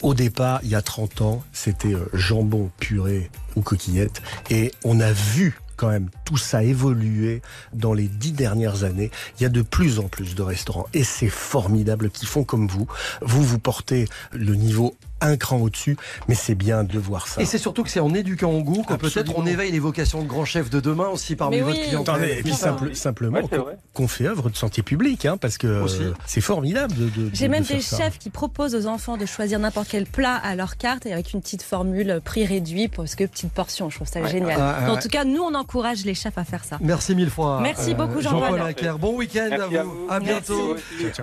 au 0.01 0.13
départ, 0.13 0.59
il 0.63 0.69
y 0.69 0.75
a 0.75 0.81
30 0.81 1.21
ans, 1.21 1.43
c'était 1.53 1.93
euh, 1.93 2.09
jambon 2.13 2.71
puré 2.79 3.29
ou 3.55 3.61
coquillette. 3.61 4.21
Et 4.49 4.71
on 4.83 4.99
a 4.99 5.11
vu 5.13 5.57
quand 5.77 5.89
même 5.89 6.09
tout 6.33 6.37
ça 6.37 6.63
évoluer 6.63 7.43
dans 7.73 7.93
les 7.93 8.07
dix 8.07 8.31
dernières 8.31 8.83
années. 8.83 9.11
Il 9.39 9.43
y 9.43 9.45
a 9.45 9.49
de 9.49 9.61
plus 9.61 9.99
en 9.99 10.07
plus 10.07 10.33
de 10.33 10.41
restaurants 10.41 10.87
et 10.95 11.03
c'est 11.03 11.29
formidable 11.29 12.09
qui 12.09 12.25
font 12.25 12.43
comme 12.43 12.67
vous. 12.67 12.87
Vous, 13.21 13.43
vous 13.43 13.59
portez 13.59 14.07
le 14.31 14.55
niveau 14.55 14.95
un 15.21 15.37
cran 15.37 15.57
au-dessus, 15.59 15.95
mais 16.27 16.35
c'est 16.35 16.55
bien 16.55 16.83
de 16.83 16.99
voir 16.99 17.27
ça. 17.29 17.41
Et 17.41 17.45
c'est 17.45 17.57
surtout 17.57 17.83
que 17.83 17.89
c'est 17.89 18.01
en 18.01 18.13
éduquant 18.13 18.51
au 18.51 18.61
goût 18.61 18.83
que 18.83 18.95
peut-être 18.95 19.31
on 19.37 19.45
éveille 19.45 19.71
les 19.71 19.79
vocations 19.79 20.21
de 20.21 20.27
grands 20.27 20.43
chefs 20.43 20.69
de 20.69 20.81
demain 20.81 21.07
aussi 21.07 21.37
parmi 21.37 21.57
Mais 21.57 21.61
votre 21.61 21.77
oui. 21.79 21.85
clientèle. 21.87 22.15
Attendez, 22.15 22.31
et 22.39 22.43
puis 22.43 22.51
simple- 22.53 22.93
simplement 22.93 23.37
Ouais, 23.39 23.47
qu'on- 23.93 24.09
fait 24.09 24.25
œuvre 24.27 24.49
de 24.49 24.57
santé 24.57 24.81
publique, 24.81 25.25
hein, 25.25 25.37
parce 25.37 25.57
que 25.57 25.85
c'est 26.25 26.41
formidable 26.41 26.93
de, 26.95 27.05
de- 27.05 27.29
J'ai 27.33 27.45
de- 27.45 27.51
même 27.51 27.61
de 27.61 27.67
faire 27.67 27.77
des 27.77 27.83
ça. 27.83 27.97
chefs 27.99 28.17
qui 28.19 28.29
proposent 28.31 28.75
aux 28.75 28.85
enfants 28.85 29.15
de 29.15 29.25
choisir 29.25 29.59
n'importe 29.59 29.87
quel 29.89 30.07
plat 30.07 30.35
à 30.35 30.55
leur 30.55 30.75
carte 30.75 31.05
et 31.05 31.13
avec 31.13 31.31
une 31.31 31.41
petite 31.41 31.61
formule 31.63 32.19
prix 32.25 32.45
réduit 32.45 32.89
parce 32.89 33.15
que 33.15 33.23
petite 33.23 33.53
portion. 33.53 33.89
Je 33.89 33.95
trouve 33.95 34.09
ça 34.09 34.25
génial. 34.27 34.47
Ouais, 34.49 34.55
ouais, 34.57 34.89
en 34.89 34.95
ouais. 34.95 35.01
tout 35.01 35.07
cas, 35.07 35.23
nous, 35.23 35.41
on 35.41 35.53
encourage 35.55 36.03
les 36.03 36.15
chefs 36.15 36.22
à 36.35 36.43
faire 36.43 36.63
ça. 36.63 36.77
Merci 36.81 37.15
mille 37.15 37.29
fois. 37.29 37.59
Merci 37.61 37.93
beaucoup, 37.93 38.21
Jean-Paul. 38.21 38.61
Acquert. 38.61 38.97
Bon 38.99 39.15
week-end 39.15 39.49
à 39.51 39.67
vous. 39.67 40.07
À 40.09 40.19
bientôt. 40.19 40.75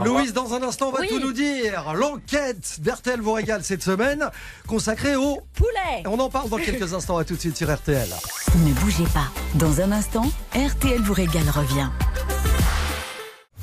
Louise, 0.04 0.32
dans 0.32 0.54
un 0.54 0.62
instant, 0.62 0.88
on 0.88 0.92
va 0.92 1.00
Oui. 1.00 1.08
tout 1.08 1.20
nous 1.20 1.32
dire. 1.32 1.92
L'enquête 1.94 2.80
d'RTL 2.80 3.20
vous 3.20 3.32
régale 3.32 3.62
cette 3.64 3.82
semaine 3.82 4.24
consacrée 4.66 5.16
au. 5.16 5.40
Poulet 5.54 6.02
On 6.06 6.18
en 6.18 6.28
parle 6.28 6.48
dans 6.48 6.58
quelques 6.58 6.92
instants. 6.94 7.18
À 7.18 7.24
tout 7.24 7.34
de 7.34 7.40
suite 7.40 7.56
sur 7.56 7.72
RTL. 7.74 8.08
Ne 8.56 8.72
bougez 8.74 9.04
pas. 9.14 9.28
Dans 9.54 9.80
un 9.80 9.92
instant, 9.92 10.30
RTL 10.54 11.00
vous 11.00 11.14
régale 11.14 11.48
revient. 11.50 11.88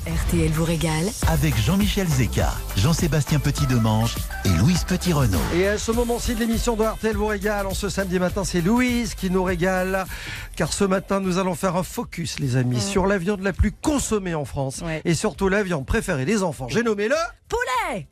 RTL 0.08 0.50
vous 0.52 0.64
régale 0.64 1.04
Avec 1.26 1.54
Jean-Michel 1.58 2.08
Zeka, 2.08 2.54
Jean-Sébastien 2.78 3.40
Petit-Demange 3.40 4.14
et 4.46 4.48
Louise 4.56 4.84
Petit-Renault. 4.84 5.38
Et 5.54 5.68
à 5.68 5.76
ce 5.76 5.92
moment-ci 5.92 6.34
de 6.34 6.40
l'émission 6.40 6.76
de 6.76 6.84
RTL 6.84 7.14
vous 7.14 7.26
régale, 7.26 7.66
en 7.66 7.74
ce 7.74 7.90
samedi 7.90 8.18
matin, 8.18 8.42
c'est 8.42 8.62
Louise 8.62 9.14
qui 9.14 9.30
nous 9.30 9.44
régale. 9.44 10.06
Car 10.56 10.72
ce 10.72 10.84
matin, 10.84 11.20
nous 11.20 11.36
allons 11.36 11.54
faire 11.54 11.76
un 11.76 11.82
focus, 11.82 12.38
les 12.38 12.56
amis, 12.56 12.80
sur 12.80 13.06
la 13.06 13.18
viande 13.18 13.42
la 13.42 13.52
plus 13.52 13.70
consommée 13.70 14.34
en 14.34 14.46
France. 14.46 14.80
Ouais. 14.82 15.02
Et 15.04 15.12
surtout 15.12 15.50
la 15.50 15.62
viande 15.62 15.84
préférée 15.84 16.24
des 16.24 16.42
enfants. 16.42 16.68
J'ai 16.70 16.82
nommé 16.82 17.08
le. 17.08 17.16
Poulet 17.48 18.08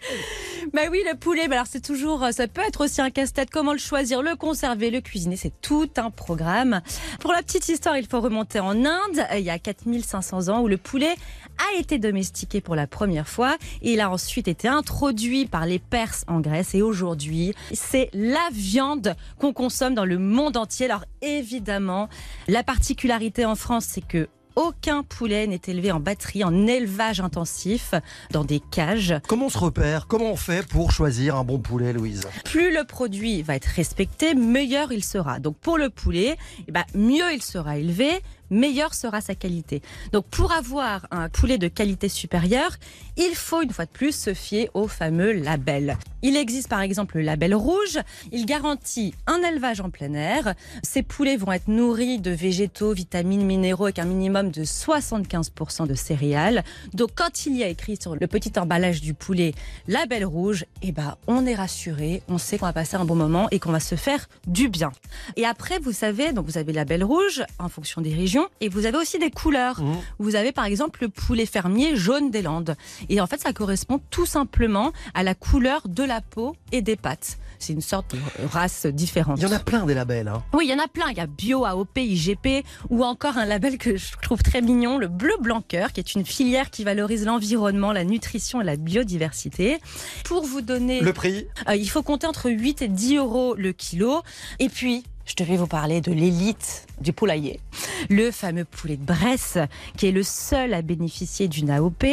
Bah 0.77 0.83
oui, 0.91 1.03
le 1.11 1.17
poulet, 1.17 1.49
bah 1.49 1.55
alors 1.55 1.67
c'est 1.67 1.81
toujours, 1.81 2.23
euh, 2.23 2.33
ça 2.33 2.49
peut 2.49 2.61
être 2.61 2.85
aussi 2.85 3.01
un 3.01 3.09
casse-tête. 3.09 3.49
Comment 3.49 3.73
le 3.73 3.79
choisir, 3.79 4.21
le 4.21 4.37
conserver, 4.37 4.91
le 4.91 5.01
cuisiner, 5.01 5.37
c'est 5.37 5.59
tout 5.63 5.89
un 5.97 6.11
programme. 6.11 6.83
Pour 7.19 7.33
la 7.33 7.43
petite 7.43 7.67
histoire, 7.71 7.97
il 7.97 8.07
faut 8.07 8.21
remonter 8.21 8.61
en 8.61 8.85
Inde, 8.85 9.27
euh, 9.33 9.39
il 9.39 9.45
y 9.45 9.49
a 9.49 9.59
4500 9.59 10.49
ans, 10.49 10.61
où 10.61 10.69
le 10.69 10.77
poulet 10.77 11.15
a 11.57 11.79
été 11.79 11.99
domestiqué 11.99 12.61
pour 12.61 12.77
la 12.77 12.87
première 12.87 13.27
fois 13.27 13.57
il 13.81 14.01
a 14.03 14.11
ensuite 14.11 14.49
été 14.49 14.69
introduit 14.69 15.47
par 15.47 15.65
les 15.65 15.79
Perses 15.79 16.25
en 16.29 16.41
Grèce 16.41 16.75
et 16.75 16.83
aujourd'hui, 16.83 17.55
c'est 17.73 18.11
la 18.13 18.47
viande 18.53 19.15
qu'on 19.39 19.55
consomme 19.55 19.95
dans 19.95 20.05
le 20.05 20.19
monde 20.19 20.59
entier. 20.59 20.85
Alors 20.85 21.07
évidemment, 21.23 22.11
la 22.49 22.63
particularité 22.63 23.47
en 23.47 23.55
France, 23.55 23.87
c'est 23.89 24.07
que 24.07 24.29
aucun 24.57 25.03
poulet 25.03 25.47
n'est 25.47 25.61
élevé 25.69 25.93
en 25.93 26.01
batterie, 26.01 26.43
en 26.43 26.67
élevage 26.67 27.21
intensif, 27.21 27.95
dans 28.31 28.45
des 28.45 28.61
cages. 28.61 29.15
Comment 29.29 29.47
on 29.47 29.51
se 29.51 29.59
repère? 29.59 30.07
Comment 30.07 30.33
on 30.33 30.37
fait 30.37 30.67
pour 30.67 30.91
choisir 30.91 31.37
un 31.37 31.45
bon 31.45 31.59
poulet, 31.59 31.93
Louise? 31.93 32.27
Plus 32.45 32.75
le 32.75 32.85
produit 32.85 33.43
va 33.43 33.55
être 33.55 33.67
respecté, 33.67 34.35
meilleur 34.35 34.93
il 34.93 35.05
sera. 35.05 35.39
Donc 35.39 35.59
pour 35.59 35.79
le 35.79 35.91
poulet, 35.91 36.37
eh 36.67 36.73
ben, 36.73 36.85
mieux 36.95 37.33
il 37.33 37.43
sera 37.43 37.79
élevé, 37.79 38.23
meilleure 38.51 38.95
sera 38.95 39.21
sa 39.21 39.35
qualité. 39.35 39.83
Donc 40.13 40.27
pour 40.27 40.53
avoir 40.53 41.07
un 41.11 41.29
poulet 41.29 41.59
de 41.59 41.69
qualité 41.69 42.09
supérieure, 42.09 42.77
il 43.17 43.35
faut 43.35 43.63
une 43.63 43.71
fois 43.71 43.87
de 43.87 43.91
plus 43.91 44.15
se 44.15 44.35
fier 44.35 44.69
au 44.75 44.89
fameux 44.89 45.33
label. 45.33 45.97
Il 46.23 46.37
existe 46.37 46.69
par 46.69 46.81
exemple 46.81 47.19
le 47.19 47.23
label 47.23 47.55
rouge, 47.55 47.99
il 48.33 48.47
garantit 48.47 49.15
un 49.27 49.41
élevage 49.43 49.81
en 49.81 49.91
plein 49.91 50.13
air. 50.15 50.55
Ces 50.83 51.03
poulets 51.03 51.37
vont 51.37 51.53
être 51.53 51.69
nourris 51.69 52.19
de 52.19 52.31
végétaux, 52.31 52.93
vitamines, 52.93 53.45
minéraux 53.45 53.85
avec 53.85 53.99
un 53.99 54.07
minimum 54.07 54.51
de 54.51 54.65
75% 54.65 55.87
de 55.87 55.95
céréales. 55.95 56.65
Donc 56.95 57.11
quand 57.15 57.47
il 57.47 57.57
y 57.57 57.63
a 57.63 57.69
écrit 57.69 57.97
sur 58.01 58.17
le 58.17 58.27
petit 58.27 58.59
emballage 58.59 59.01
du 59.01 59.15
poulet 59.15 59.55
label 59.87 60.25
rouge, 60.25 60.65
eh 60.83 60.93
ben 60.93 61.17
on 61.27 61.47
est 61.47 61.55
rassuré, 61.55 62.23
on 62.29 62.39
sait 62.39 62.59
qu'on 62.59 62.67
va 62.67 62.73
passer 62.73 62.97
un 62.97 63.05
bon 63.05 63.15
moment 63.15 63.49
et 63.51 63.59
qu'on 63.59 63.73
va 63.73 63.81
se 63.81 63.95
faire 63.95 64.29
du 64.47 64.69
bien. 64.69 64.91
Et 65.37 65.45
après 65.45 65.79
vous 65.79 65.93
savez, 65.93 66.33
donc 66.33 66.47
vous 66.47 66.59
avez 66.59 66.73
le 66.73 66.77
label 66.77 67.05
rouge 67.05 67.45
en 67.59 67.69
fonction 67.69 68.01
des 68.01 68.15
régions 68.15 68.36
et 68.61 68.69
vous 68.69 68.87
avez 68.87 68.99
aussi 68.99 69.19
des 69.19 69.31
couleurs. 69.31 69.83
Mmh. 69.83 69.97
Vous 70.19 70.35
avez 70.37 70.53
par 70.53 70.65
exemple 70.65 71.01
le 71.03 71.09
poulet 71.09 71.47
fermier 71.47 71.97
jaune 71.97 72.31
des 72.31 72.43
Landes. 72.43 72.77
Et 73.09 73.21
en 73.21 73.27
fait, 73.27 73.41
ça 73.41 73.53
correspond 73.53 74.01
tout 74.11 74.27
simplement 74.27 74.93
à 75.15 75.23
la 75.23 75.35
couleur 75.35 75.83
de 75.89 76.03
la 76.03 76.21
peau 76.21 76.57
et 76.73 76.83
des 76.83 76.97
pattes. 76.97 77.39
C'est 77.59 77.73
une 77.73 77.81
sorte 77.81 78.15
de 78.15 78.19
race 78.53 78.87
différente. 78.87 79.39
Il 79.39 79.45
y 79.45 79.47
en 79.47 79.53
a 79.53 79.59
plein 79.59 79.87
des 79.87 79.95
labels. 79.95 80.29
Hein. 80.29 80.43
Oui, 80.53 80.67
il 80.67 80.71
y 80.71 80.75
en 80.75 80.83
a 80.83 80.89
plein. 80.89 81.07
Il 81.11 81.17
y 81.17 81.21
a 81.21 81.27
Bio, 81.27 81.65
AOP, 81.65 81.97
IGP 81.97 82.65
ou 82.91 83.05
encore 83.05 83.39
un 83.39 83.47
label 83.47 83.79
que 83.79 83.97
je 83.97 84.13
trouve 84.21 84.43
très 84.43 84.61
mignon, 84.61 84.99
le 84.99 85.09
Bleu 85.09 85.35
Blanc 85.41 85.63
Cœur, 85.67 85.93
qui 85.93 86.01
est 86.01 86.15
une 86.15 86.25
filière 86.25 86.71
qui 86.71 86.85
valorise 86.85 87.25
l'environnement, 87.25 87.93
la 87.93 88.05
nutrition 88.05 88.61
et 88.61 88.65
la 88.65 88.77
biodiversité. 88.77 89.79
Pour 90.25 90.45
vous 90.45 90.61
donner, 90.61 91.01
Le 91.01 91.13
prix? 91.13 91.47
Euh, 91.69 91.77
il 91.77 91.89
faut 91.89 92.03
compter 92.03 92.27
entre 92.27 92.51
8 92.51 92.83
et 92.83 92.89
10 92.89 93.17
euros 93.17 93.55
le 93.55 93.73
kilo. 93.73 94.23
Et 94.59 94.69
puis, 94.69 95.05
je 95.27 95.35
devais 95.35 95.57
vous 95.57 95.67
parler 95.67 96.01
de 96.01 96.13
l'élite 96.13 96.87
du 97.01 97.13
poulailler, 97.13 97.61
le 98.09 98.31
fameux 98.31 98.65
poulet 98.65 98.97
de 98.97 99.05
Bresse, 99.05 99.59
qui 99.97 100.07
est 100.07 100.13
le 100.13 100.23
seul 100.23 100.73
à 100.73 100.83
bénéficier 100.83 101.49
d'une 101.49 101.71
AOP. 101.71 102.05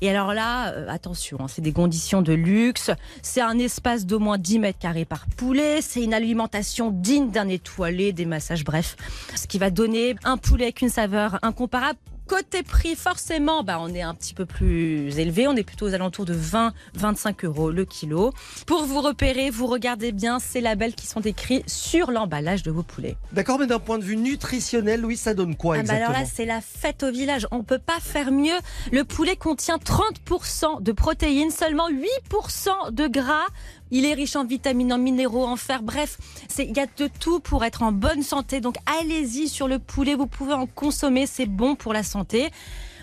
Et 0.00 0.10
alors 0.10 0.34
là, 0.34 0.72
euh, 0.72 0.86
attention, 0.88 1.38
hein, 1.40 1.46
c'est 1.48 1.62
des 1.62 1.72
conditions 1.72 2.22
de 2.22 2.32
luxe, 2.32 2.90
c'est 3.22 3.40
un 3.40 3.58
espace 3.58 4.06
d'au 4.06 4.18
moins 4.18 4.38
10 4.38 4.58
mètres 4.60 4.78
carrés 4.78 5.04
par 5.04 5.26
poulet, 5.36 5.80
c'est 5.80 6.04
une 6.04 6.14
alimentation 6.14 6.90
digne 6.90 7.30
d'un 7.30 7.48
étoilé, 7.48 8.12
des 8.12 8.26
massages, 8.26 8.64
bref, 8.64 8.96
ce 9.34 9.46
qui 9.46 9.58
va 9.58 9.70
donner 9.70 10.14
un 10.24 10.36
poulet 10.36 10.64
avec 10.64 10.82
une 10.82 10.90
saveur 10.90 11.38
incomparable. 11.42 11.98
Côté 12.28 12.62
prix, 12.62 12.94
forcément, 12.94 13.62
bah, 13.62 13.78
on 13.80 13.88
est 13.94 14.02
un 14.02 14.14
petit 14.14 14.34
peu 14.34 14.44
plus 14.44 15.18
élevé. 15.18 15.48
On 15.48 15.56
est 15.56 15.62
plutôt 15.62 15.86
aux 15.86 15.94
alentours 15.94 16.26
de 16.26 16.34
20-25 16.34 17.46
euros 17.46 17.70
le 17.70 17.86
kilo. 17.86 18.34
Pour 18.66 18.84
vous 18.84 19.00
repérer, 19.00 19.48
vous 19.48 19.66
regardez 19.66 20.12
bien 20.12 20.38
ces 20.38 20.60
labels 20.60 20.94
qui 20.94 21.06
sont 21.06 21.22
écrits 21.22 21.62
sur 21.66 22.10
l'emballage 22.10 22.62
de 22.62 22.70
vos 22.70 22.82
poulets. 22.82 23.16
D'accord, 23.32 23.58
mais 23.58 23.66
d'un 23.66 23.78
point 23.78 23.98
de 23.98 24.04
vue 24.04 24.18
nutritionnel, 24.18 25.00
Louise, 25.00 25.20
ça 25.20 25.32
donne 25.32 25.56
quoi 25.56 25.76
Ah 25.76 25.78
bah 25.78 25.80
exactement 25.80 26.10
alors 26.10 26.20
là, 26.20 26.28
c'est 26.30 26.44
la 26.44 26.60
fête 26.60 27.02
au 27.02 27.10
village. 27.10 27.46
On 27.50 27.62
peut 27.62 27.78
pas 27.78 27.98
faire 27.98 28.30
mieux. 28.30 28.58
Le 28.92 29.04
poulet 29.04 29.36
contient 29.36 29.78
30% 29.78 30.82
de 30.82 30.92
protéines, 30.92 31.50
seulement 31.50 31.88
8% 31.88 32.92
de 32.92 33.06
gras. 33.06 33.46
Il 33.90 34.04
est 34.04 34.14
riche 34.14 34.36
en 34.36 34.44
vitamines, 34.44 34.92
en 34.92 34.98
minéraux, 34.98 35.44
en 35.44 35.56
fer. 35.56 35.82
Bref, 35.82 36.18
il 36.58 36.76
y 36.76 36.80
a 36.80 36.86
de 36.86 37.08
tout 37.20 37.40
pour 37.40 37.64
être 37.64 37.82
en 37.82 37.92
bonne 37.92 38.22
santé. 38.22 38.60
Donc 38.60 38.76
allez-y 39.00 39.48
sur 39.48 39.68
le 39.68 39.78
poulet. 39.78 40.14
Vous 40.14 40.26
pouvez 40.26 40.54
en 40.54 40.66
consommer. 40.66 41.26
C'est 41.26 41.46
bon 41.46 41.74
pour 41.74 41.92
la 41.92 42.02
santé. 42.02 42.50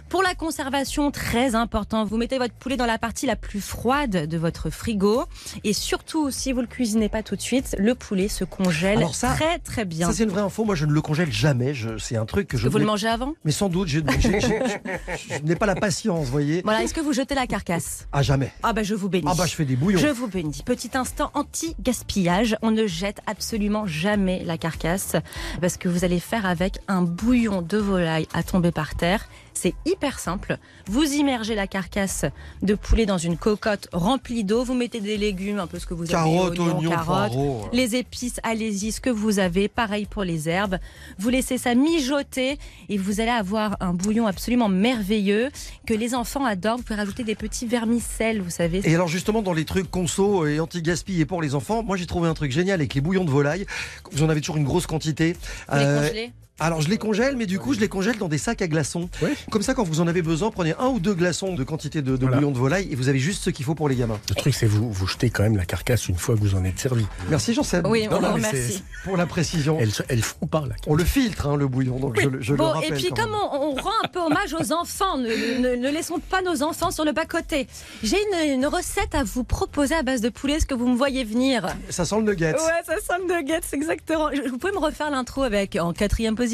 Pour 0.09 0.21
la 0.23 0.35
conservation, 0.35 1.11
très 1.11 1.55
important, 1.55 2.05
vous 2.05 2.15
mettez 2.17 2.37
votre 2.37 2.53
poulet 2.53 2.77
dans 2.77 2.85
la 2.85 2.97
partie 2.97 3.25
la 3.25 3.35
plus 3.35 3.59
froide 3.59 4.27
de 4.29 4.37
votre 4.37 4.69
frigo. 4.69 5.25
Et 5.63 5.73
surtout, 5.73 6.31
si 6.31 6.53
vous 6.53 6.61
le 6.61 6.67
cuisinez 6.67 7.09
pas 7.09 7.23
tout 7.23 7.35
de 7.35 7.41
suite, 7.41 7.75
le 7.79 7.95
poulet 7.95 8.27
se 8.27 8.43
congèle 8.45 8.97
Alors 8.99 9.15
ça- 9.15 9.33
très 9.33 9.59
très 9.59 9.83
bien. 9.83 10.07
Ça, 10.07 10.13
c'est 10.13 10.23
une 10.23 10.29
vraie 10.29 10.41
info. 10.41 10.63
Moi, 10.63 10.75
je 10.75 10.85
ne 10.85 10.91
le 10.93 11.01
congèle 11.01 11.31
jamais. 11.31 11.73
Je... 11.73 11.97
C'est 11.97 12.15
un 12.17 12.25
truc 12.25 12.47
que 12.47 12.57
je. 12.57 12.69
Vous 12.69 12.77
le 12.77 12.85
mangez 12.85 13.07
avant? 13.07 13.33
Mais 13.43 13.51
sans 13.51 13.67
doute, 13.67 13.87
je, 13.87 13.99
je- 14.19 14.29
je 14.29 15.41
n'ai 15.43 15.55
pas 15.55 15.65
la 15.65 15.75
patience, 15.75 16.27
voyez. 16.27 16.61
Voilà, 16.63 16.83
est-ce 16.83 16.93
que 16.93 17.01
vous 17.01 17.13
jetez 17.13 17.35
la 17.35 17.47
carcasse? 17.47 18.07
Ah, 18.13 18.21
jamais. 18.21 18.53
Ah 18.63 18.73
bah 18.73 18.83
je 18.83 18.93
vous 18.95 19.09
bénis. 19.09 19.27
Ah, 19.29 19.33
bah, 19.35 19.45
je 19.47 19.55
fais 19.55 19.65
des 19.65 19.75
bouillons. 19.75 19.99
Je 19.99 20.07
vous 20.07 20.27
bénis. 20.27 20.61
Petit 20.65 20.91
instant 20.93 21.31
anti-gaspillage. 21.33 22.57
On 22.61 22.71
ne 22.71 22.87
jette 22.87 23.19
absolument 23.27 23.85
jamais 23.87 24.43
la 24.45 24.57
carcasse 24.57 25.15
parce 25.61 25.77
que 25.77 25.89
vous 25.89 26.03
allez 26.05 26.19
faire 26.19 26.45
avec 26.45 26.77
un 26.87 27.01
bouillon 27.01 27.61
de 27.61 27.77
volaille 27.77 28.27
à 28.33 28.43
tomber 28.43 28.71
par 28.71 28.95
terre. 28.95 29.27
C'est 29.57 29.73
hyper 29.85 30.19
simple. 30.19 30.57
Vous 30.87 31.03
immergez 31.13 31.55
la 31.55 31.65
carcasse 31.65 32.25
de 32.61 32.75
poulet 32.75 33.05
dans 33.05 33.17
une 33.17 33.37
cocotte 33.37 33.87
remplie 33.93 34.43
d'eau. 34.43 34.63
Vous 34.63 34.73
mettez 34.73 34.99
des 34.99 35.17
légumes, 35.17 35.59
un 35.59 35.65
peu 35.67 35.79
ce 35.79 35.85
que 35.85 35.93
vous 35.93 36.05
Carottes, 36.05 36.51
avez, 36.51 36.59
oignons, 36.59 36.77
oignons, 36.77 36.89
carottes, 36.89 37.05
poireaux, 37.31 37.69
les 37.71 37.95
épices, 37.95 38.39
allez-y, 38.43 38.91
ce 38.91 38.99
que 39.01 39.09
vous 39.09 39.39
avez. 39.39 39.67
Pareil 39.67 40.05
pour 40.05 40.23
les 40.23 40.49
herbes. 40.49 40.77
Vous 41.17 41.29
laissez 41.29 41.57
ça 41.57 41.73
mijoter 41.73 42.59
et 42.89 42.97
vous 42.97 43.21
allez 43.21 43.31
avoir 43.31 43.77
un 43.79 43.93
bouillon 43.93 44.27
absolument 44.27 44.69
merveilleux 44.69 45.49
que 45.87 45.93
les 45.93 46.13
enfants 46.15 46.45
adorent. 46.45 46.77
Vous 46.77 46.83
pouvez 46.83 46.99
rajouter 46.99 47.23
des 47.23 47.35
petits 47.35 47.65
vermicelles, 47.65 48.41
vous 48.41 48.49
savez. 48.49 48.81
Et 48.83 48.93
alors 48.93 49.07
justement 49.07 49.41
dans 49.41 49.53
les 49.53 49.65
trucs 49.65 49.89
conso 49.89 50.45
et 50.45 50.59
anti-gaspi 50.59 51.21
et 51.21 51.25
pour 51.25 51.41
les 51.41 51.55
enfants, 51.55 51.81
moi 51.81 51.95
j'ai 51.97 52.05
trouvé 52.05 52.27
un 52.27 52.33
truc 52.33 52.51
génial 52.51 52.81
avec 52.81 52.93
les 52.93 53.01
bouillons 53.01 53.23
de 53.25 53.31
volaille. 53.31 53.65
Vous 54.11 54.21
en 54.23 54.29
avez 54.29 54.41
toujours 54.41 54.57
une 54.57 54.65
grosse 54.65 54.85
quantité. 54.85 55.33
Vous 55.69 55.77
les 55.77 55.83
Euh, 55.85 56.07
congelez? 56.07 56.33
Alors 56.59 56.81
je 56.81 56.89
les 56.89 56.97
congèle, 56.97 57.35
mais 57.35 57.45
du 57.45 57.59
coup 57.59 57.73
je 57.73 57.79
les 57.79 57.89
congèle 57.89 58.17
dans 58.17 58.27
des 58.29 58.37
sacs 58.37 58.61
à 58.61 58.67
glaçons. 58.67 59.09
Ouais. 59.21 59.33
Comme 59.51 59.61
ça, 59.61 59.73
quand 59.73 59.83
vous 59.83 59.99
en 59.99 60.07
avez 60.07 60.21
besoin, 60.21 60.51
prenez 60.51 60.73
un 60.79 60.87
ou 60.87 60.99
deux 60.99 61.13
glaçons 61.13 61.53
de 61.53 61.63
quantité 61.65 62.01
de, 62.01 62.11
de 62.15 62.21
Voilà. 62.21 62.37
bouillon 62.37 62.51
de 62.51 62.57
volaille 62.57 62.87
et 62.91 62.95
vous 62.95 63.09
avez 63.09 63.19
juste 63.19 63.43
ce 63.43 63.49
qu'il 63.49 63.65
faut 63.65 63.75
pour 63.75 63.89
les 63.89 63.95
gamins. 63.95 64.19
Le 64.29 64.35
truc, 64.35 64.53
c'est 64.55 64.65
vous, 64.65 64.89
vous 64.91 65.05
jetez 65.07 65.29
quand 65.29 65.43
même 65.43 65.57
la 65.57 65.65
carcasse 65.65 66.07
une 66.07 66.15
fois 66.15 66.35
que 66.35 66.39
vous 66.39 66.55
en 66.55 66.63
êtes 66.63 66.79
servi. 66.79 67.05
Merci 67.29 67.53
Jean-Seb 67.53 67.85
Oui, 67.87 68.07
Non, 68.09 68.17
on 68.17 68.21
non, 68.21 68.33
remercie. 68.35 68.83
pour 69.03 69.17
la 69.17 69.25
précision. 69.25 69.77
Elles, 69.81 69.91
elles 70.07 70.23
font 70.23 70.47
par 70.47 70.65
là. 70.67 70.75
On 70.87 70.95
le 70.95 71.03
filtre, 71.03 71.47
hein, 71.47 71.57
le 71.57 71.67
bouillon, 71.67 71.99
donc 71.99 72.19
je, 72.21 72.29
le- 72.29 72.41
je 72.41 72.51
le 72.53 72.57
Bon, 72.57 72.69
rappelle. 72.69 72.93
et 72.93 72.95
puis 72.95 73.09
comme 73.09 73.33
on, 73.33 73.55
on 73.71 73.75
rend 73.75 73.91
un 74.03 74.07
peu 74.07 74.19
hommage 74.19 74.53
aux 74.53 74.71
enfants, 74.71 75.17
ne, 75.17 75.27
ne- 75.61 75.75
ne 75.75 75.89
laissons 75.91 76.19
pas 76.29 76.41
nos 76.41 76.63
enfants 76.63 76.91
sur 76.91 77.03
le 77.03 77.11
bas-côté. 77.11 77.67
J'ai 78.01 78.17
une, 78.45 78.53
une 78.53 78.65
recette 78.65 79.13
à 79.13 79.23
vous 79.25 79.43
proposer 79.43 79.95
à 79.95 80.03
base 80.03 80.21
de 80.21 80.29
poulet, 80.29 80.53
est-ce 80.53 80.65
que 80.65 80.73
vous 80.75 80.87
me 80.87 80.95
voyez 80.95 81.25
venir? 81.25 81.67
Ça 81.89 82.05
sent 82.05 82.15
le 82.17 82.23
nugget. 82.31 82.53
Ouais, 82.53 82.83
ça 82.85 82.95
sent 82.95 83.21
le 83.27 83.35
nuggets, 83.35 83.59
exactement. 83.73 84.29
Vous 84.49 84.57
pouvez 84.57 84.71
me 84.73 84.79
refaire 84.79 85.11
l'intro 85.11 85.43
avec 85.43 85.75
en 85.75 85.91
quatrième 85.91 86.35
position 86.35 86.44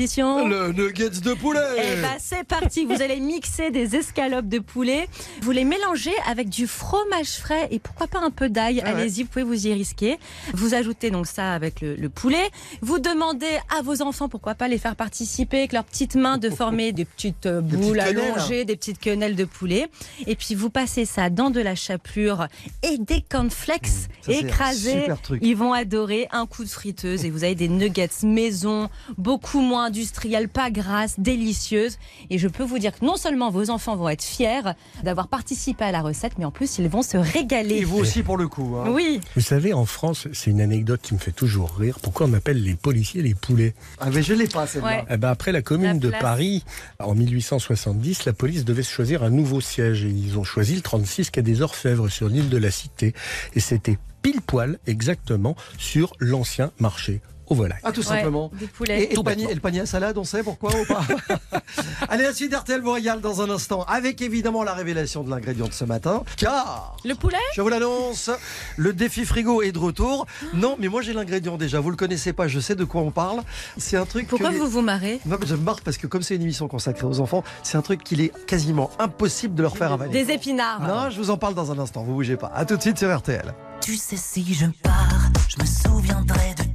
Le 0.47 0.71
nuggets 0.71 1.09
de 1.21 1.33
poulet 1.33 1.59
Eh 1.77 2.01
ben, 2.01 2.15
c'est 2.19 2.43
parti. 2.43 2.85
Vous 2.85 3.01
allez 3.01 3.19
mixer 3.19 3.71
des 3.71 3.95
escalopes 3.95 4.47
de 4.47 4.59
poulet. 4.59 5.07
Vous 5.41 5.51
les 5.51 5.63
mélangez 5.65 6.13
avec 6.29 6.49
du 6.49 6.67
fromage 6.67 7.37
frais 7.39 7.67
et 7.71 7.79
pourquoi 7.79 8.07
pas 8.07 8.19
un 8.19 8.31
peu 8.31 8.49
d'ail. 8.49 8.81
Ah 8.85 8.93
ouais. 8.93 9.01
Allez-y, 9.01 9.23
vous 9.23 9.29
pouvez 9.29 9.43
vous 9.43 9.67
y 9.67 9.73
risquer. 9.73 10.17
Vous 10.53 10.73
ajoutez 10.73 11.11
donc 11.11 11.27
ça 11.27 11.53
avec 11.53 11.81
le, 11.81 11.95
le 11.95 12.09
poulet. 12.09 12.49
Vous 12.81 12.99
demandez 12.99 13.57
à 13.77 13.81
vos 13.81 14.01
enfants 14.01 14.29
pourquoi 14.29 14.55
pas 14.55 14.67
les 14.67 14.77
faire 14.77 14.95
participer 14.95 15.59
avec 15.59 15.73
leurs 15.73 15.83
petites 15.85 16.15
mains 16.15 16.37
de 16.37 16.49
former 16.49 16.91
des 16.91 17.05
petites 17.05 17.45
euh, 17.45 17.61
Des 17.61 17.77
boules 17.77 17.97
quenelles. 17.97 18.19
allongées, 18.19 18.65
des 18.65 18.75
petites 18.75 18.99
quenelles 18.99 19.35
de 19.35 19.45
poulet. 19.45 19.87
Et 20.27 20.35
puis 20.35 20.55
vous 20.55 20.69
passez 20.69 21.05
ça 21.05 21.29
dans 21.29 21.49
de 21.49 21.59
la 21.61 21.75
chapelure 21.75 22.47
et 22.83 22.97
des 22.97 23.21
cornflakes 23.21 23.87
ça, 23.87 24.07
c'est 24.21 24.35
un 24.35 24.39
écrasés. 24.47 25.07
Ils 25.41 25.55
vont 25.55 25.73
adorer 25.73 26.27
un 26.31 26.45
coup 26.45 26.63
de 26.63 26.69
friteuse 26.69 27.25
et 27.25 27.29
vous 27.29 27.43
avez 27.43 27.55
des 27.55 27.67
nuggets 27.67 28.09
maison, 28.23 28.89
beaucoup 29.17 29.61
moins 29.61 29.80
industrielles, 29.81 30.49
pas 30.49 30.69
grasses, 30.71 31.19
délicieuses. 31.19 31.97
Et 32.29 32.37
je 32.37 32.47
peux 32.47 32.63
vous 32.63 32.79
dire 32.79 32.97
que 32.97 33.05
non 33.05 33.17
seulement 33.17 33.49
vos 33.49 33.69
enfants 33.69 33.95
vont 33.95 34.09
être 34.09 34.23
fiers 34.23 34.61
d'avoir 35.03 35.27
participé 35.27 35.83
à 35.85 35.91
la 35.91 36.01
recette, 36.01 36.33
mais 36.37 36.45
en 36.45 36.51
plus 36.51 36.77
ils 36.77 36.87
vont 36.87 37.01
se 37.01 37.17
régaler. 37.17 37.75
Et 37.77 37.83
vous 37.83 37.97
aussi 37.97 38.23
pour 38.23 38.37
le 38.37 38.47
coup. 38.47 38.75
hein. 38.77 38.89
Oui, 38.89 39.19
Vous 39.35 39.41
savez, 39.41 39.73
en 39.73 39.85
France, 39.85 40.27
c'est 40.33 40.51
une 40.51 40.61
anecdote 40.61 41.01
qui 41.01 41.13
me 41.13 41.19
fait 41.19 41.31
toujours 41.31 41.75
rire. 41.77 41.99
Pourquoi 42.01 42.27
on 42.27 42.33
appelle 42.33 42.61
les 42.63 42.75
policiers 42.75 43.21
les 43.21 43.33
poulets? 43.35 43.73
Ah 43.99 44.09
mais 44.13 44.23
je 44.23 44.33
l'ai 44.33 44.47
pas 44.47 44.67
celle-là. 44.67 44.87
Ouais. 44.87 45.05
Eh 45.09 45.17
ben, 45.17 45.29
Après 45.29 45.51
la 45.51 45.61
commune 45.61 45.93
La 45.93 45.93
de. 45.99 46.09
Paris, 46.21 46.63
en 46.99 47.15
1870, 47.15 48.25
la 48.25 48.33
police 48.33 48.65
devait 48.65 48.83
se 48.83 48.91
choisir 48.91 49.23
un 49.23 49.29
nouveau 49.29 49.61
siège. 49.61 50.03
Et 50.05 50.09
ils 50.09 50.37
ont 50.37 50.43
choisi 50.43 50.75
le 50.75 50.81
36 50.81 51.29
quai 51.31 51.41
des 51.41 51.61
Orfèvres 51.61 52.09
sur 52.09 52.27
l'île 52.29 52.49
de 52.49 52.57
la 52.57 52.69
Cité. 52.71 53.13
Et 53.55 53.59
c'était 53.59 53.97
pile 54.21 54.41
poil 54.41 54.77
exactement 54.85 55.55
sur 55.77 56.13
l'ancien 56.19 56.71
marché 56.79 57.21
volailles. 57.55 57.79
Ah 57.83 57.91
tout 57.91 58.01
Ouais, 58.01 58.05
simplement. 58.07 58.51
des. 58.53 58.65
Et, 58.93 59.13
et 59.13 59.15
le 59.15 59.23
panier, 59.23 59.35
bêtement. 59.35 59.49
et 59.51 59.53
le 59.55 59.59
panier 59.61 59.79
à 59.81 59.85
salade, 59.85 60.17
on 60.17 60.23
sait 60.23 60.43
pourquoi 60.43 60.71
ou 60.75 60.85
pas 60.85 61.01
Allez, 62.09 62.23
la 62.23 62.33
suite 62.33 62.51
d'RTL 62.51 62.81
vous 62.81 62.91
régale 62.91 63.21
dans 63.21 63.41
un 63.41 63.49
instant, 63.49 63.83
avec 63.83 64.21
évidemment 64.21 64.63
la 64.63 64.73
révélation 64.73 65.23
de 65.23 65.29
l'ingrédient 65.29 65.67
de 65.67 65.73
ce 65.73 65.85
matin, 65.85 66.23
car, 66.37 66.95
le 67.05 67.13
poulet 67.15 67.37
je 67.55 67.61
vous 67.61 67.69
l'annonce, 67.69 68.29
le 68.77 68.93
défi 68.93 69.25
frigo 69.25 69.61
est 69.61 69.71
de 69.71 69.79
retour. 69.79 70.25
Non, 70.53 70.75
mais 70.79 70.87
moi 70.87 71.01
j'ai 71.01 71.13
l'ingrédient 71.13 71.57
déjà, 71.57 71.79
vous 71.79 71.89
le 71.91 71.95
connaissez 71.95 72.33
pas, 72.33 72.47
je 72.47 72.59
sais 72.59 72.75
de 72.75 72.83
quoi 72.83 73.01
on 73.01 73.11
parle. 73.11 73.41
C'est 73.77 73.97
un 73.97 74.05
truc 74.05 74.27
Pourquoi 74.27 74.49
que... 74.51 74.55
vous 74.55 74.67
vous 74.67 74.81
marrez 74.81 75.19
Non, 75.25 75.37
mais 75.39 75.47
je 75.47 75.55
me 75.55 75.61
marre 75.61 75.81
parce 75.81 75.97
que 75.97 76.07
comme 76.07 76.21
c'est 76.23 76.35
une 76.35 76.41
émission 76.41 76.67
consacrée 76.67 77.05
aux 77.05 77.19
enfants, 77.19 77.43
c'est 77.63 77.77
un 77.77 77.81
truc 77.81 78.03
qu'il 78.03 78.21
est 78.21 78.31
quasiment 78.45 78.89
impossible 78.99 79.55
de 79.55 79.61
leur 79.61 79.77
faire 79.77 79.91
avaler. 79.93 80.11
Des 80.11 80.33
épinards. 80.33 80.81
Non, 80.81 81.09
je 81.09 81.17
vous 81.17 81.29
en 81.29 81.37
parle 81.37 81.53
dans 81.55 81.71
un 81.71 81.79
instant, 81.79 82.03
vous 82.03 82.13
bougez 82.13 82.37
pas. 82.37 82.51
À 82.53 82.65
tout 82.65 82.75
de 82.77 82.81
suite 82.81 82.97
sur 82.97 83.15
RTL. 83.15 83.53
Tu 83.81 83.95
sais, 83.95 84.17
si 84.17 84.53
je 84.53 84.65
pars, 84.83 85.31
je 85.47 85.57
me 85.61 85.65
souviendrai 85.65 86.53
de 86.57 86.70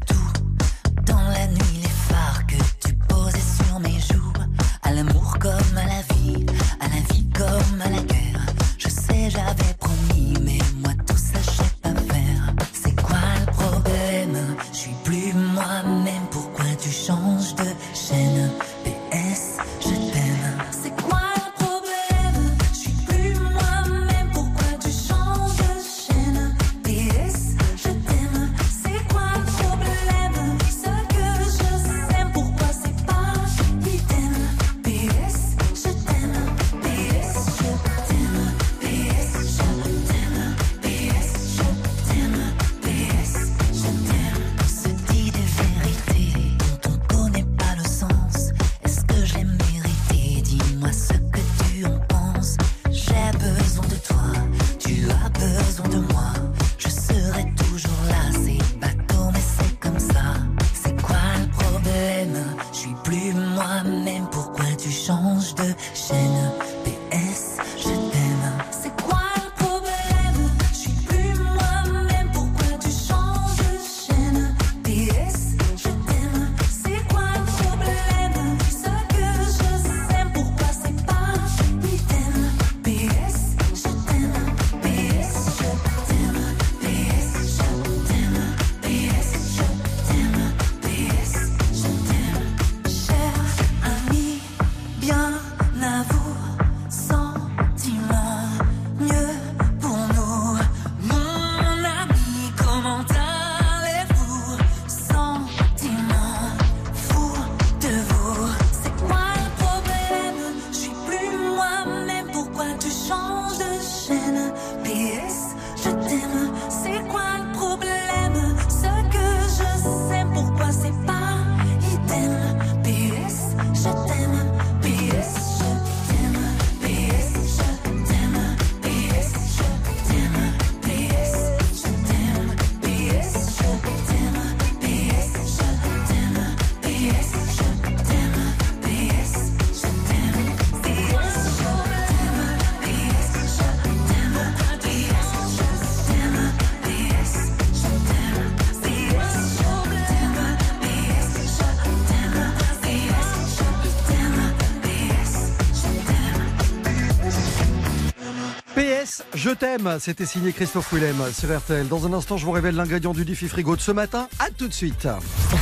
t'aime. 159.66 159.98
C'était 160.00 160.26
signé 160.26 160.52
Christophe 160.52 160.92
Willem 160.92 161.16
sur 161.32 161.56
RTL. 161.56 161.88
Dans 161.88 162.06
un 162.06 162.12
instant, 162.12 162.36
je 162.36 162.44
vous 162.44 162.52
révèle 162.52 162.76
l'ingrédient 162.76 163.12
du 163.12 163.24
défi 163.24 163.48
frigo 163.48 163.74
de 163.74 163.80
ce 163.80 163.90
matin. 163.90 164.28
À 164.38 164.50
tout 164.50 164.68
de 164.68 164.72
suite. 164.72 165.08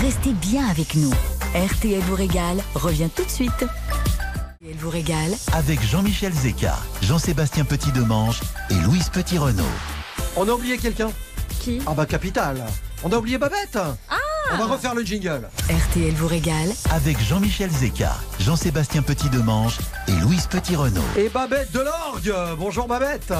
Restez 0.02 0.32
bien 0.32 0.66
avec 0.68 0.94
nous. 0.94 1.12
RTL 1.54 2.00
vous 2.00 2.14
régale 2.14 2.58
revient 2.74 3.08
tout 3.14 3.24
de 3.24 3.30
suite. 3.30 3.50
RTL 4.60 4.76
vous 4.78 4.90
régale 4.90 5.32
Avec 5.52 5.82
Jean-Michel 5.82 6.32
Zeka, 6.32 6.76
Jean-Sébastien 7.02 7.64
Petit-Demange 7.64 8.40
et 8.70 8.74
Louise 8.74 9.08
Petit-Renault. 9.08 9.62
On 10.36 10.48
a 10.48 10.52
oublié 10.52 10.76
quelqu'un 10.76 11.10
Qui? 11.60 11.80
Ah 11.86 11.94
bah 11.94 12.06
capital. 12.06 12.62
On 13.04 13.10
a 13.12 13.16
oublié 13.16 13.38
Babette. 13.38 13.78
Ah 14.10 14.18
On 14.52 14.56
va 14.56 14.66
refaire 14.66 14.94
le 14.94 15.02
jingle. 15.02 15.48
RTL 15.70 16.12
vous 16.14 16.28
régale 16.28 16.68
Avec 16.90 17.18
Jean-Michel 17.22 17.70
Zeka, 17.70 18.14
Jean-Sébastien 18.40 19.02
Petit-Demange 19.02 19.78
et 20.08 20.12
Louise 20.20 20.46
Petit-Renault. 20.46 21.00
Et 21.16 21.28
Babette 21.28 21.72
de 21.72 21.80
l'orgue. 21.80 22.34
Bonjour 22.58 22.86
Babette. 22.86 23.32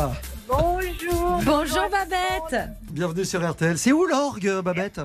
Bonjour. 0.46 1.40
Bonjour 1.44 1.88
Babette 1.90 2.70
Bienvenue 2.90 3.24
sur 3.24 3.48
RTL. 3.48 3.78
C'est 3.78 3.92
où 3.92 4.04
l'orgue, 4.04 4.60
Babette? 4.62 5.00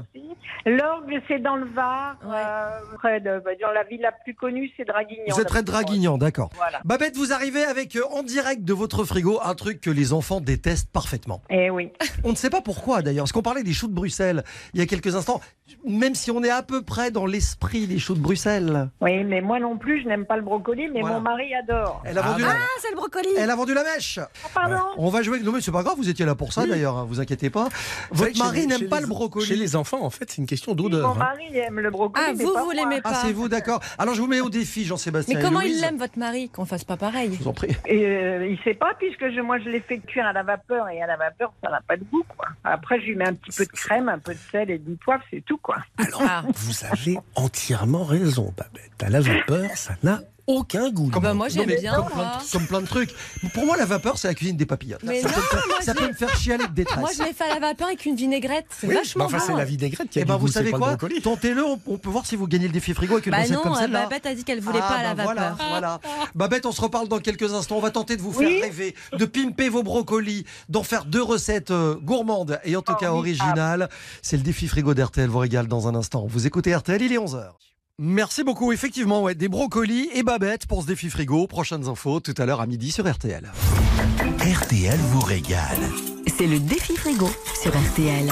L'orgue, 0.65 1.21
c'est 1.27 1.39
dans 1.39 1.55
le 1.55 1.65
Var, 1.65 2.17
Ouais. 2.25 2.35
euh, 2.35 2.95
près 2.97 3.19
de, 3.21 3.39
bah, 3.43 3.51
dans 3.61 3.71
la 3.71 3.83
ville 3.83 4.01
la 4.01 4.11
plus 4.11 4.35
connue, 4.35 4.69
c'est 4.75 4.85
Draguignan. 4.85 5.23
Vous 5.29 5.39
êtes 5.39 5.47
près 5.47 5.61
de 5.61 5.67
Draguignan, 5.67 6.17
d'accord. 6.17 6.49
Voilà. 6.55 6.79
Babette, 6.85 7.15
vous 7.15 7.31
arrivez 7.31 7.63
avec 7.63 7.95
euh, 7.95 8.01
en 8.11 8.23
direct 8.23 8.63
de 8.63 8.73
votre 8.73 9.03
frigo 9.05 9.39
un 9.43 9.55
truc 9.55 9.79
que 9.81 9.89
les 9.89 10.11
enfants 10.13 10.41
détestent 10.41 10.91
parfaitement. 10.91 11.41
Eh 11.49 11.69
oui. 11.69 11.91
On 12.23 12.31
ne 12.31 12.35
sait 12.35 12.49
pas 12.49 12.61
pourquoi 12.61 13.01
d'ailleurs, 13.01 13.23
parce 13.23 13.31
qu'on 13.31 13.41
parlait 13.41 13.63
des 13.63 13.73
choux 13.73 13.87
de 13.87 13.93
Bruxelles 13.93 14.43
il 14.73 14.79
y 14.79 14.83
a 14.83 14.85
quelques 14.85 15.15
instants, 15.15 15.39
même 15.87 16.13
si 16.15 16.31
on 16.31 16.43
est 16.43 16.49
à 16.49 16.61
peu 16.63 16.81
près 16.83 17.11
dans 17.11 17.25
l'esprit 17.25 17.87
des 17.87 17.99
choux 17.99 18.13
de 18.15 18.19
Bruxelles. 18.19 18.89
Oui, 19.01 19.23
mais 19.23 19.39
moi 19.41 19.59
non 19.59 19.77
plus, 19.77 20.01
je 20.03 20.07
n'aime 20.07 20.25
pas 20.25 20.35
le 20.35 20.41
brocoli, 20.41 20.89
mais 20.89 21.01
Voilà. 21.01 21.15
mon 21.15 21.21
mari 21.21 21.53
adore. 21.55 22.01
Elle 22.05 22.17
a, 22.17 22.21
vendu, 22.21 22.41
la... 22.41 22.49
Ah, 22.51 22.55
c'est 22.81 22.89
le 22.89 22.95
brocoli 22.97 23.29
Elle 23.37 23.49
a 23.49 23.55
vendu 23.55 23.73
la 23.73 23.83
mèche. 23.83 24.19
Ah, 24.19 24.47
pardon 24.53 24.83
On 24.97 25.09
va 25.09 25.21
jouer. 25.21 25.39
Non 25.39 25.51
mais 25.53 25.61
c'est 25.61 25.71
pas 25.71 25.83
grave, 25.83 25.95
vous 25.97 26.09
étiez 26.09 26.25
là 26.25 26.35
pour 26.35 26.51
ça 26.53 26.65
d'ailleurs, 26.67 26.97
hein, 26.97 27.05
vous 27.07 27.19
inquiétez 27.21 27.49
pas. 27.49 27.69
Votre 28.11 28.37
mari 28.39 28.67
n'aime 28.67 28.89
pas 28.89 28.97
les- 28.97 29.03
le 29.03 29.07
brocoli. 29.07 29.45
Chez 29.45 29.55
les 29.55 29.75
enfants, 29.75 30.01
en 30.03 30.09
fait, 30.09 30.29
c'est 30.29 30.37
une 30.39 30.47
question 30.49 30.71
Mon 30.73 30.75
d'odeur. 30.75 31.11
hein. 31.11 31.15
mari 31.17 31.57
aime 31.57 31.79
le 31.79 31.89
brocoli, 31.89 32.25
Ah, 32.27 32.33
mais 32.35 32.43
vous, 32.43 32.53
pas 32.53 32.63
vous 32.63 32.71
l'aimez 32.71 32.99
Ah 33.03 33.09
pas 33.09 33.15
c'est 33.15 33.31
vous, 33.31 33.47
d'accord. 33.47 33.79
Alors 33.97 34.13
je 34.15 34.21
vous 34.21 34.27
mets 34.27 34.41
au 34.41 34.49
défi, 34.49 34.83
Jean-Sébastien. 34.85 35.37
Mais 35.37 35.41
comment 35.43 35.61
il 35.61 35.79
l'aime 35.79 35.97
votre 35.97 36.17
mari 36.17 36.49
Qu'on 36.49 36.65
fasse 36.65 36.83
pas 36.83 36.97
pareil? 36.97 37.31
Je 37.33 37.39
vous 37.43 37.47
en 37.47 37.53
prie. 37.53 37.69
Et, 37.85 38.03
euh, 38.05 38.47
il 38.47 38.57
sait 38.63 38.73
pas, 38.73 38.93
puisque 38.97 39.29
je, 39.31 39.39
moi 39.41 39.59
je 39.59 39.69
l'ai 39.69 39.79
fait 39.79 39.99
cuire 39.99 40.25
à 40.25 40.33
la 40.33 40.43
vapeur, 40.43 40.89
et 40.89 41.01
à 41.01 41.07
la 41.07 41.17
vapeur, 41.17 41.53
ça 41.63 41.69
n'a 41.69 41.81
pas 41.87 41.97
de 41.97 42.03
goût, 42.03 42.23
quoi. 42.35 42.47
Après, 42.63 42.99
je 42.99 43.05
lui 43.05 43.15
mets 43.15 43.27
un 43.27 43.33
petit 43.33 43.55
peu 43.55 43.65
de 43.65 43.71
crème, 43.71 44.09
un 44.09 44.19
peu 44.19 44.33
de 44.33 44.39
sel 44.51 44.69
et 44.71 44.77
du 44.79 44.95
poivre, 44.95 45.23
c'est 45.31 45.41
tout, 45.45 45.57
quoi. 45.57 45.77
Alors, 45.97 46.21
Ah. 46.27 46.43
vous 46.55 46.85
avez 46.91 47.17
entièrement 47.35 48.03
raison, 48.03 48.53
Babette. 48.57 48.91
À 49.03 49.09
la 49.09 49.21
vapeur, 49.21 49.69
ça 49.75 49.93
n'a 50.03 50.21
aucun 50.49 50.89
goût. 50.89 51.11
Ah 51.13 51.19
bah 51.19 51.33
moi 51.33 51.47
j'aime 51.49 51.65
bien. 51.67 51.93
comme, 51.95 52.05
plein 52.07 52.15
moi. 52.15 52.37
de, 52.45 52.51
comme 52.51 52.65
plein 52.67 52.81
de 52.81 52.87
trucs. 52.87 53.11
Pour 53.53 53.65
moi, 53.65 53.77
la 53.77 53.85
vapeur, 53.85 54.17
c'est 54.17 54.27
la 54.27 54.33
cuisine 54.33 54.57
des 54.57 54.65
papillotes. 54.65 55.03
Mais 55.03 55.21
ça 55.21 55.29
non, 55.29 55.33
peut, 55.35 55.41
me 55.41 55.47
faire, 55.47 55.67
moi, 55.67 55.77
ça 55.81 55.91
je 55.93 55.97
peut 55.97 56.03
l'ai- 56.03 56.09
me 56.09 56.13
faire 56.15 56.35
chialer 56.37 56.67
de 56.67 56.73
détresse. 56.73 56.99
Moi 56.99 57.09
je 57.17 57.23
l'ai 57.23 57.33
fait 57.33 57.43
à 57.43 57.53
la 57.53 57.59
vapeur 57.59 57.87
avec 57.87 58.05
une 58.05 58.15
vinaigrette. 58.15 58.65
C'est 58.77 58.87
Oui, 58.87 58.95
vachement 58.95 59.25
enfin, 59.25 59.39
c'est 59.39 59.53
la 59.53 59.63
vinaigrette 59.65 60.09
qui 60.09 60.19
a 60.19 60.21
Eh 60.21 60.25
du 60.25 60.29
ben, 60.29 60.35
goût, 60.37 60.41
vous 60.47 60.51
savez 60.51 60.71
quoi. 60.71 60.97
Tentez-le, 61.23 61.63
on, 61.65 61.79
on 61.87 61.97
peut 61.97 62.09
voir 62.09 62.25
si 62.25 62.35
vous 62.35 62.47
gagnez 62.47 62.67
le 62.67 62.73
défi 62.73 62.93
frigo 62.93 63.13
avec 63.13 63.25
une 63.27 63.31
Bah 63.31 63.37
recette 63.41 63.51
non, 63.55 63.61
comme 63.61 63.75
celle-là. 63.75 64.03
Babette 64.03 64.25
a 64.25 64.33
dit 64.35 64.43
qu'elle 64.43 64.59
voulait 64.61 64.79
Ah, 64.81 64.87
pas 64.87 64.95
à 64.95 65.03
la 65.03 65.13
bah 65.15 65.25
vapeur. 65.25 65.55
Voilà, 65.57 65.69
voilà. 65.69 65.99
Babette, 66.35 66.65
on 66.65 66.71
se 66.71 66.81
reparle 66.81 67.07
dans 67.07 67.19
quelques 67.19 67.53
instants. 67.53 67.77
On 67.77 67.81
va 67.81 67.91
tenter 67.91 68.17
de 68.17 68.21
vous 68.21 68.31
faire 68.33 68.47
Oui. 68.47 68.61
rêver, 68.61 68.95
de 69.17 69.25
pimper 69.25 69.69
vos 69.69 69.83
brocolis, 69.83 70.45
d'en 70.67 70.83
faire 70.83 71.05
deux 71.05 71.21
recettes 71.23 71.71
euh, 71.71 71.95
gourmandes 71.95 72.59
et 72.63 72.75
en 72.75 72.81
tout 72.81 72.95
cas 72.95 73.11
originales. 73.11 73.89
C'est 74.21 74.37
le 74.37 74.43
défi 74.43 74.67
frigo 74.67 74.93
d'RTL 74.93 75.29
vous 75.29 75.37
régale 75.39 75.67
dans 75.67 75.87
un 75.87 75.95
instant. 75.95 76.25
Vous 76.27 76.47
écoutez 76.47 76.75
RTL, 76.75 77.01
il 77.01 77.13
est 77.13 77.17
11h. 77.17 77.51
Merci 78.01 78.45
beaucoup. 78.45 78.71
Effectivement, 78.71 79.23
ouais, 79.23 79.35
des 79.35 79.49
brocolis 79.49 80.09
et 80.13 80.23
Babette 80.23 80.67
pour 80.67 80.83
ce 80.83 80.87
défi 80.87 81.09
frigo. 81.09 81.47
Prochaines 81.47 81.89
infos 81.89 82.21
tout 82.21 82.33
à 82.37 82.45
l'heure 82.45 82.61
à 82.61 82.65
midi 82.65 82.93
sur 82.93 83.05
RTL. 83.05 83.51
RTL 84.39 84.97
vous 84.97 85.19
régale. 85.19 85.77
C'est 86.25 86.47
le 86.47 86.59
défi 86.59 86.95
frigo 86.95 87.29
sur 87.61 87.71
RTL. 87.77 88.31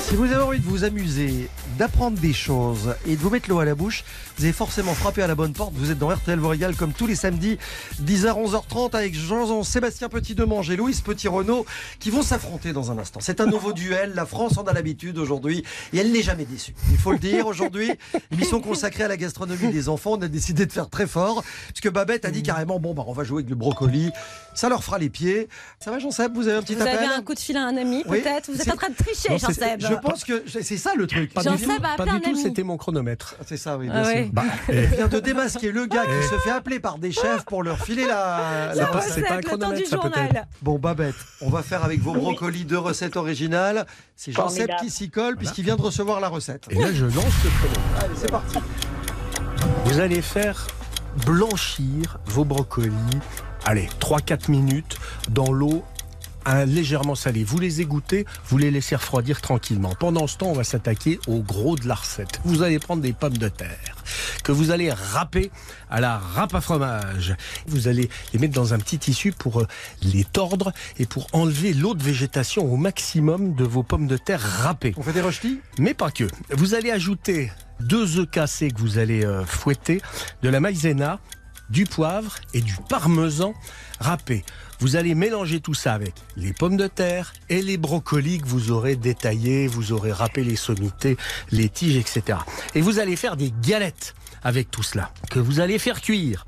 Si 0.00 0.16
vous 0.16 0.24
avez 0.24 0.42
envie 0.42 0.58
de 0.58 0.64
vous 0.64 0.82
amuser, 0.82 1.48
d'apprendre 1.78 2.18
des 2.18 2.32
choses 2.32 2.94
et 3.06 3.16
de 3.16 3.20
vous 3.20 3.30
mettre 3.30 3.48
l'eau 3.48 3.58
à 3.60 3.64
la 3.64 3.74
bouche, 3.74 4.04
vous 4.36 4.44
avez 4.44 4.52
forcément 4.52 4.94
frappé 4.94 5.22
à 5.22 5.26
la 5.26 5.34
bonne 5.34 5.52
porte. 5.52 5.72
Vous 5.74 5.90
êtes 5.90 5.98
dans 5.98 6.08
RTL 6.08 6.38
vous 6.38 6.48
régale 6.48 6.74
comme 6.74 6.92
tous 6.92 7.06
les 7.06 7.14
samedis, 7.14 7.58
10h, 8.02 8.32
11h30 8.34 8.96
avec 8.96 9.14
Jean, 9.14 9.62
Sébastien 9.62 10.08
Petit-Demange 10.08 10.70
et 10.70 10.76
Louise 10.76 11.00
Petit-Renault 11.00 11.66
qui 12.00 12.10
vont 12.10 12.22
s'affronter 12.22 12.72
dans 12.72 12.90
un 12.90 12.98
instant. 12.98 13.20
C'est 13.22 13.40
un 13.40 13.46
nouveau 13.46 13.72
duel. 13.72 14.12
La 14.14 14.26
France 14.26 14.58
en 14.58 14.64
a 14.64 14.72
l'habitude 14.72 15.18
aujourd'hui 15.18 15.64
et 15.92 15.98
elle 15.98 16.12
n'est 16.12 16.22
jamais 16.22 16.44
déçue. 16.44 16.74
Il 16.90 16.98
faut 16.98 17.12
le 17.12 17.18
dire 17.18 17.46
aujourd'hui. 17.46 17.90
Émission 18.32 18.60
consacrée 18.60 19.04
à 19.04 19.08
la 19.08 19.16
gastronomie 19.16 19.72
des 19.72 19.88
enfants. 19.88 20.12
On 20.12 20.22
a 20.22 20.28
décidé 20.28 20.66
de 20.66 20.72
faire 20.72 20.88
très 20.88 21.06
fort 21.06 21.42
puisque 21.68 21.90
Babette 21.90 22.24
a 22.24 22.30
dit 22.30 22.42
carrément 22.42 22.78
bon, 22.80 22.94
bah, 22.94 23.04
on 23.06 23.12
va 23.12 23.24
jouer 23.24 23.38
avec 23.38 23.50
le 23.50 23.56
brocoli. 23.56 24.10
Ça 24.54 24.68
leur 24.68 24.84
fera 24.84 24.98
les 24.98 25.08
pieds. 25.10 25.48
Ça 25.80 25.90
va, 25.90 25.98
Jean-Seb? 25.98 26.34
Vous 26.34 26.48
avez 26.48 26.56
un 26.58 26.62
petit 26.62 26.74
Vous 26.74 26.82
appel? 26.82 26.96
avez 26.98 27.06
un 27.06 27.22
coup 27.22 27.34
de 27.34 27.38
fil 27.40 27.56
à 27.56 27.64
un 27.64 27.76
ami, 27.76 28.02
Oui, 28.06 28.20
peut-être? 28.20 28.50
Vous 28.50 28.60
êtes 28.60 28.70
en 28.70 28.76
train 28.76 28.90
de 28.90 28.94
tricher, 28.96 29.38
Jean-Seb. 29.38 29.80
Je 29.80 29.94
pense 29.94 30.24
que 30.24 30.44
c'est 30.48 30.76
ça 30.76 30.94
le 30.94 31.06
truc. 31.06 31.32
Pas 31.32 31.42
Jean 31.42 31.54
du 31.54 31.61
pas 31.96 32.04
du 32.04 32.10
un 32.10 32.20
tout, 32.20 32.30
ami. 32.30 32.42
c'était 32.42 32.62
mon 32.62 32.76
chronomètre. 32.76 33.34
C'est 33.46 33.56
ça, 33.56 33.76
oui, 33.76 33.88
Ah 33.90 34.02
bien 34.02 34.04
ouais. 34.10 34.22
sûr. 34.24 34.32
Bah, 34.32 34.42
Il 34.68 34.74
vient 34.86 35.08
de 35.08 35.20
démasquer 35.20 35.72
le 35.72 35.86
gars 35.86 36.04
qui 36.04 36.28
se 36.28 36.38
fait 36.40 36.50
appeler 36.50 36.80
par 36.80 36.98
des 36.98 37.12
chefs 37.12 37.44
pour 37.44 37.62
leur 37.62 37.78
filer 37.78 38.06
la, 38.06 38.68
la 38.68 38.74
C'est 38.74 38.80
pas- 38.80 38.86
recette. 38.98 39.12
c'est 39.14 39.22
pas 39.22 39.34
un 39.34 39.36
le 39.38 39.42
temps 39.42 39.48
chronomètre, 39.58 39.88
ça, 39.88 39.98
peut-être. 39.98 40.46
Bon, 40.62 40.78
Babette, 40.78 41.14
on 41.40 41.50
va 41.50 41.62
faire 41.62 41.84
avec 41.84 42.00
vos 42.00 42.12
brocolis 42.14 42.64
deux 42.64 42.78
recettes 42.78 43.16
originales. 43.16 43.86
C'est 44.16 44.32
Jean-Seb 44.32 44.58
Formidable. 44.68 44.80
qui 44.84 44.90
s'y 44.90 45.10
colle 45.10 45.36
puisqu'il 45.36 45.64
vient 45.64 45.76
de 45.76 45.82
recevoir 45.82 46.20
la 46.20 46.28
recette. 46.28 46.66
Et 46.70 46.74
là, 46.76 46.92
je 46.92 47.04
lance 47.06 47.14
le 47.44 47.50
chronomètre. 47.50 48.04
Allez, 48.04 48.14
c'est 48.16 48.30
parti. 48.30 48.58
Vous 49.84 50.00
allez 50.00 50.22
faire 50.22 50.66
blanchir 51.26 52.18
vos 52.26 52.44
brocolis, 52.44 52.92
allez, 53.64 53.88
3-4 54.00 54.50
minutes 54.50 54.96
dans 55.30 55.52
l'eau 55.52 55.84
hein, 56.44 56.64
légèrement 56.64 57.14
salée. 57.14 57.44
Vous 57.44 57.58
les 57.58 57.80
égouttez, 57.80 58.26
vous 58.48 58.58
les 58.58 58.70
laissez 58.70 58.96
refroidir 58.96 59.40
tranquillement. 59.40 59.94
Pendant 59.98 60.26
ce 60.26 60.38
temps, 60.38 60.48
on 60.48 60.54
va 60.54 60.64
s'attaquer 60.64 61.18
au 61.26 61.40
gros 61.40 61.76
de 61.76 61.86
la 61.86 61.94
recette. 61.94 62.40
Vous 62.44 62.62
allez 62.62 62.78
prendre 62.78 63.02
des 63.02 63.12
pommes 63.12 63.36
de 63.36 63.48
terre 63.48 63.96
que 64.42 64.52
vous 64.52 64.70
allez 64.70 64.92
râper 64.92 65.50
à 65.90 66.00
la 66.00 66.18
râpe 66.18 66.54
à 66.54 66.60
fromage. 66.60 67.34
Vous 67.66 67.88
allez 67.88 68.08
les 68.32 68.38
mettre 68.38 68.54
dans 68.54 68.74
un 68.74 68.78
petit 68.78 68.98
tissu 68.98 69.32
pour 69.32 69.60
euh, 69.60 69.66
les 70.02 70.24
tordre 70.24 70.72
et 70.98 71.06
pour 71.06 71.26
enlever 71.32 71.72
l'eau 71.72 71.94
de 71.94 72.02
végétation 72.02 72.70
au 72.70 72.76
maximum 72.76 73.54
de 73.54 73.64
vos 73.64 73.82
pommes 73.82 74.06
de 74.06 74.16
terre 74.16 74.40
râpées. 74.40 74.94
On 74.96 75.02
fait 75.02 75.12
des 75.12 75.20
rejetis 75.20 75.60
Mais 75.78 75.94
pas 75.94 76.10
que. 76.10 76.24
Vous 76.50 76.74
allez 76.74 76.90
ajouter 76.90 77.50
deux 77.80 78.18
œufs 78.18 78.30
cassés 78.30 78.70
que 78.70 78.80
vous 78.80 78.98
allez 78.98 79.24
euh, 79.24 79.44
fouetter, 79.44 80.00
de 80.42 80.48
la 80.48 80.60
maïzena, 80.60 81.18
du 81.70 81.84
poivre 81.84 82.36
et 82.54 82.60
du 82.60 82.76
parmesan 82.88 83.54
râpé. 84.00 84.44
Vous 84.82 84.96
allez 84.96 85.14
mélanger 85.14 85.60
tout 85.60 85.74
ça 85.74 85.94
avec 85.94 86.12
les 86.36 86.52
pommes 86.52 86.76
de 86.76 86.88
terre 86.88 87.34
et 87.48 87.62
les 87.62 87.76
brocolis 87.76 88.40
que 88.40 88.48
vous 88.48 88.72
aurez 88.72 88.96
détaillés, 88.96 89.68
vous 89.68 89.92
aurez 89.92 90.10
râpé 90.10 90.42
les 90.42 90.56
sommités, 90.56 91.16
les 91.52 91.68
tiges, 91.68 91.96
etc. 91.96 92.40
Et 92.74 92.80
vous 92.80 92.98
allez 92.98 93.14
faire 93.14 93.36
des 93.36 93.52
galettes 93.62 94.16
avec 94.42 94.72
tout 94.72 94.82
cela, 94.82 95.12
que 95.30 95.38
vous 95.38 95.60
allez 95.60 95.78
faire 95.78 96.00
cuire. 96.00 96.46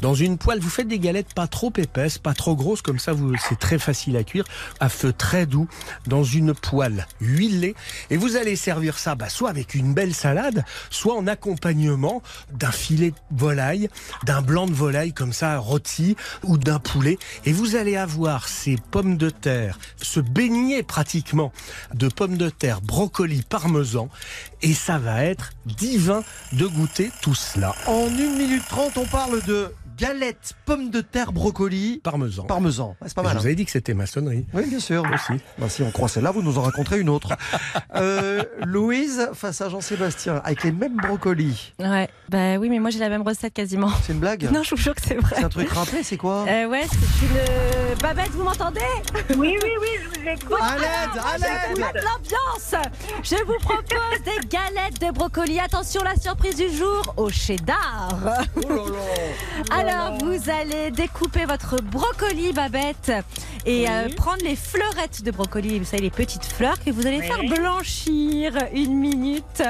Dans 0.00 0.14
une 0.14 0.38
poêle, 0.38 0.60
vous 0.60 0.70
faites 0.70 0.88
des 0.88 0.98
galettes 0.98 1.34
pas 1.34 1.46
trop 1.46 1.72
épaisses, 1.76 2.16
pas 2.16 2.32
trop 2.32 2.56
grosses, 2.56 2.80
comme 2.80 2.98
ça 2.98 3.12
c'est 3.48 3.58
très 3.58 3.78
facile 3.78 4.16
à 4.16 4.24
cuire, 4.24 4.44
à 4.80 4.88
feu 4.88 5.12
très 5.12 5.44
doux, 5.44 5.68
dans 6.06 6.24
une 6.24 6.54
poêle 6.54 7.06
huilée. 7.20 7.74
Et 8.08 8.16
vous 8.16 8.36
allez 8.36 8.56
servir 8.56 8.98
ça 8.98 9.14
bah, 9.14 9.28
soit 9.28 9.50
avec 9.50 9.74
une 9.74 9.92
belle 9.92 10.14
salade, 10.14 10.64
soit 10.88 11.14
en 11.14 11.26
accompagnement 11.26 12.22
d'un 12.52 12.70
filet 12.70 13.10
de 13.10 13.16
volaille, 13.38 13.90
d'un 14.24 14.40
blanc 14.40 14.66
de 14.66 14.72
volaille 14.72 15.12
comme 15.12 15.32
ça 15.32 15.58
rôti, 15.58 16.16
ou 16.44 16.56
d'un 16.56 16.78
poulet. 16.78 17.18
Et 17.44 17.52
vous 17.52 17.76
allez 17.76 17.96
avoir 17.96 18.48
ces 18.48 18.76
pommes 18.90 19.18
de 19.18 19.28
terre, 19.28 19.78
se 20.00 20.20
baigner 20.20 20.82
pratiquement 20.82 21.52
de 21.94 22.08
pommes 22.08 22.38
de 22.38 22.48
terre, 22.48 22.80
brocoli, 22.80 23.42
parmesan. 23.42 24.08
Et 24.62 24.74
ça 24.74 24.98
va 24.98 25.24
être 25.24 25.52
divin 25.66 26.22
de 26.52 26.66
goûter 26.66 27.10
tout 27.20 27.34
cela. 27.34 27.74
En 27.86 28.06
1 28.06 28.10
minute 28.10 28.64
30, 28.68 28.96
on 28.98 29.06
parle 29.06 29.42
de 29.44 29.72
galettes, 30.00 30.54
pommes 30.64 30.90
de 30.90 31.00
terre, 31.00 31.32
brocolis, 31.32 32.00
Parmesan. 32.02 32.44
parmesan. 32.44 32.96
Ouais, 33.00 33.08
c'est 33.08 33.14
pas 33.14 33.22
Je 33.22 33.26
mal. 33.26 33.36
vous 33.36 33.42
hein 33.42 33.44
avais 33.46 33.54
dit 33.54 33.64
que 33.64 33.70
c'était 33.70 33.94
maçonnerie. 33.94 34.46
oui, 34.54 34.64
bien 34.68 34.80
sûr. 34.80 35.02
Aussi. 35.12 35.40
Bah, 35.58 35.68
si 35.68 35.82
on 35.82 35.90
croit 35.90 36.08
celle-là, 36.08 36.30
vous 36.30 36.42
nous 36.42 36.58
en 36.58 36.62
raconterez 36.62 37.00
une 37.00 37.08
autre. 37.08 37.32
Euh, 37.96 38.44
Louise 38.64 39.28
face 39.34 39.60
à 39.60 39.68
Jean-Sébastien, 39.68 40.40
avec 40.44 40.62
les 40.64 40.70
mêmes 40.72 40.96
brocolis. 40.96 41.74
Ouais, 41.80 42.08
bah 42.28 42.56
oui, 42.56 42.68
mais 42.70 42.78
moi 42.78 42.90
j'ai 42.90 42.98
la 43.00 43.08
même 43.08 43.22
recette 43.22 43.52
quasiment. 43.52 43.90
C'est 44.04 44.12
une 44.12 44.20
blague 44.20 44.48
Non, 44.52 44.62
je 44.62 44.70
vous 44.70 44.76
jure 44.80 44.94
que 44.94 45.02
c'est 45.04 45.16
vrai. 45.16 45.36
C'est 45.38 45.44
un 45.44 45.48
truc 45.48 45.68
râpé, 45.70 46.02
c'est 46.02 46.16
quoi 46.16 46.44
Euh, 46.48 46.66
ouais, 46.68 46.84
c'est 46.88 47.26
une. 47.26 47.36
euh, 47.36 47.94
Babette, 48.00 48.30
vous 48.30 48.44
m'entendez 48.44 48.80
Oui, 49.36 49.56
oui, 49.62 49.70
oui, 49.80 49.88
je 50.02 50.08
vous 50.20 50.28
écoute. 50.28 50.56
À 50.60 50.76
l'aide, 50.78 51.20
à 51.22 51.38
l'aide 51.38 51.78
l'ambiance 51.96 52.74
Je 53.22 53.36
vous 53.44 53.58
propose 53.60 54.22
des 54.24 54.46
galettes 54.48 55.00
de 55.00 55.12
brocoli. 55.12 55.58
Attention, 55.58 56.02
la 56.04 56.16
surprise 56.16 56.56
du 56.56 56.70
jour 56.74 57.02
au 57.16 57.28
cheddar. 57.28 58.08
Oh 58.56 58.68
là 58.68 58.76
là. 58.76 58.80
Alors, 59.70 59.89
Alors, 59.90 60.18
vous 60.18 60.50
allez 60.50 60.92
découper 60.92 61.46
votre 61.46 61.82
brocoli, 61.82 62.52
Babette, 62.52 63.12
et 63.66 63.88
euh, 63.88 64.08
prendre 64.16 64.42
les 64.44 64.54
fleurettes 64.54 65.24
de 65.24 65.32
brocoli, 65.32 65.80
vous 65.80 65.84
savez, 65.84 66.02
les 66.02 66.10
petites 66.10 66.44
fleurs 66.44 66.78
que 66.78 66.90
vous 66.90 67.06
allez 67.08 67.20
faire 67.22 67.42
blanchir 67.42 68.52
une 68.72 68.96
minute. 68.96 69.62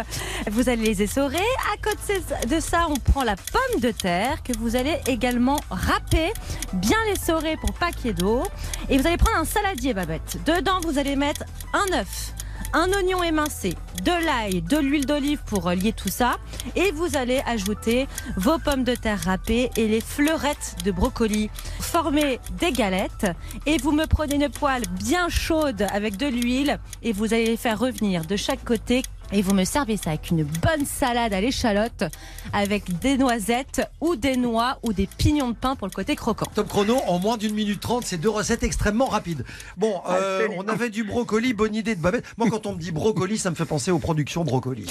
Vous 0.51 0.69
allez 0.69 0.83
les 0.83 1.03
essorer. 1.03 1.39
À 1.73 1.77
côté 1.83 2.21
de 2.47 2.61
ça, 2.61 2.87
on 2.91 2.97
prend 2.97 3.25
la 3.25 3.37
pomme 3.37 3.81
de 3.81 3.91
terre 3.91 4.43
que 4.43 4.53
vous 4.59 4.77
allez 4.77 4.99
également 5.07 5.59
râper, 5.71 6.33
bien 6.75 6.99
l'essorer 7.07 7.57
pour 7.57 7.73
pas 7.73 7.91
qu'il 7.91 8.07
y 8.07 8.11
ait 8.11 8.15
d'eau. 8.15 8.43
Et 8.91 8.99
vous 8.99 9.07
allez 9.07 9.17
prendre 9.17 9.39
un 9.39 9.45
saladier, 9.47 9.95
Babette. 9.95 10.39
Dedans, 10.45 10.81
vous 10.83 10.99
allez 10.99 11.17
mettre 11.17 11.45
un 11.73 11.99
œuf 11.99 12.35
un 12.73 12.89
oignon 12.93 13.23
émincé, 13.23 13.75
de 14.05 14.25
l'ail, 14.25 14.63
de 14.63 14.79
l'huile 14.79 15.07
d'olive 15.07 15.41
pour 15.47 15.71
lier 15.71 15.93
tout 15.93 16.09
ça. 16.09 16.37
Et 16.77 16.93
vous 16.93 17.17
allez 17.17 17.43
ajouter 17.47 18.07
vos 18.37 18.59
pommes 18.59 18.85
de 18.85 18.95
terre 18.95 19.21
râpées 19.25 19.71
et 19.77 19.89
les 19.89 20.01
fleurettes 20.01 20.77
de 20.85 20.91
brocoli. 20.91 21.51
Formez 21.81 22.41
des 22.59 22.73
galettes 22.73 23.27
et 23.67 23.79
vous 23.79 23.93
me 23.93 24.07
prenez 24.07 24.37
une 24.37 24.49
poêle 24.49 24.85
bien 24.99 25.29
chaude 25.29 25.87
avec 25.93 26.17
de 26.17 26.27
l'huile 26.27 26.79
et 27.03 27.13
vous 27.13 27.35
allez 27.35 27.47
les 27.47 27.57
faire 27.57 27.79
revenir 27.79 28.25
de 28.25 28.37
chaque 28.37 28.65
côté. 28.65 29.03
Et 29.33 29.43
vous 29.43 29.55
me 29.55 29.65
servez 29.65 29.97
ça 29.97 30.11
avec 30.11 30.31
une 30.31 30.43
bonne 30.43 30.85
salade 30.85 31.33
à 31.33 31.41
l'échalote, 31.41 32.05
avec 32.53 32.99
des 32.99 33.17
noisettes 33.17 33.81
ou 34.01 34.17
des 34.17 34.37
noix 34.37 34.79
ou 34.83 34.93
des 34.93 35.07
pignons 35.07 35.51
de 35.51 35.55
pain 35.55 35.77
pour 35.77 35.87
le 35.87 35.93
côté 35.93 36.17
croquant. 36.17 36.47
Top 36.55 36.69
chrono, 36.69 36.97
en 37.07 37.19
moins 37.21 37.37
d'une 37.37 37.55
minute 37.55 37.81
trente, 37.81 38.05
c'est 38.05 38.19
deux 38.19 38.29
recettes 38.31 38.65
extrêmement 38.65 39.07
rapides. 39.07 39.45
Bon, 39.77 40.01
euh, 40.09 40.49
on 40.57 40.67
avait 40.67 40.91
du 40.91 41.05
brocoli, 41.05 41.53
bonne 41.55 41.75
idée 41.77 41.95
de 41.95 42.01
Babette. 42.01 42.25
Moi, 42.39 42.49
quand 42.51 42.67
on 42.67 42.73
me 42.73 42.79
dit 42.79 42.91
brocoli, 42.91 43.39
ça 43.39 43.51
me 43.51 43.55
fait 43.55 43.65
penser 43.65 43.91
aux 43.93 44.01
productions 44.01 44.43
brocoli. 44.45 44.87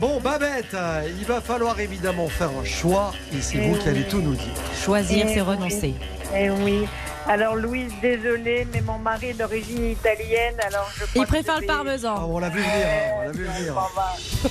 Bon, 0.00 0.18
Babette, 0.20 0.74
il 1.18 1.26
va 1.26 1.40
falloir 1.42 1.78
évidemment 1.80 2.28
faire 2.28 2.50
un 2.58 2.64
choix 2.64 3.12
et 3.36 3.40
c'est 3.42 3.58
vous 3.58 3.74
qui 3.76 3.88
allez 3.88 4.04
tout 4.04 4.22
nous 4.22 4.34
dire. 4.34 4.54
Choisir, 4.82 5.26
Eh 5.28 5.34
c'est 5.34 5.40
renoncer. 5.42 5.94
Eh 6.34 6.48
oui. 6.50 6.86
Alors 7.28 7.54
Louise, 7.54 7.92
désolée, 8.02 8.66
mais 8.72 8.80
mon 8.80 8.98
mari 8.98 9.30
est 9.30 9.34
d'origine 9.34 9.84
italienne, 9.90 10.54
alors 10.66 10.90
je 10.96 11.04
crois 11.04 11.22
Il 11.22 11.26
préfère 11.26 11.60
le 11.60 11.66
parmesan. 11.66 12.14
Ah, 12.16 12.24
on 12.26 12.38
l'a 12.38 12.48
vu 12.48 12.60
venir, 12.60 12.72
hein, 12.86 13.14
on 13.18 13.22
l'a 13.26 13.30
vu 13.32 13.44
venir. 13.44 13.74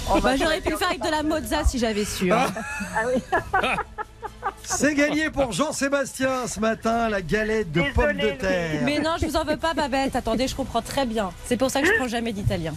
On 0.09 0.13
va 0.15 0.19
Bah, 0.21 0.35
J'aurais 0.37 0.61
pu 0.61 0.69
le 0.71 0.77
faire 0.77 0.89
avec 0.89 1.01
de 1.03 1.09
la 1.09 1.23
mozza 1.23 1.63
si 1.65 1.77
j'avais 1.79 2.05
su. 2.05 2.31
hein. 2.31 2.45
Ah 2.95 3.01
oui. 3.13 3.21
C'est 4.63 4.93
gagné 4.93 5.29
pour 5.31 5.51
Jean-Sébastien 5.51 6.47
ce 6.47 6.59
matin, 6.59 7.09
la 7.09 7.21
galette 7.21 7.71
de 7.71 7.81
Désolée, 7.81 7.93
pommes 7.93 8.17
de 8.17 8.29
terre. 8.37 8.81
Mais 8.83 8.99
non, 8.99 9.15
je 9.19 9.25
vous 9.25 9.35
en 9.35 9.43
veux 9.43 9.57
pas, 9.57 9.73
Babette. 9.73 10.15
Attendez, 10.15 10.47
je 10.47 10.55
comprends 10.55 10.81
très 10.81 11.05
bien. 11.05 11.31
C'est 11.45 11.57
pour 11.57 11.71
ça 11.71 11.81
que 11.81 11.87
je 11.87 11.93
prends 11.93 12.07
jamais 12.07 12.31
d'italien. 12.33 12.73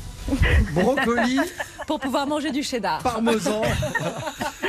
Brocoli, 0.73 1.39
Pour 1.87 2.01
pouvoir 2.01 2.27
manger 2.27 2.51
du 2.51 2.63
cheddar. 2.63 2.99
parmesan. 3.03 3.63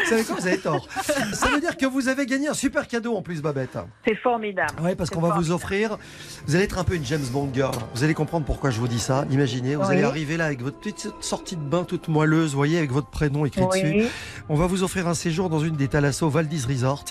Vous 0.03 0.09
savez 0.09 0.23
quoi, 0.23 0.35
vous 0.39 0.47
avez 0.47 0.57
tort. 0.57 0.87
Ça 1.33 1.47
veut 1.49 1.59
dire 1.59 1.77
que 1.77 1.85
vous 1.85 2.07
avez 2.07 2.25
gagné 2.25 2.47
un 2.47 2.53
super 2.53 2.87
cadeau 2.87 3.15
en 3.15 3.21
plus, 3.21 3.41
Babette. 3.41 3.77
C'est 4.05 4.15
formidable. 4.15 4.73
Oui, 4.81 4.95
parce 4.95 5.09
qu'on 5.09 5.21
va 5.21 5.35
vous 5.35 5.51
offrir. 5.51 5.97
Vous 6.45 6.55
allez 6.55 6.65
être 6.65 6.77
un 6.77 6.83
peu 6.83 6.95
une 6.95 7.05
James 7.05 7.25
Bond 7.31 7.49
girl. 7.53 7.73
Vous 7.95 8.03
allez 8.03 8.13
comprendre 8.13 8.45
pourquoi 8.45 8.69
je 8.69 8.79
vous 8.79 8.87
dis 8.87 8.99
ça. 8.99 9.25
Imaginez, 9.31 9.75
vous 9.75 9.83
Oui. 9.83 9.93
allez 9.93 10.03
arriver 10.03 10.37
là 10.37 10.45
avec 10.45 10.61
votre 10.61 10.77
petite 10.79 11.13
sortie 11.21 11.55
de 11.55 11.61
bain 11.61 11.83
toute 11.83 12.07
moelleuse, 12.07 12.51
vous 12.51 12.57
voyez, 12.57 12.77
avec 12.77 12.91
votre 12.91 13.09
prénom 13.09 13.45
écrit 13.45 13.65
dessus. 13.67 14.05
On 14.49 14.55
va 14.55 14.67
vous 14.67 14.83
offrir 14.83 15.07
un 15.07 15.13
séjour 15.13 15.49
dans 15.49 15.59
une 15.59 15.75
des 15.75 15.87
Thalasso 15.87 16.29
Valdis 16.29 16.65
Resort. 16.67 17.05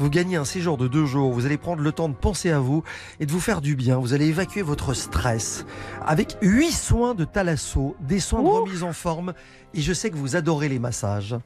Vous 0.00 0.08
gagnez 0.08 0.36
un 0.36 0.46
séjour 0.46 0.78
de 0.78 0.88
deux 0.88 1.04
jours. 1.04 1.30
Vous 1.30 1.44
allez 1.44 1.58
prendre 1.58 1.82
le 1.82 1.92
temps 1.92 2.08
de 2.08 2.14
penser 2.14 2.50
à 2.50 2.58
vous 2.58 2.82
et 3.20 3.26
de 3.26 3.32
vous 3.32 3.38
faire 3.38 3.60
du 3.60 3.76
bien. 3.76 3.98
Vous 3.98 4.14
allez 4.14 4.28
évacuer 4.28 4.62
votre 4.62 4.94
stress 4.94 5.66
avec 6.06 6.38
huit 6.40 6.72
soins 6.72 7.14
de 7.14 7.26
Thalasso, 7.26 7.94
des 8.00 8.18
soins 8.18 8.40
de 8.40 8.46
Ouh. 8.46 8.62
remise 8.62 8.82
en 8.82 8.94
forme. 8.94 9.34
Et 9.74 9.82
je 9.82 9.92
sais 9.92 10.08
que 10.10 10.16
vous 10.16 10.36
adorez 10.36 10.70
les 10.70 10.78
massages. 10.78 11.36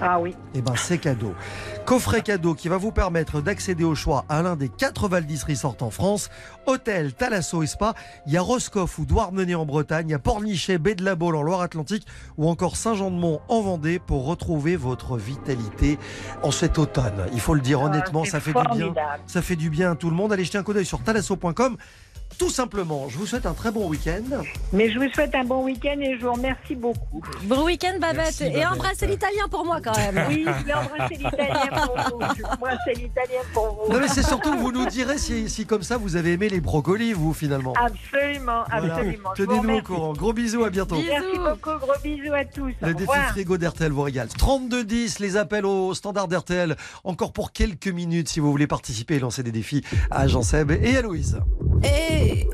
Ah 0.00 0.20
oui. 0.20 0.34
Eh 0.54 0.60
ben, 0.60 0.74
c'est 0.76 0.98
cadeau. 0.98 1.34
Coffret 1.86 2.20
cadeau 2.20 2.54
qui 2.54 2.68
va 2.68 2.76
vous 2.76 2.92
permettre 2.92 3.40
d'accéder 3.40 3.84
au 3.84 3.94
choix 3.94 4.24
à 4.28 4.42
l'un 4.42 4.54
des 4.54 4.68
quatre 4.68 5.08
Valdis 5.08 5.40
Resort 5.46 5.76
en 5.80 5.90
France. 5.90 6.30
Hôtel, 6.66 7.14
Thalasso 7.14 7.62
et 7.62 7.66
Spa. 7.66 7.94
Il 8.26 8.32
y 8.32 8.36
a 8.36 8.42
Roscoff 8.42 8.98
ou 8.98 9.06
Douarnenez 9.06 9.54
en 9.54 9.66
Bretagne. 9.66 10.08
Il 10.08 10.12
y 10.12 10.14
a 10.14 10.18
Pornichet, 10.18 10.78
Baie 10.78 10.94
de 10.94 11.04
la 11.04 11.14
Baule 11.14 11.36
en 11.36 11.42
Loire-Atlantique 11.42 12.06
ou 12.36 12.48
encore 12.48 12.76
Saint-Jean-de-Mont 12.76 13.40
en 13.48 13.60
Vendée 13.60 13.98
pour 13.98 14.26
retrouver 14.26 14.76
votre 14.76 15.16
vitalité 15.16 15.98
en 16.42 16.50
cet 16.50 16.78
automne. 16.78 17.26
Il 17.32 17.40
faut 17.40 17.54
le 17.54 17.60
dire 17.60 17.80
honnêtement, 17.80 17.93
C'est 18.24 18.30
ça 18.30 18.40
fait 18.40 18.52
du 18.52 18.76
bien. 18.76 18.94
Ça 19.26 19.42
fait 19.42 19.56
du 19.56 19.70
bien 19.70 19.92
à 19.92 19.96
tout 19.96 20.10
le 20.10 20.16
monde. 20.16 20.32
Allez 20.32 20.44
jeter 20.44 20.58
un 20.58 20.62
coup 20.62 20.72
d'œil 20.72 20.86
sur 20.86 21.02
thalasso.com. 21.02 21.76
Tout 22.38 22.50
simplement, 22.50 23.08
je 23.08 23.16
vous 23.16 23.26
souhaite 23.26 23.46
un 23.46 23.54
très 23.54 23.70
bon 23.70 23.88
week-end. 23.88 24.22
Mais 24.72 24.90
je 24.90 24.98
vous 24.98 25.08
souhaite 25.14 25.34
un 25.34 25.44
bon 25.44 25.64
week-end 25.64 25.96
et 26.00 26.18
je 26.18 26.24
vous 26.24 26.32
remercie 26.32 26.74
beaucoup. 26.74 27.22
Bon 27.44 27.64
week-end, 27.64 27.94
Babette. 28.00 28.16
Merci, 28.16 28.44
Et 28.44 28.50
Babette. 28.50 28.66
embrassez 28.72 29.06
l'italien 29.06 29.48
pour 29.50 29.64
moi 29.64 29.80
quand 29.82 29.96
même. 29.96 30.26
Oui, 30.28 30.44
je 30.46 30.64
vais 30.64 30.72
embrasser 30.74 31.14
l'italien 31.14 31.68
pour 31.70 31.96
vous. 31.96 32.20
Je 32.36 32.42
vais 32.42 32.48
embrasser 32.48 32.94
l'italien 32.96 33.40
pour 33.52 33.84
vous. 33.86 33.92
Non 33.92 34.00
mais 34.00 34.08
c'est 34.08 34.22
surtout 34.24 34.52
que 34.52 34.58
vous 34.58 34.72
nous 34.72 34.86
direz 34.86 35.18
si, 35.18 35.48
si 35.48 35.64
comme 35.64 35.82
ça 35.82 35.96
vous 35.96 36.16
avez 36.16 36.32
aimé 36.32 36.48
les 36.48 36.60
brocolis, 36.60 37.12
vous 37.12 37.32
finalement. 37.34 37.72
Absolument, 37.80 38.64
absolument. 38.70 39.30
Tenez-nous 39.36 39.74
au 39.78 39.82
courant. 39.82 40.12
Gros 40.12 40.32
bisous, 40.32 40.64
à 40.64 40.70
bientôt. 40.70 40.96
Bisous. 40.96 41.08
Merci 41.10 41.38
beaucoup, 41.38 41.78
gros 41.78 41.98
bisous 42.02 42.32
à 42.34 42.44
tous. 42.44 42.72
Au 42.82 42.86
Le 42.86 42.94
défi 42.94 43.08
revoir. 43.08 43.28
frigo 43.30 43.58
d'RTL 43.58 43.92
vous 43.92 44.02
régale. 44.02 44.28
32-10, 44.28 45.20
les 45.20 45.36
appels 45.36 45.66
au 45.66 45.94
standard 45.94 46.28
d'RTL. 46.28 46.76
Encore 47.04 47.32
pour 47.32 47.52
quelques 47.52 47.88
minutes 47.88 48.28
si 48.28 48.40
vous 48.40 48.50
voulez 48.50 48.66
participer 48.66 49.14
et 49.14 49.18
lancer 49.20 49.42
des 49.42 49.52
défis 49.52 49.84
à 50.10 50.26
Jean-Seb 50.26 50.72
et 50.72 50.96
à 50.96 51.02
Louise. 51.02 51.38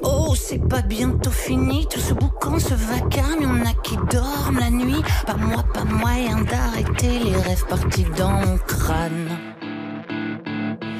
Oh, 0.02 0.34
c'est 0.34 0.58
pas 0.68 0.82
bientôt 0.82 1.30
fini 1.30 1.86
tout 1.90 2.00
ce 2.00 2.14
boucan, 2.14 2.58
ce 2.58 2.74
vacarme. 2.74 3.42
Y'en 3.42 3.64
a 3.64 3.74
qui 3.82 3.96
dorment 4.10 4.58
la 4.58 4.70
nuit. 4.70 5.02
Pas 5.26 5.36
moi, 5.36 5.62
pas 5.74 5.84
moyen 5.84 6.40
d'arrêter 6.42 7.18
les 7.18 7.36
rêves 7.36 7.66
partis 7.68 8.06
dans 8.16 8.32
mon 8.32 8.58
crâne. 8.58 9.28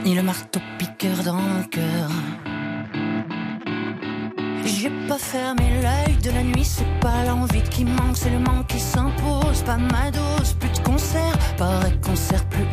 Ni 0.05 0.15
le 0.15 0.23
marteau 0.23 0.61
piqueur 0.79 1.17
dans 1.25 1.35
mon 1.35 1.63
cœur. 1.65 2.11
J'ai 4.65 4.91
pas 5.09 5.19
fermé 5.19 5.83
l'œil 5.83 6.17
de 6.23 6.31
la 6.31 6.43
nuit, 6.43 6.65
c'est 6.65 7.01
pas 7.01 7.25
l'envie 7.27 7.63
qui 7.63 7.85
manque, 7.85 8.17
c'est 8.17 8.31
le 8.31 8.39
manque 8.39 8.67
qui 8.69 8.81
s'impose. 8.81 9.63
Pas 9.67 9.77
ma 9.77 10.11
dose, 10.11 10.55
plus 10.59 10.71
de 10.71 10.79
concert, 10.79 11.37
paraît 11.59 11.95
qu'on 12.05 12.17
sert 12.17 12.45
plus 12.47 12.67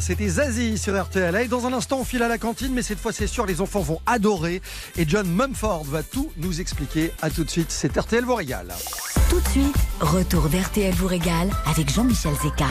C'était 0.00 0.28
Zazie 0.28 0.78
sur 0.78 1.00
RTL. 1.00 1.34
Et 1.36 1.48
dans 1.48 1.66
un 1.66 1.72
instant, 1.72 1.98
on 2.00 2.04
file 2.04 2.22
à 2.22 2.28
la 2.28 2.38
cantine, 2.38 2.72
mais 2.72 2.82
cette 2.82 2.98
fois, 2.98 3.12
c'est 3.12 3.26
sûr, 3.26 3.46
les 3.46 3.60
enfants 3.60 3.80
vont 3.80 4.00
adorer. 4.06 4.62
Et 4.96 5.04
John 5.08 5.28
Mumford 5.28 5.84
va 5.84 6.02
tout 6.02 6.30
nous 6.38 6.60
expliquer. 6.60 7.12
À 7.22 7.30
tout 7.30 7.44
de 7.44 7.50
suite, 7.50 7.70
c'est 7.70 7.96
RTL 7.96 8.24
vous 8.24 8.34
régale. 8.34 8.68
Tout 9.30 9.40
de 9.40 9.48
suite, 9.48 9.76
retour 10.00 10.48
d'RTL 10.48 10.94
vous 10.94 11.06
régale 11.06 11.50
avec 11.66 11.92
Jean-Michel 11.92 12.34
Zeka. 12.42 12.68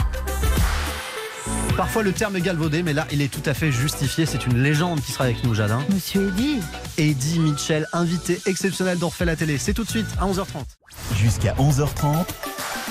Parfois 1.75 2.03
le 2.03 2.11
terme 2.11 2.35
est 2.35 2.41
galvaudé, 2.41 2.83
mais 2.83 2.93
là 2.93 3.07
il 3.11 3.21
est 3.21 3.29
tout 3.33 3.41
à 3.47 3.55
fait 3.55 3.71
justifié. 3.71 4.27
C'est 4.27 4.45
une 4.45 4.61
légende 4.61 5.01
qui 5.01 5.11
sera 5.11 5.23
avec 5.23 5.43
nous, 5.43 5.55
Jadin. 5.55 5.83
Monsieur 5.91 6.27
Eddy. 6.29 6.59
Eddie 6.97 7.39
Mitchell, 7.39 7.87
invité 7.93 8.39
exceptionnel 8.45 8.99
refait 9.03 9.25
la 9.25 9.35
télé. 9.35 9.57
C'est 9.57 9.73
tout 9.73 9.83
de 9.83 9.89
suite 9.89 10.05
à 10.19 10.27
11h30. 10.27 10.45
Jusqu'à 11.15 11.55
11h30, 11.55 12.27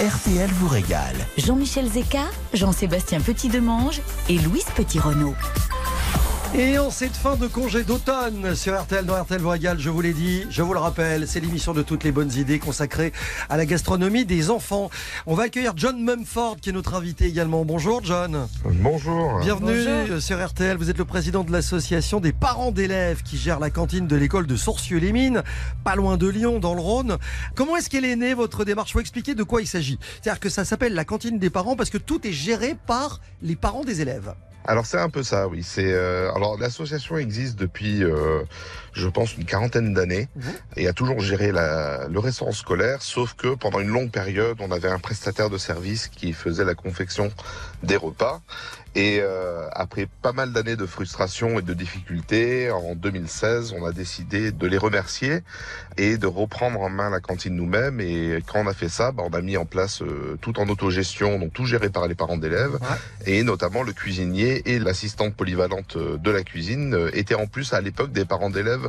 RTL 0.01 0.49
vous 0.53 0.69
régale. 0.69 1.15
Jean-Michel 1.37 1.87
Zeka, 1.87 2.25
Jean-Sébastien 2.55 3.21
Petit-Demange 3.21 4.01
et 4.31 4.39
Louise 4.39 4.65
Petit-Renault. 4.75 5.35
Et 6.55 6.79
en 6.79 6.91
cette 6.91 7.17
fin 7.17 7.37
de 7.37 7.47
congé 7.47 7.83
d'automne 7.83 8.55
sur 8.55 8.79
RTL 8.79 9.07
dans 9.07 9.19
RTL 9.19 9.47
régale, 9.47 9.79
je 9.81 9.89
vous 9.89 10.03
l'ai 10.03 10.13
dit, 10.13 10.45
je 10.51 10.61
vous 10.61 10.75
le 10.75 10.81
rappelle, 10.81 11.27
c'est 11.27 11.41
l'émission 11.41 11.73
de 11.73 11.81
toutes 11.81 12.05
les 12.05 12.13
bonnes 12.13 12.31
idées 12.35 12.59
consacrée 12.59 13.15
à 13.49 13.57
la 13.57 13.65
gastronomie 13.65 14.27
des 14.27 14.51
enfants. 14.51 14.91
On 15.27 15.35
va 15.35 15.45
accueillir 15.45 15.73
John 15.77 15.99
Mumford 16.05 16.57
qui 16.61 16.69
est 16.69 16.73
notre 16.75 16.93
invité 16.93 17.25
également. 17.25 17.65
Bonjour 17.65 18.05
John. 18.05 18.49
Bonjour. 18.67 19.41
Bienvenue 19.41 20.21
sur 20.21 20.47
RTL. 20.47 20.77
Vous 20.77 20.91
êtes 20.91 20.99
le 20.99 21.07
président 21.07 21.43
de 21.43 21.51
l'association 21.51 22.21
des 22.21 22.35
parents 22.35 22.71
d'élèves 22.71 23.23
qui 23.23 23.39
gère 23.39 23.59
la 23.59 23.71
cantine 23.71 24.07
de 24.07 24.17
l'école 24.17 24.47
de 24.47 24.57
Sourcieux-les-Mines, 24.57 25.43
pas 25.85 25.97
loin 25.97 26.19
de 26.19 26.29
Lyon, 26.29 26.59
dans 26.59 26.75
le 26.75 26.83
Rhône. 26.83 27.17
Comment 27.55 27.79
est-ce 27.79 27.89
qu'elle 27.89 28.05
est 28.05 28.17
née, 28.17 28.35
votre 28.35 28.67
démarche? 28.67 28.93
Faut 28.93 29.01
expliquer 29.01 29.35
de 29.35 29.43
quoi 29.43 29.63
il 29.63 29.67
s'agit. 29.67 29.99
C'est-à-dire 30.21 30.39
que 30.39 30.51
ça 30.51 30.67
s'appelle 30.67 30.93
la 30.93 31.07
cantine 31.07 31.39
des 31.39 31.49
parents 31.49 31.77
parce 31.77 31.89
que 31.89 31.97
tout 31.97 32.27
est 32.27 32.33
géré 32.33 32.77
par 32.87 33.23
les 33.41 33.57
parents 33.57 33.85
des 33.85 34.03
élèves. 34.03 34.35
Alors 34.65 34.87
c'est 34.87 34.99
un 34.99 35.11
peu 35.11 35.23
ça, 35.23 35.49
oui. 35.49 35.63
C'est 35.63 35.93
euh, 35.93 36.33
alors 36.35 36.57
l'association 36.59 37.17
existe 37.19 37.59
depuis, 37.59 38.03
euh, 38.05 38.43
je 38.93 39.09
pense, 39.09 39.37
une 39.37 39.45
quarantaine 39.45 39.95
d'années 39.95 40.29
et 40.77 40.87
a 40.87 40.93
toujours 40.93 41.21
géré 41.21 41.53
la, 41.53 42.09
le 42.09 42.19
restaurant 42.19 42.53
scolaire, 42.53 43.03
sauf 43.03 43.35
que 43.35 43.55
pendant 43.55 43.81
une 43.81 43.89
longue 43.89 44.11
période, 44.11 44.59
on 44.61 44.71
avait 44.71 44.89
un 44.89 44.99
prestataire 44.99 45.51
de 45.51 45.59
service 45.59 46.09
qui 46.09 46.33
faisait 46.33 46.65
la 46.65 46.75
confection 46.75 47.31
des 47.83 47.97
repas. 47.97 48.41
Et 48.95 49.21
euh, 49.23 49.69
après 49.73 50.07
pas 50.21 50.33
mal 50.33 50.53
d'années 50.53 50.77
de 50.77 50.85
frustration 50.85 51.59
et 51.59 51.63
de 51.63 51.73
difficultés, 51.73 52.71
en 52.71 52.95
2016, 52.95 53.75
on 53.79 53.87
a 53.87 53.93
décidé 53.93 54.53
de 54.53 54.67
les 54.67 54.77
remercier 54.77 55.41
et 55.97 56.19
de 56.19 56.27
reprendre 56.27 56.81
en 56.81 56.91
main 56.91 57.09
la 57.09 57.21
cantine 57.21 57.55
nous-mêmes. 57.55 58.01
Et 58.01 58.43
quand 58.47 58.61
on 58.61 58.67
a 58.67 58.75
fait 58.75 58.91
ça, 58.91 59.11
bah, 59.13 59.23
on 59.27 59.33
a 59.33 59.41
mis 59.41 59.57
en 59.57 59.65
place 59.65 60.03
euh, 60.03 60.37
tout 60.43 60.61
en 60.61 60.69
autogestion, 60.69 61.39
donc 61.39 61.55
tout 61.55 61.65
géré 61.65 61.89
par 61.89 62.07
les 62.07 62.15
parents 62.15 62.37
d'élèves, 62.37 62.79
et 63.25 63.43
notamment 63.45 63.83
le 63.83 63.95
cuisinier 63.95 64.63
et 64.71 64.79
l'assistante 64.79 65.35
polyvalente 65.35 65.97
euh, 65.97 66.19
de 66.19 66.31
la 66.31 66.43
cuisine 66.43 66.95
euh, 66.95 67.11
étaient 67.15 67.35
en 67.35 67.47
plus 67.47 67.73
à 67.73 67.81
l'époque 67.81 68.13
des 68.13 68.27
parents 68.27 68.51
d'élèves 68.51 68.82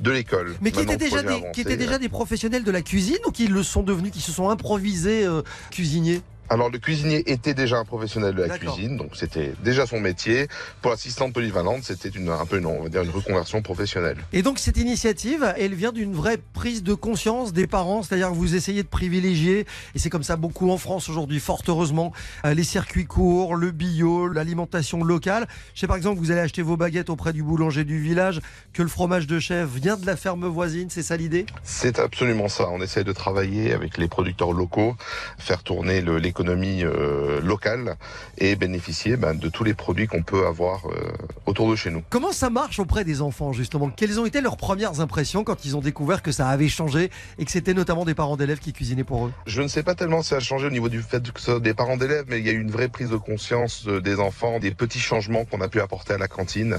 de 0.00 0.10
l'école. 0.10 0.54
Mais 0.60 0.70
qui 0.70 0.84
déjà 0.84 1.22
des, 1.22 1.42
étaient 1.60 1.76
déjà 1.76 1.94
euh, 1.94 1.98
des 1.98 2.08
professionnels 2.08 2.64
de 2.64 2.70
la 2.70 2.82
cuisine 2.82 3.18
ou 3.26 3.30
qui 3.30 3.46
le 3.46 3.62
sont 3.62 3.82
devenus, 3.82 4.12
qui 4.12 4.20
se 4.20 4.32
sont 4.32 4.48
improvisés 4.48 5.24
euh, 5.24 5.42
cuisiniers? 5.70 6.22
Alors 6.50 6.70
le 6.70 6.78
cuisinier 6.78 7.22
était 7.30 7.54
déjà 7.54 7.78
un 7.78 7.84
professionnel 7.86 8.34
de 8.34 8.42
la 8.42 8.58
cuisine, 8.58 8.96
donc 8.98 9.16
c'était 9.16 9.52
déjà 9.64 9.86
son 9.86 9.98
métier. 9.98 10.46
Pour 10.82 10.90
l'assistante 10.90 11.32
polyvalente, 11.32 11.84
c'était 11.84 12.10
une, 12.10 12.28
un 12.28 12.44
peu 12.44 12.58
une, 12.58 12.66
on 12.66 12.82
va 12.82 12.88
dire 12.90 13.02
une 13.02 13.10
reconversion 13.10 13.62
professionnelle. 13.62 14.18
Et 14.32 14.42
donc 14.42 14.58
cette 14.58 14.76
initiative, 14.76 15.54
elle 15.56 15.74
vient 15.74 15.90
d'une 15.92 16.12
vraie 16.12 16.38
prise 16.52 16.82
de 16.82 16.92
conscience 16.92 17.52
des 17.54 17.66
parents, 17.66 18.02
c'est-à-dire 18.02 18.28
que 18.28 18.34
vous 18.34 18.54
essayez 18.54 18.82
de 18.82 18.88
privilégier, 18.88 19.66
et 19.94 19.98
c'est 19.98 20.10
comme 20.10 20.22
ça 20.22 20.36
beaucoup 20.36 20.70
en 20.70 20.76
France 20.76 21.08
aujourd'hui, 21.08 21.40
fort 21.40 21.62
heureusement, 21.66 22.12
euh, 22.44 22.52
les 22.52 22.64
circuits 22.64 23.06
courts, 23.06 23.56
le 23.56 23.70
bio, 23.70 24.28
l'alimentation 24.28 25.02
locale. 25.02 25.48
Je 25.74 25.80
sais 25.80 25.86
par 25.86 25.96
exemple 25.96 26.16
que 26.16 26.20
vous 26.20 26.30
allez 26.30 26.40
acheter 26.42 26.60
vos 26.62 26.76
baguettes 26.76 27.08
auprès 27.08 27.32
du 27.32 27.42
boulanger 27.42 27.84
du 27.84 27.98
village, 28.00 28.40
que 28.74 28.82
le 28.82 28.88
fromage 28.88 29.26
de 29.26 29.38
chèvre 29.38 29.70
vient 29.74 29.96
de 29.96 30.04
la 30.04 30.16
ferme 30.16 30.46
voisine, 30.46 30.90
c'est 30.90 31.02
ça 31.02 31.16
l'idée? 31.16 31.46
C'est 31.62 31.98
absolument 31.98 32.48
ça. 32.48 32.68
On 32.70 32.82
essaie 32.82 33.02
de 33.04 33.12
travailler 33.12 33.72
avec 33.72 33.96
les 33.96 34.08
producteurs 34.08 34.52
locaux, 34.52 34.94
faire 35.38 35.62
tourner 35.62 36.00
le- 36.02 36.18
l'économie 36.34 36.82
euh, 36.82 37.40
locale 37.40 37.96
et 38.38 38.56
bénéficier 38.56 39.16
ben, 39.16 39.34
de 39.34 39.48
tous 39.48 39.62
les 39.62 39.72
produits 39.72 40.08
qu'on 40.08 40.24
peut 40.24 40.46
avoir 40.48 40.88
euh, 40.88 41.12
autour 41.46 41.70
de 41.70 41.76
chez 41.76 41.90
nous. 41.90 42.02
Comment 42.10 42.32
ça 42.32 42.50
marche 42.50 42.80
auprès 42.80 43.04
des 43.04 43.22
enfants 43.22 43.52
justement? 43.52 43.88
Quelles 43.88 44.18
ont 44.18 44.26
été 44.26 44.40
leurs 44.40 44.56
premières 44.56 45.00
impressions 45.00 45.44
quand 45.44 45.64
ils 45.64 45.76
ont 45.76 45.80
découvert 45.80 46.22
que 46.22 46.32
ça 46.32 46.48
avait 46.48 46.68
changé 46.68 47.10
et 47.38 47.44
que 47.44 47.52
c'était 47.52 47.72
notamment 47.72 48.04
des 48.04 48.14
parents 48.14 48.36
d'élèves 48.36 48.58
qui 48.58 48.72
cuisinaient 48.72 49.04
pour 49.04 49.26
eux? 49.26 49.32
Je 49.46 49.62
ne 49.62 49.68
sais 49.68 49.84
pas 49.84 49.94
tellement 49.94 50.22
si 50.22 50.30
ça 50.30 50.36
a 50.36 50.40
changé 50.40 50.66
au 50.66 50.70
niveau 50.70 50.88
du 50.88 51.02
fait 51.02 51.22
que 51.32 51.38
ce 51.38 51.52
soit 51.52 51.60
des 51.60 51.72
parents 51.72 51.96
d'élèves, 51.96 52.24
mais 52.26 52.40
il 52.40 52.46
y 52.46 52.48
a 52.48 52.52
eu 52.52 52.60
une 52.60 52.72
vraie 52.72 52.88
prise 52.88 53.10
de 53.10 53.16
conscience 53.16 53.86
euh, 53.86 54.00
des 54.00 54.18
enfants, 54.18 54.58
des 54.58 54.72
petits 54.72 54.98
changements 54.98 55.44
qu'on 55.44 55.60
a 55.60 55.68
pu 55.68 55.80
apporter 55.80 56.14
à 56.14 56.18
la 56.18 56.26
cantine, 56.26 56.78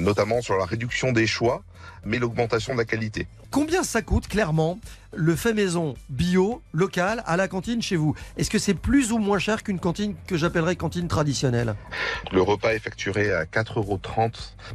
notamment 0.00 0.42
sur 0.42 0.56
la 0.56 0.64
réduction 0.64 1.12
des 1.12 1.28
choix, 1.28 1.62
mais 2.06 2.18
l'augmentation 2.18 2.72
de 2.72 2.78
la 2.78 2.84
qualité. 2.84 3.26
Combien 3.50 3.82
ça 3.82 4.02
coûte 4.02 4.28
clairement 4.28 4.78
le 5.18 5.34
fait 5.34 5.54
maison 5.54 5.94
bio, 6.10 6.60
local, 6.74 7.22
à 7.26 7.36
la 7.38 7.48
cantine 7.48 7.80
chez 7.80 7.96
vous? 7.96 8.14
Est-ce 8.36 8.50
que 8.50 8.58
c'est 8.58 8.74
plus 8.74 9.12
ou 9.12 9.18
moins 9.18 9.38
cher 9.38 9.62
qu'une 9.62 9.78
cantine 9.78 10.14
que 10.26 10.36
j'appellerais 10.36 10.76
cantine 10.76 11.08
traditionnelle? 11.08 11.74
Le 12.32 12.42
repas 12.42 12.74
est 12.74 12.80
facturé 12.80 13.32
à 13.32 13.44
4,30 13.44 13.78
euros 13.78 14.00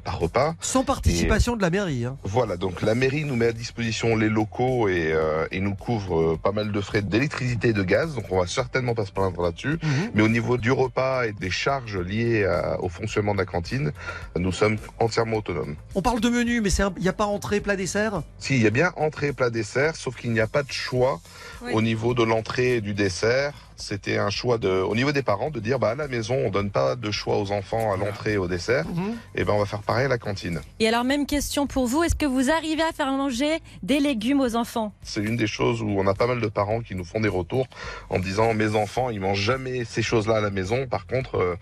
par 0.03 0.17
repas. 0.19 0.55
Sans 0.61 0.83
participation 0.83 1.55
de 1.55 1.61
la 1.61 1.69
mairie. 1.69 2.05
hein. 2.05 2.17
Voilà, 2.23 2.57
donc 2.57 2.81
la 2.81 2.95
mairie 2.95 3.23
nous 3.25 3.35
met 3.35 3.47
à 3.47 3.51
disposition 3.51 4.15
les 4.15 4.29
locaux 4.29 4.87
et, 4.87 5.11
euh, 5.13 5.45
et 5.51 5.59
nous 5.59 5.75
couvre 5.75 6.19
euh, 6.19 6.39
pas 6.41 6.51
mal 6.53 6.71
de 6.71 6.81
frais 6.81 7.01
d'électricité 7.01 7.69
et 7.69 7.73
de 7.73 7.83
gaz, 7.83 8.15
donc 8.15 8.25
on 8.31 8.39
va 8.39 8.47
certainement 8.47 8.95
pas 8.95 9.05
se 9.05 9.11
plaindre 9.11 9.41
là-dessus. 9.43 9.77
Mais 10.15 10.23
au 10.23 10.29
niveau 10.29 10.57
du 10.57 10.71
repas 10.71 11.25
et 11.25 11.33
des 11.33 11.51
charges 11.51 11.97
liées 11.97 12.45
à- 12.45 12.79
au 12.81 12.89
fonctionnement 12.89 13.33
de 13.33 13.39
la 13.39 13.45
cantine, 13.45 13.91
nous 14.37 14.51
sommes 14.53 14.77
entièrement 14.99 15.37
autonomes. 15.37 15.75
On 15.93 16.01
parle 16.01 16.21
de 16.21 16.29
menu, 16.29 16.61
mais 16.61 16.69
il 16.97 17.01
n'y 17.03 17.07
a 17.09 17.13
pas 17.13 17.20
entrée, 17.27 17.61
plat, 17.61 17.75
dessert? 17.75 18.21
Si, 18.39 18.55
il 18.55 18.61
y 18.63 18.67
a 18.67 18.71
bien 18.71 18.91
entrée, 18.95 19.33
plat, 19.33 19.49
dessert, 19.49 19.95
sauf 19.95 20.15
qu'il 20.15 20.31
n'y 20.31 20.39
a 20.39 20.47
pas 20.47 20.63
de 20.63 20.71
choix 20.71 21.19
Oui. 21.63 21.71
au 21.73 21.81
niveau 21.81 22.13
de 22.13 22.23
l'entrée 22.23 22.75
et 22.77 22.81
du 22.81 22.93
dessert. 22.93 23.53
C'était 23.77 24.19
un 24.19 24.29
choix 24.29 24.59
de, 24.59 24.69
au 24.69 24.95
niveau 24.95 25.11
des 25.11 25.23
parents 25.23 25.49
de 25.49 25.59
dire, 25.59 25.79
bah, 25.79 25.89
à 25.89 25.95
la 25.95 26.07
maison, 26.07 26.35
on 26.35 26.51
donne 26.51 26.69
pas 26.69 26.95
de 26.95 27.09
choix 27.09 27.39
aux 27.39 27.51
enfants 27.51 27.91
à 27.91 27.97
l'entrée 27.97 28.33
et 28.33 28.37
au 28.37 28.47
dessert. 28.47 28.85
Mhm. 28.87 29.15
Et 29.33 29.43
ben, 29.43 29.53
on 29.53 29.59
va 29.59 29.65
faire 29.65 29.81
pareil 29.81 30.05
à 30.05 30.07
la 30.07 30.19
cantine. 30.19 30.61
Et 30.79 30.87
alors, 30.87 31.03
même 31.03 31.25
question 31.25 31.65
pour 31.65 31.87
vous, 31.87 32.03
est-ce 32.03 32.13
que 32.13 32.27
vous 32.27 32.51
arrivez 32.51 32.83
à 32.83 32.91
faire 32.91 33.11
manger 33.11 33.57
des 33.81 33.99
légumes 33.99 34.39
aux 34.39 34.55
enfants? 34.55 34.93
C'est 35.01 35.21
une 35.23 35.35
des 35.35 35.47
choses 35.47 35.81
où 35.81 35.89
on 35.89 36.05
a 36.05 36.13
pas 36.13 36.27
mal 36.27 36.41
de 36.41 36.47
parents 36.47 36.81
qui 36.81 36.93
nous 36.93 37.03
font 37.05 37.21
des 37.21 37.27
retours 37.29 37.65
en 38.11 38.19
disant 38.19 38.53
mes 38.53 38.75
enfants 38.75 39.09
ils 39.09 39.19
mangent 39.19 39.41
jamais 39.41 39.83
ces 39.83 40.03
choses-là 40.03 40.35
à 40.37 40.41
la 40.41 40.51
maison. 40.51 40.85
Par 40.87 41.07
contre, 41.07 41.37
euh, 41.37 41.55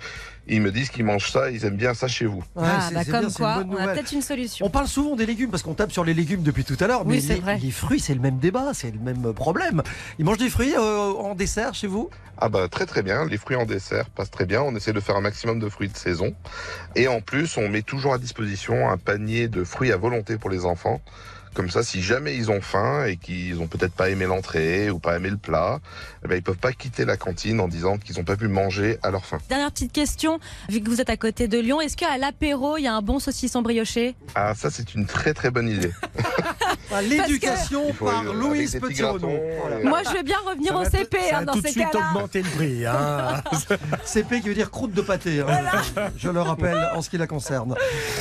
ils 0.49 0.61
me 0.61 0.71
disent 0.71 0.89
qu'ils 0.89 1.05
mangent 1.05 1.31
ça, 1.31 1.49
ils 1.51 1.63
aiment 1.65 1.77
bien 1.77 1.93
ça 1.93 2.07
chez 2.07 2.25
vous. 2.25 2.43
Ouais, 2.55 2.63
Ah, 2.65 2.85
c'est- 2.89 2.93
bah 2.95 3.05
comme 3.05 3.19
bien, 3.27 3.29
quoi, 3.29 3.55
une 3.61 3.69
bonne 3.69 3.77
on 3.79 3.87
a 3.87 3.93
peut-être 3.93 4.11
une 4.11 4.21
solution. 4.21 4.65
On 4.65 4.69
parle 4.69 4.87
souvent 4.87 5.15
des 5.15 5.25
légumes 5.25 5.49
parce 5.51 5.63
qu'on 5.63 5.73
tape 5.73 5.91
sur 5.91 6.03
les 6.03 6.13
légumes 6.13 6.43
depuis 6.43 6.63
tout 6.63 6.77
à 6.79 6.87
l'heure, 6.87 7.05
Oui, 7.05 7.15
mais 7.15 7.21
c'est 7.21 7.35
les, 7.35 7.39
vrai. 7.39 7.57
les 7.61 7.71
fruits, 7.71 7.99
c'est 7.99 8.13
le 8.13 8.19
même 8.21 8.37
débat, 8.39 8.71
c'est 8.73 8.91
le 8.91 8.99
même 8.99 9.33
problème. 9.33 9.81
Ils 10.17 10.25
mangent 10.25 10.37
des 10.37 10.49
fruits 10.49 10.73
euh, 10.75 11.11
en 11.13 11.35
dessert 11.35 11.73
chez 11.73 11.87
vous? 11.87 12.09
Ah 12.41 12.47
bah 12.49 12.67
très 12.69 12.85
très 12.85 13.03
bien, 13.03 13.25
les 13.25 13.37
fruits 13.37 13.57
en 13.57 13.65
dessert 13.65 14.09
passent 14.09 14.31
très 14.31 14.45
bien. 14.45 14.61
On 14.61 14.73
essaie 14.75 14.93
de 14.93 14.99
faire 15.01 15.15
un 15.17 15.21
maximum 15.21 15.59
de 15.59 15.67
fruits 15.69 15.89
de 15.89 15.97
saison. 15.97 16.33
Et 16.95 17.07
en 17.07 17.19
plus, 17.21 17.57
on 17.57 17.67
met 17.67 17.81
toujours 17.81 18.13
à 18.13 18.17
disposition 18.17 18.89
un 18.89 18.97
panier 18.97 19.47
de 19.49 19.63
fruits 19.63 19.91
à 19.91 19.97
volonté 19.97 20.37
pour 20.37 20.49
les 20.49 20.65
enfants. 20.65 21.01
Comme 21.53 21.69
ça, 21.69 21.83
si 21.83 22.01
jamais 22.01 22.35
ils 22.35 22.51
ont 22.51 22.61
faim 22.61 23.05
et 23.05 23.17
qu'ils 23.17 23.59
ont 23.59 23.67
peut-être 23.67 23.93
pas 23.93 24.09
aimé 24.09 24.25
l'entrée 24.25 24.89
ou 24.89 24.99
pas 24.99 25.15
aimé 25.17 25.29
le 25.29 25.37
plat, 25.37 25.79
eh 26.23 26.27
ben, 26.27 26.35
ils 26.35 26.43
peuvent 26.43 26.57
pas 26.57 26.71
quitter 26.71 27.05
la 27.05 27.17
cantine 27.17 27.59
en 27.59 27.67
disant 27.67 27.97
qu'ils 27.97 28.17
n'ont 28.17 28.23
pas 28.23 28.35
pu 28.35 28.47
manger 28.47 28.97
à 29.03 29.11
leur 29.11 29.25
faim. 29.25 29.39
Dernière 29.49 29.71
petite 29.71 29.91
question, 29.91 30.39
vu 30.69 30.81
que 30.81 30.89
vous 30.89 31.01
êtes 31.01 31.09
à 31.09 31.17
côté 31.17 31.47
de 31.47 31.57
Lyon, 31.59 31.81
est-ce 31.81 31.97
qu'à 31.97 32.17
l'apéro, 32.17 32.77
il 32.77 32.83
y 32.83 32.87
a 32.87 32.93
un 32.95 33.01
bon 33.01 33.19
saucisson 33.19 33.61
brioché? 33.61 34.15
Ah 34.35 34.53
ça 34.55 34.69
c'est 34.69 34.93
une 34.95 35.05
très 35.05 35.33
très 35.33 35.51
bonne 35.51 35.69
idée. 35.69 35.91
Ah, 36.91 37.01
L'éducation 37.03 37.93
par 37.93 38.23
Louise 38.23 38.75
gratons, 38.79 39.39
Voilà. 39.61 39.79
Moi, 39.87 40.01
je 40.03 40.17
veux 40.17 40.23
bien 40.23 40.37
revenir 40.45 40.75
au 40.75 40.83
CP 40.83 41.17
hein, 41.31 41.43
dans 41.43 41.53
tout 41.53 41.61
de 41.61 41.67
ces 41.67 41.73
suite 41.73 41.93
augmenter 41.93 42.41
le 42.41 42.49
prix. 42.49 42.85
hein. 42.85 43.43
CP 44.05 44.41
qui 44.41 44.49
veut 44.49 44.55
dire 44.55 44.71
croûte 44.71 44.93
de 44.93 45.01
pâté, 45.01 45.41
hein. 45.41 45.47
je 46.17 46.29
le 46.29 46.41
rappelle 46.41 46.89
en 46.95 47.01
ce 47.03 47.09
qui 47.11 47.17
la 47.17 47.27
concerne. 47.27 47.75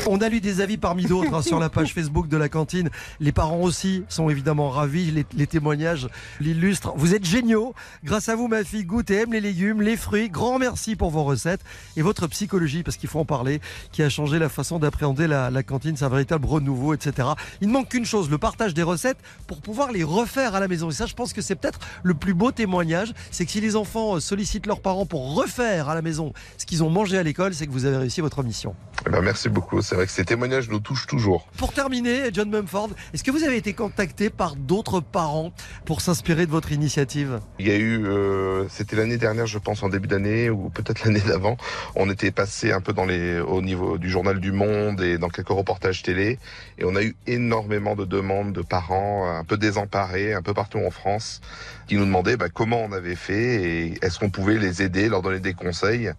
On 0.07 0.20
a 0.20 0.29
lu 0.29 0.41
des 0.41 0.61
avis 0.61 0.76
parmi 0.76 1.07
d'autres 1.07 1.33
hein, 1.35 1.43
sur 1.43 1.59
la 1.59 1.70
page 1.70 1.95
Facebook 1.95 2.29
de 2.29 2.37
la 2.37 2.49
cantine. 2.51 2.91
Les 3.21 3.33
parents 3.33 3.61
aussi 3.61 4.05
sont 4.09 4.31
évidemment 4.31 4.71
ravis, 4.71 5.11
les, 5.11 5.27
les 5.37 5.47
témoignages 5.47 6.09
l'illustrent. 6.41 6.95
Vous 6.97 7.14
êtes 7.14 7.25
géniaux. 7.25 7.75
Grâce 8.05 8.29
à 8.29 8.37
vous, 8.37 8.49
ma 8.49 8.62
fille 8.64 8.85
goûte 8.85 9.11
et 9.11 9.23
aime 9.23 9.33
les 9.33 9.41
légumes, 9.41 9.83
les 9.83 9.97
fruits. 9.97 10.29
Grand 10.31 10.59
merci 10.59 10.95
pour 10.95 11.11
vos 11.11 11.25
recettes 11.25 11.62
et 11.97 12.03
votre 12.03 12.27
psychologie, 12.29 12.83
parce 12.83 12.97
qu'il 12.97 13.09
faut 13.09 13.19
en 13.19 13.25
parler, 13.25 13.61
qui 13.93 14.03
a 14.03 14.09
changé 14.09 14.39
la 14.39 14.49
façon 14.49 14.79
d'appréhender 14.79 15.27
la, 15.27 15.51
la 15.51 15.62
cantine. 15.62 15.97
C'est 15.97 16.05
un 16.05 16.09
véritable 16.09 16.47
renouveau, 16.47 16.95
etc. 16.95 17.29
Il 17.61 17.69
ne 17.69 17.73
manque 17.73 17.89
qu'une 17.89 18.05
chose, 18.05 18.31
le 18.31 18.39
partage. 18.39 18.75
des 18.75 18.83
recettes 18.83 19.19
pour 19.47 19.61
pouvoir 19.61 19.93
les 19.93 20.05
refaire 20.05 20.55
à 20.55 20.61
la 20.61 20.69
maison. 20.69 20.91
Et 20.91 20.93
ça, 20.95 21.07
je 21.07 21.14
pense 21.14 21.33
que 21.33 21.41
c'est 21.41 21.55
peut-être 21.57 21.81
le 22.03 22.14
plus 22.14 22.35
beau 22.35 22.53
témoignage. 22.53 23.12
C'est 23.31 23.45
que 23.45 23.51
si 23.51 23.61
les 23.61 23.77
enfants 23.77 24.21
sollicitent 24.21 24.66
leurs 24.66 24.81
parents 24.81 25.07
pour 25.07 25.35
refaire 25.35 25.89
à 25.89 25.95
la 25.95 26.03
maison 26.03 26.33
ce 26.57 26.66
qu'ils 26.66 26.83
ont 26.83 26.91
mangé 26.91 27.19
à 27.19 27.23
l'école, 27.23 27.55
c'est 27.55 27.66
que 27.66 27.73
vous 27.73 27.85
avez 27.85 27.97
réussi 27.97 28.21
votre 28.21 28.43
mission. 28.43 28.75
Eh 29.07 29.11
ben, 29.11 29.21
merci 29.23 29.49
beaucoup. 29.49 29.83
C'est 29.83 29.95
vrai 29.95 30.07
que 30.07 30.12
ces 30.12 30.25
témoignages 30.25 30.69
nous 30.69 30.81
touchent 30.81 31.07
toujours. 31.07 31.49
Pour 31.57 31.73
terminer, 31.73 32.31
John 32.33 32.51
Mumford, 32.51 32.91
est-ce 33.14 33.24
que 33.24 33.30
vous 33.30 33.44
avez 33.44 33.56
été 33.56 33.72
contacté 33.72 34.28
par 34.28 34.54
d'autres 34.54 35.00
parents 35.00 35.52
pour 35.86 36.02
s'inspirer 36.02 36.44
de 36.44 36.50
votre 36.50 36.72
initiative? 36.72 37.40
Il 37.59 37.66
y 37.66 37.70
a 37.70 37.76
eu, 37.76 38.04
euh, 38.04 38.66
c'était 38.68 38.96
l'année 38.96 39.16
dernière, 39.16 39.46
je 39.46 39.59
pense, 39.59 39.82
en 39.82 39.88
début 39.88 40.09
d'année 40.09 40.50
ou 40.50 40.68
peut-être 40.68 41.02
l'année 41.04 41.20
d'avant. 41.20 41.56
On 41.96 42.11
était 42.11 42.30
passé 42.30 42.70
un 42.70 42.80
peu 42.80 42.92
dans 42.92 43.06
les, 43.06 43.40
au 43.40 43.62
niveau 43.62 43.96
du 43.96 44.11
journal 44.11 44.40
du 44.40 44.52
Monde 44.52 45.00
et 45.00 45.16
dans 45.16 45.30
quelques 45.30 45.48
reportages 45.48 46.02
télé, 46.02 46.38
et 46.78 46.84
on 46.84 46.96
a 46.96 47.02
eu 47.02 47.16
énormément 47.26 47.96
de 47.96 48.04
demandes 48.04 48.52
de 48.52 48.62
parents 48.62 49.28
un 49.28 49.44
peu 49.44 49.56
désemparés, 49.56 50.34
un 50.34 50.42
peu 50.42 50.52
partout 50.52 50.78
en 50.78 50.90
France, 50.90 51.40
qui 51.86 51.96
nous 51.96 52.04
demandaient 52.04 52.36
bah, 52.36 52.48
comment 52.52 52.82
on 52.84 52.92
avait 52.92 53.16
fait 53.16 53.62
et 53.62 54.04
est-ce 54.04 54.18
qu'on 54.18 54.30
pouvait 54.30 54.59
les 54.59 54.82
aider, 54.82 55.09
leur 55.09 55.22
donner 55.22 55.40
des 55.40 55.54
conseils, 55.54 56.12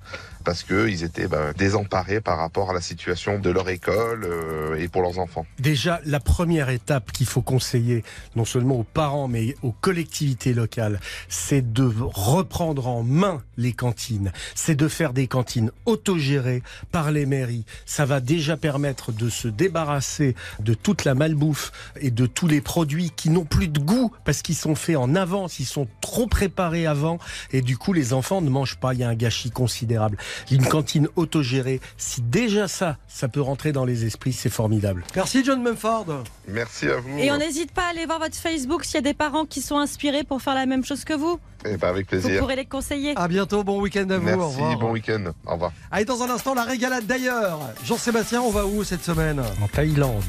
parce 0.50 0.64
qu'ils 0.64 1.04
étaient 1.04 1.28
bah, 1.28 1.54
désemparés 1.56 2.22
par 2.22 2.40
rapport 2.40 2.72
à 2.72 2.74
la 2.74 2.82
situation 2.82 3.38
de 3.38 3.52
leur 3.52 3.70
école 3.70 4.24
euh, 4.24 4.80
et 4.80 4.88
pour 4.88 5.04
leurs 5.04 5.20
enfants. 5.20 5.46
Déjà, 5.60 6.02
la 6.06 6.20
première 6.20 6.70
étape 6.70 7.12
qu'il 7.12 7.28
faut 7.28 7.44
conseiller, 7.44 8.04
non 8.36 8.46
seulement 8.46 8.78
aux 8.80 8.84
parents, 8.84 9.28
mais 9.28 9.54
aux 9.62 9.74
collectivités 9.74 10.56
locales, 10.56 11.00
c'est 11.28 11.72
de 11.72 11.88
reprendre 12.02 12.88
en 12.88 13.04
main 13.04 13.44
les 13.58 13.74
cantines. 13.74 14.32
C'est 14.56 14.74
de 14.74 14.88
faire 14.88 15.14
des 15.14 15.28
cantines 15.28 15.70
autogérées 15.86 16.64
par 16.92 17.12
les 17.12 17.28
mairies. 17.28 17.66
Ça 17.86 18.06
va 18.06 18.20
déjà 18.20 18.58
permettre 18.58 19.12
de 19.12 19.30
se 19.30 19.48
débarrasser 19.48 20.34
de 20.60 20.74
toute 20.74 21.06
la 21.06 21.14
malbouffe 21.14 21.72
et 22.02 22.10
de 22.10 22.26
tous 22.26 22.48
les 22.48 22.62
produits 22.62 23.12
qui 23.16 23.30
n'ont 23.30 23.46
plus 23.46 23.68
de 23.68 23.80
goût 23.80 24.12
parce 24.26 24.42
qu'ils 24.42 24.56
sont 24.56 24.74
faits 24.74 24.96
en 24.96 25.14
avance, 25.14 25.60
ils 25.60 25.66
sont 25.66 25.88
trop 26.02 26.26
préparés 26.26 26.88
avant 26.88 27.20
et 27.52 27.62
du 27.62 27.78
coup 27.78 27.94
les 27.94 28.14
enfants 28.14 28.42
ne 28.42 28.50
mangent 28.50 28.80
pas. 28.80 28.96
Il 28.96 29.02
y 29.02 29.04
a 29.04 29.10
un 29.10 29.16
gâchis 29.16 29.52
considérable. 29.52 30.18
Une 30.52 30.66
cantine 30.66 31.08
autogérée, 31.16 31.80
si 31.98 32.22
déjà 32.22 32.68
ça, 32.68 32.98
ça 33.08 33.28
peut 33.28 33.42
rentrer 33.42 33.72
dans 33.72 33.86
les 33.86 34.06
esprits, 34.06 34.34
c'est 34.34 34.50
formidable. 34.50 35.04
Merci 35.16 35.44
John 35.44 35.62
Mumford. 35.62 36.24
Merci 36.48 36.88
à 36.88 36.98
vous. 36.98 37.18
Et 37.18 37.32
on 37.32 37.38
n'hésite 37.38 37.72
pas 37.72 37.84
à 37.88 37.90
aller 37.90 38.06
voir 38.06 38.20
votre 38.20 38.36
Facebook 38.36 38.84
s'il 38.86 38.96
y 38.96 38.98
a 38.98 39.02
des 39.02 39.14
parents 39.14 39.46
qui 39.46 39.62
sont 39.62 39.78
inspirés 39.78 40.24
pour 40.24 40.42
faire 40.42 40.56
la 40.56 40.66
même 40.66 40.84
chose 40.86 41.04
que 41.04 41.14
vous. 41.14 41.40
Eh 41.66 41.76
ben, 41.78 41.90
avec 41.90 42.06
Vous 42.12 42.22
plaisir. 42.22 42.40
pourrez 42.40 42.56
les 42.56 42.66
conseiller. 42.66 43.14
À 43.18 43.28
bientôt, 43.28 43.64
bon 43.64 43.82
week-end 43.82 44.10
à 44.10 44.18
vous. 44.18 44.28
au 44.30 44.38
Merci, 44.38 44.56
revoir. 44.62 44.78
bon 44.80 44.92
week-end. 44.92 45.24
Au 45.46 45.54
revoir. 45.54 45.72
Allez, 45.92 46.06
dans 46.06 46.24
un 46.24 46.30
instant, 46.30 46.54
la 46.54 46.64
régalade 46.64 47.06
d'ailleurs. 47.06 47.60
Jean-Sébastien, 47.86 48.42
on 48.42 48.50
va 48.50 48.66
où 48.66 48.84
cette 48.84 49.04
semaine? 49.04 49.42
En 49.62 49.68
Thaïlande. 49.68 50.24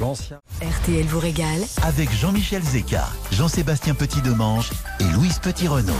L'ancien. 0.00 0.40
RTL 0.60 1.06
vous 1.06 1.20
régale 1.20 1.60
Avec 1.82 2.10
Jean-Michel 2.12 2.62
Zeka, 2.62 3.08
Jean-Sébastien 3.30 3.94
Petit-Demange 3.94 4.70
et 5.00 5.04
Louise 5.04 5.38
Petit-Renault. 5.38 5.92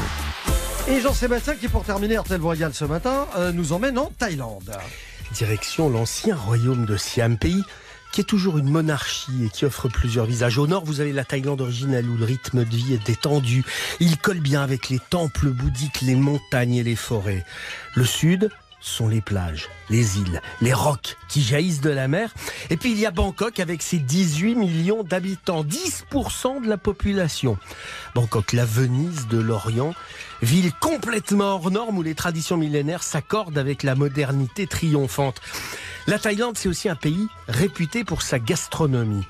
Et 0.87 1.01
Jean-Sébastien, 1.01 1.55
qui 1.55 1.69
pour 1.69 1.83
terminer 1.83 2.19
RTL 2.19 2.45
régale 2.45 2.75
ce 2.75 2.85
matin, 2.85 3.27
euh, 3.37 3.53
nous 3.53 3.73
emmène 3.73 3.99
en 3.99 4.13
Thaïlande. 4.19 4.71
Direction 5.33 5.89
l'ancien 5.89 6.37
royaume 6.37 6.85
de 6.85 6.99
Siam, 6.99 7.39
pays 7.39 7.65
qui 8.13 8.21
est 8.21 8.25
toujours 8.25 8.59
une 8.59 8.69
monarchie 8.69 9.47
et 9.47 9.49
qui 9.49 9.65
offre 9.65 9.89
plusieurs 9.89 10.27
visages. 10.27 10.59
Au 10.59 10.69
nord, 10.69 10.85
vous 10.85 11.01
avez 11.01 11.13
la 11.13 11.25
Thaïlande 11.25 11.61
originelle 11.61 12.09
où 12.09 12.17
le 12.17 12.25
rythme 12.25 12.65
de 12.65 12.77
vie 12.77 12.93
est 12.95 13.05
détendu. 13.05 13.65
Il 13.99 14.19
colle 14.19 14.39
bien 14.39 14.63
avec 14.63 14.89
les 14.89 15.01
temples 15.01 15.49
bouddhiques, 15.49 16.01
les 16.03 16.15
montagnes 16.15 16.77
et 16.77 16.85
les 16.85 16.95
forêts. 16.95 17.45
Le 17.97 18.05
sud 18.05 18.51
sont 18.85 19.09
les 19.09 19.21
plages, 19.21 19.69
les 19.89 20.19
îles, 20.19 20.43
les 20.61 20.73
rocs 20.73 21.17
qui 21.29 21.43
jaillissent 21.43 21.81
de 21.81 21.91
la 21.91 22.07
mer. 22.07 22.33
Et 22.71 22.77
puis 22.77 22.93
il 22.93 22.99
y 22.99 23.07
a 23.07 23.11
Bangkok 23.11 23.59
avec 23.59 23.83
ses 23.83 23.99
18 23.99 24.55
millions 24.55 25.03
d'habitants, 25.03 25.65
10% 25.65 26.63
de 26.63 26.69
la 26.69 26.77
population. 26.77 27.59
Bangkok, 28.15 28.53
la 28.53 28.65
Venise 28.65 29.27
de 29.29 29.39
l'Orient, 29.39 29.95
ville 30.43 30.73
complètement 30.81 31.55
hors 31.55 31.71
norme 31.71 31.99
où 31.99 32.03
les 32.03 32.15
traditions 32.15 32.57
millénaires 32.57 33.03
s'accordent 33.03 33.59
avec 33.59 33.83
la 33.83 33.95
modernité 33.95 34.67
triomphante. 34.67 35.41
La 36.07 36.19
Thaïlande, 36.19 36.59
c'est 36.59 36.69
aussi 36.69 36.91
un 36.91 36.97
pays 36.97 37.29
réputé 37.49 38.05
pour 38.05 38.21
sa 38.21 38.39
gastronomie. 38.39 39.25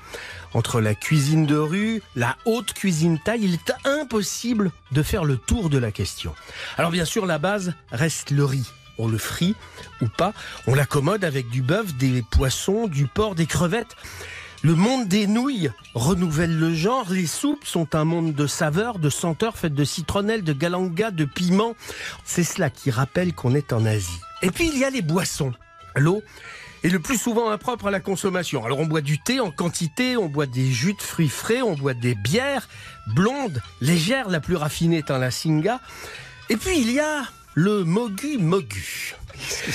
Entre 0.53 0.81
la 0.81 0.95
cuisine 0.95 1.45
de 1.45 1.55
rue, 1.55 2.01
la 2.15 2.35
haute 2.45 2.73
cuisine 2.73 3.19
thaï, 3.19 3.43
il 3.43 3.53
est 3.53 3.73
impossible 3.85 4.71
de 4.91 5.03
faire 5.03 5.23
le 5.23 5.37
tour 5.37 5.69
de 5.69 5.77
la 5.77 5.91
question. 5.91 6.35
Alors 6.77 6.91
bien 6.91 7.05
sûr, 7.05 7.25
la 7.25 7.39
base 7.39 7.73
reste 7.91 8.31
le 8.31 8.43
riz. 8.43 8.71
On 8.97 9.07
le 9.07 9.17
frit 9.17 9.55
ou 10.01 10.07
pas, 10.07 10.33
on 10.67 10.75
l'accommode 10.75 11.23
avec 11.23 11.49
du 11.49 11.61
bœuf, 11.61 11.95
des 11.95 12.23
poissons, 12.31 12.87
du 12.87 13.07
porc, 13.07 13.35
des 13.35 13.45
crevettes. 13.45 13.95
Le 14.63 14.73
monde 14.73 15.07
des 15.07 15.27
nouilles 15.27 15.69
renouvelle 15.93 16.57
le 16.57 16.73
genre. 16.73 17.11
Les 17.11 17.27
soupes 17.27 17.65
sont 17.65 17.93
un 17.95 18.03
monde 18.03 18.33
de 18.33 18.47
saveurs, 18.47 18.97
de 18.97 19.11
senteurs 19.11 19.57
faites 19.57 19.75
de 19.75 19.83
citronnelle, 19.83 20.43
de 20.43 20.53
galanga, 20.53 21.11
de 21.11 21.25
piment. 21.25 21.75
C'est 22.23 22.43
cela 22.43 22.71
qui 22.71 22.89
rappelle 22.89 23.33
qu'on 23.33 23.53
est 23.53 23.73
en 23.73 23.85
Asie. 23.85 24.19
Et 24.41 24.49
puis 24.49 24.67
il 24.67 24.79
y 24.79 24.83
a 24.83 24.89
les 24.89 25.03
boissons. 25.03 25.53
L'eau 25.95 26.23
est 26.83 26.89
le 26.89 26.99
plus 26.99 27.17
souvent 27.17 27.51
impropre 27.51 27.87
à 27.87 27.91
la 27.91 27.99
consommation. 27.99 28.65
Alors 28.65 28.79
on 28.79 28.85
boit 28.85 29.01
du 29.01 29.19
thé 29.19 29.39
en 29.39 29.51
quantité, 29.51 30.17
on 30.17 30.29
boit 30.29 30.45
des 30.45 30.71
jus 30.71 30.93
de 30.93 31.01
fruits 31.01 31.29
frais, 31.29 31.61
on 31.61 31.73
boit 31.73 31.93
des 31.93 32.15
bières 32.15 32.67
blondes, 33.07 33.61
légères, 33.81 34.29
la 34.29 34.39
plus 34.39 34.55
raffinée 34.55 34.97
étant 34.97 35.17
la 35.17 35.31
singa. 35.31 35.79
Et 36.49 36.57
puis 36.57 36.79
il 36.79 36.91
y 36.91 36.99
a 36.99 37.23
le 37.55 37.83
mogu 37.83 38.37
mogu. 38.37 39.15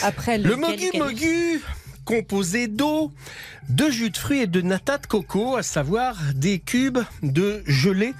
Après 0.02 0.38
Le 0.38 0.56
mogu 0.56 0.90
mogu, 0.96 1.60
composé 2.04 2.68
d'eau, 2.68 3.10
de 3.68 3.90
jus 3.90 4.10
de 4.10 4.16
fruits 4.16 4.42
et 4.42 4.46
de 4.46 4.60
nata 4.60 4.98
de 4.98 5.06
coco, 5.06 5.56
à 5.56 5.62
savoir 5.62 6.16
des 6.34 6.58
cubes 6.58 7.00
de 7.22 7.62
gelée 7.66 8.14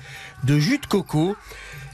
de 0.44 0.58
jus 0.58 0.78
de 0.78 0.86
coco. 0.86 1.36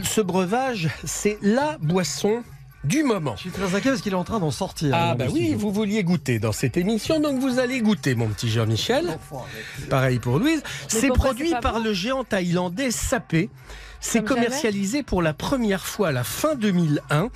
Ce 0.03 0.21
breuvage, 0.21 0.89
c'est 1.05 1.39
la 1.43 1.77
boisson 1.79 2.43
du 2.85 3.03
moment. 3.03 3.35
Je 3.37 3.43
suis 3.43 3.51
très 3.51 3.75
inquiet 3.75 3.91
parce 3.91 4.03
qu'il 4.03 4.12
est 4.12 4.17
en 4.17 4.25
train 4.25 4.39
d'en 4.39 4.51
sortir. 4.53 4.93
Ah 4.95 5.12
dans 5.12 5.17
bah 5.17 5.25
le 5.25 5.33
oui, 5.33 5.41
studio. 5.41 5.59
vous 5.59 5.73
vouliez 5.73 6.05
goûter 6.05 6.39
dans 6.39 6.53
cette 6.53 6.77
émission, 6.77 7.19
donc 7.19 7.41
vous 7.41 7.59
allez 7.59 7.81
goûter, 7.81 8.14
mon 8.14 8.29
petit 8.29 8.49
Jean-Michel. 8.49 9.19
Pareil 9.91 10.21
pour 10.21 10.39
Louise. 10.39 10.62
C'est 10.87 11.09
produit 11.09 11.53
par 11.62 11.75
bon 11.75 11.85
le 11.85 11.93
géant 11.93 12.23
thaïlandais 12.23 12.91
Sapé. 12.93 13.51
Jamais 14.01 14.26
commercialisé 14.26 15.03
pour 15.03 15.22
la 15.22 15.32
première 15.32 15.86
fois 15.86 16.09
à 16.09 16.12
la 16.12 16.24
fin 16.24 16.55
2001 16.55 17.28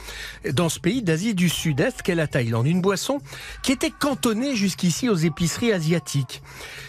dans 0.53 0.69
ce 0.69 0.81
pays 0.81 1.03
d'Asie 1.03 1.35
du 1.35 1.49
Sud-Est 1.49 2.03
qu'est 2.03 2.15
la 2.15 2.27
Thaïlande. 2.27 2.67
Une 2.67 2.81
boisson 2.81 3.21
qui 3.63 3.73
était 3.73 3.91
cantonnée 3.91 4.55
jusqu'ici 4.57 5.09
aux 5.09 5.17
épiceries 5.17 5.73
asiatiques. 5.73 6.43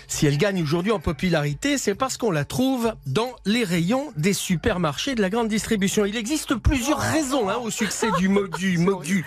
Si 0.08 0.26
elle 0.26 0.38
gagne 0.38 0.62
aujourd'hui 0.62 0.92
en 0.92 1.00
popularité, 1.00 1.78
c'est 1.78 1.96
parce 1.96 2.18
qu'on 2.18 2.32
la 2.32 2.46
trouve 2.46 2.94
dans 3.06 3.32
les 3.46 3.64
rayons 3.64 4.12
des 4.18 4.34
supermarchés 4.34 5.16
de 5.16 5.22
la 5.22 5.30
grande 5.30 5.48
distribution. 5.48 6.06
Il 6.06 6.16
existe 6.18 6.56
plusieurs 6.56 7.00
raisons 7.00 7.50
hein, 7.50 7.58
au 7.64 7.70
succès 7.70 8.08
du 8.18 8.28
mogu. 8.30 8.78
mogu. 8.78 9.26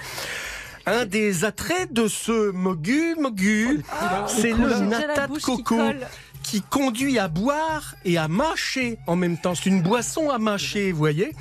Un 0.87 1.07
des 1.07 1.47
attraits 1.47 1.93
de 1.93 2.09
ce 2.09 2.51
mogu 2.51 3.15
mogu, 3.19 3.83
c'est 4.27 4.53
le 4.53 4.81
nata 4.81 5.27
de 5.29 5.39
coco. 5.39 5.79
Qui 6.55 6.63
conduit 6.63 7.19
à 7.19 7.27
boire 7.27 7.97
et 8.05 8.17
à 8.17 8.29
mâcher 8.29 8.97
en 9.09 9.17
même 9.17 9.37
temps. 9.39 9.57
C'est 9.57 9.71
une 9.71 9.83
boisson 9.83 10.31
à 10.31 10.39
mâcher, 10.39 10.93
vous 10.93 10.99
voyez. 10.99 11.35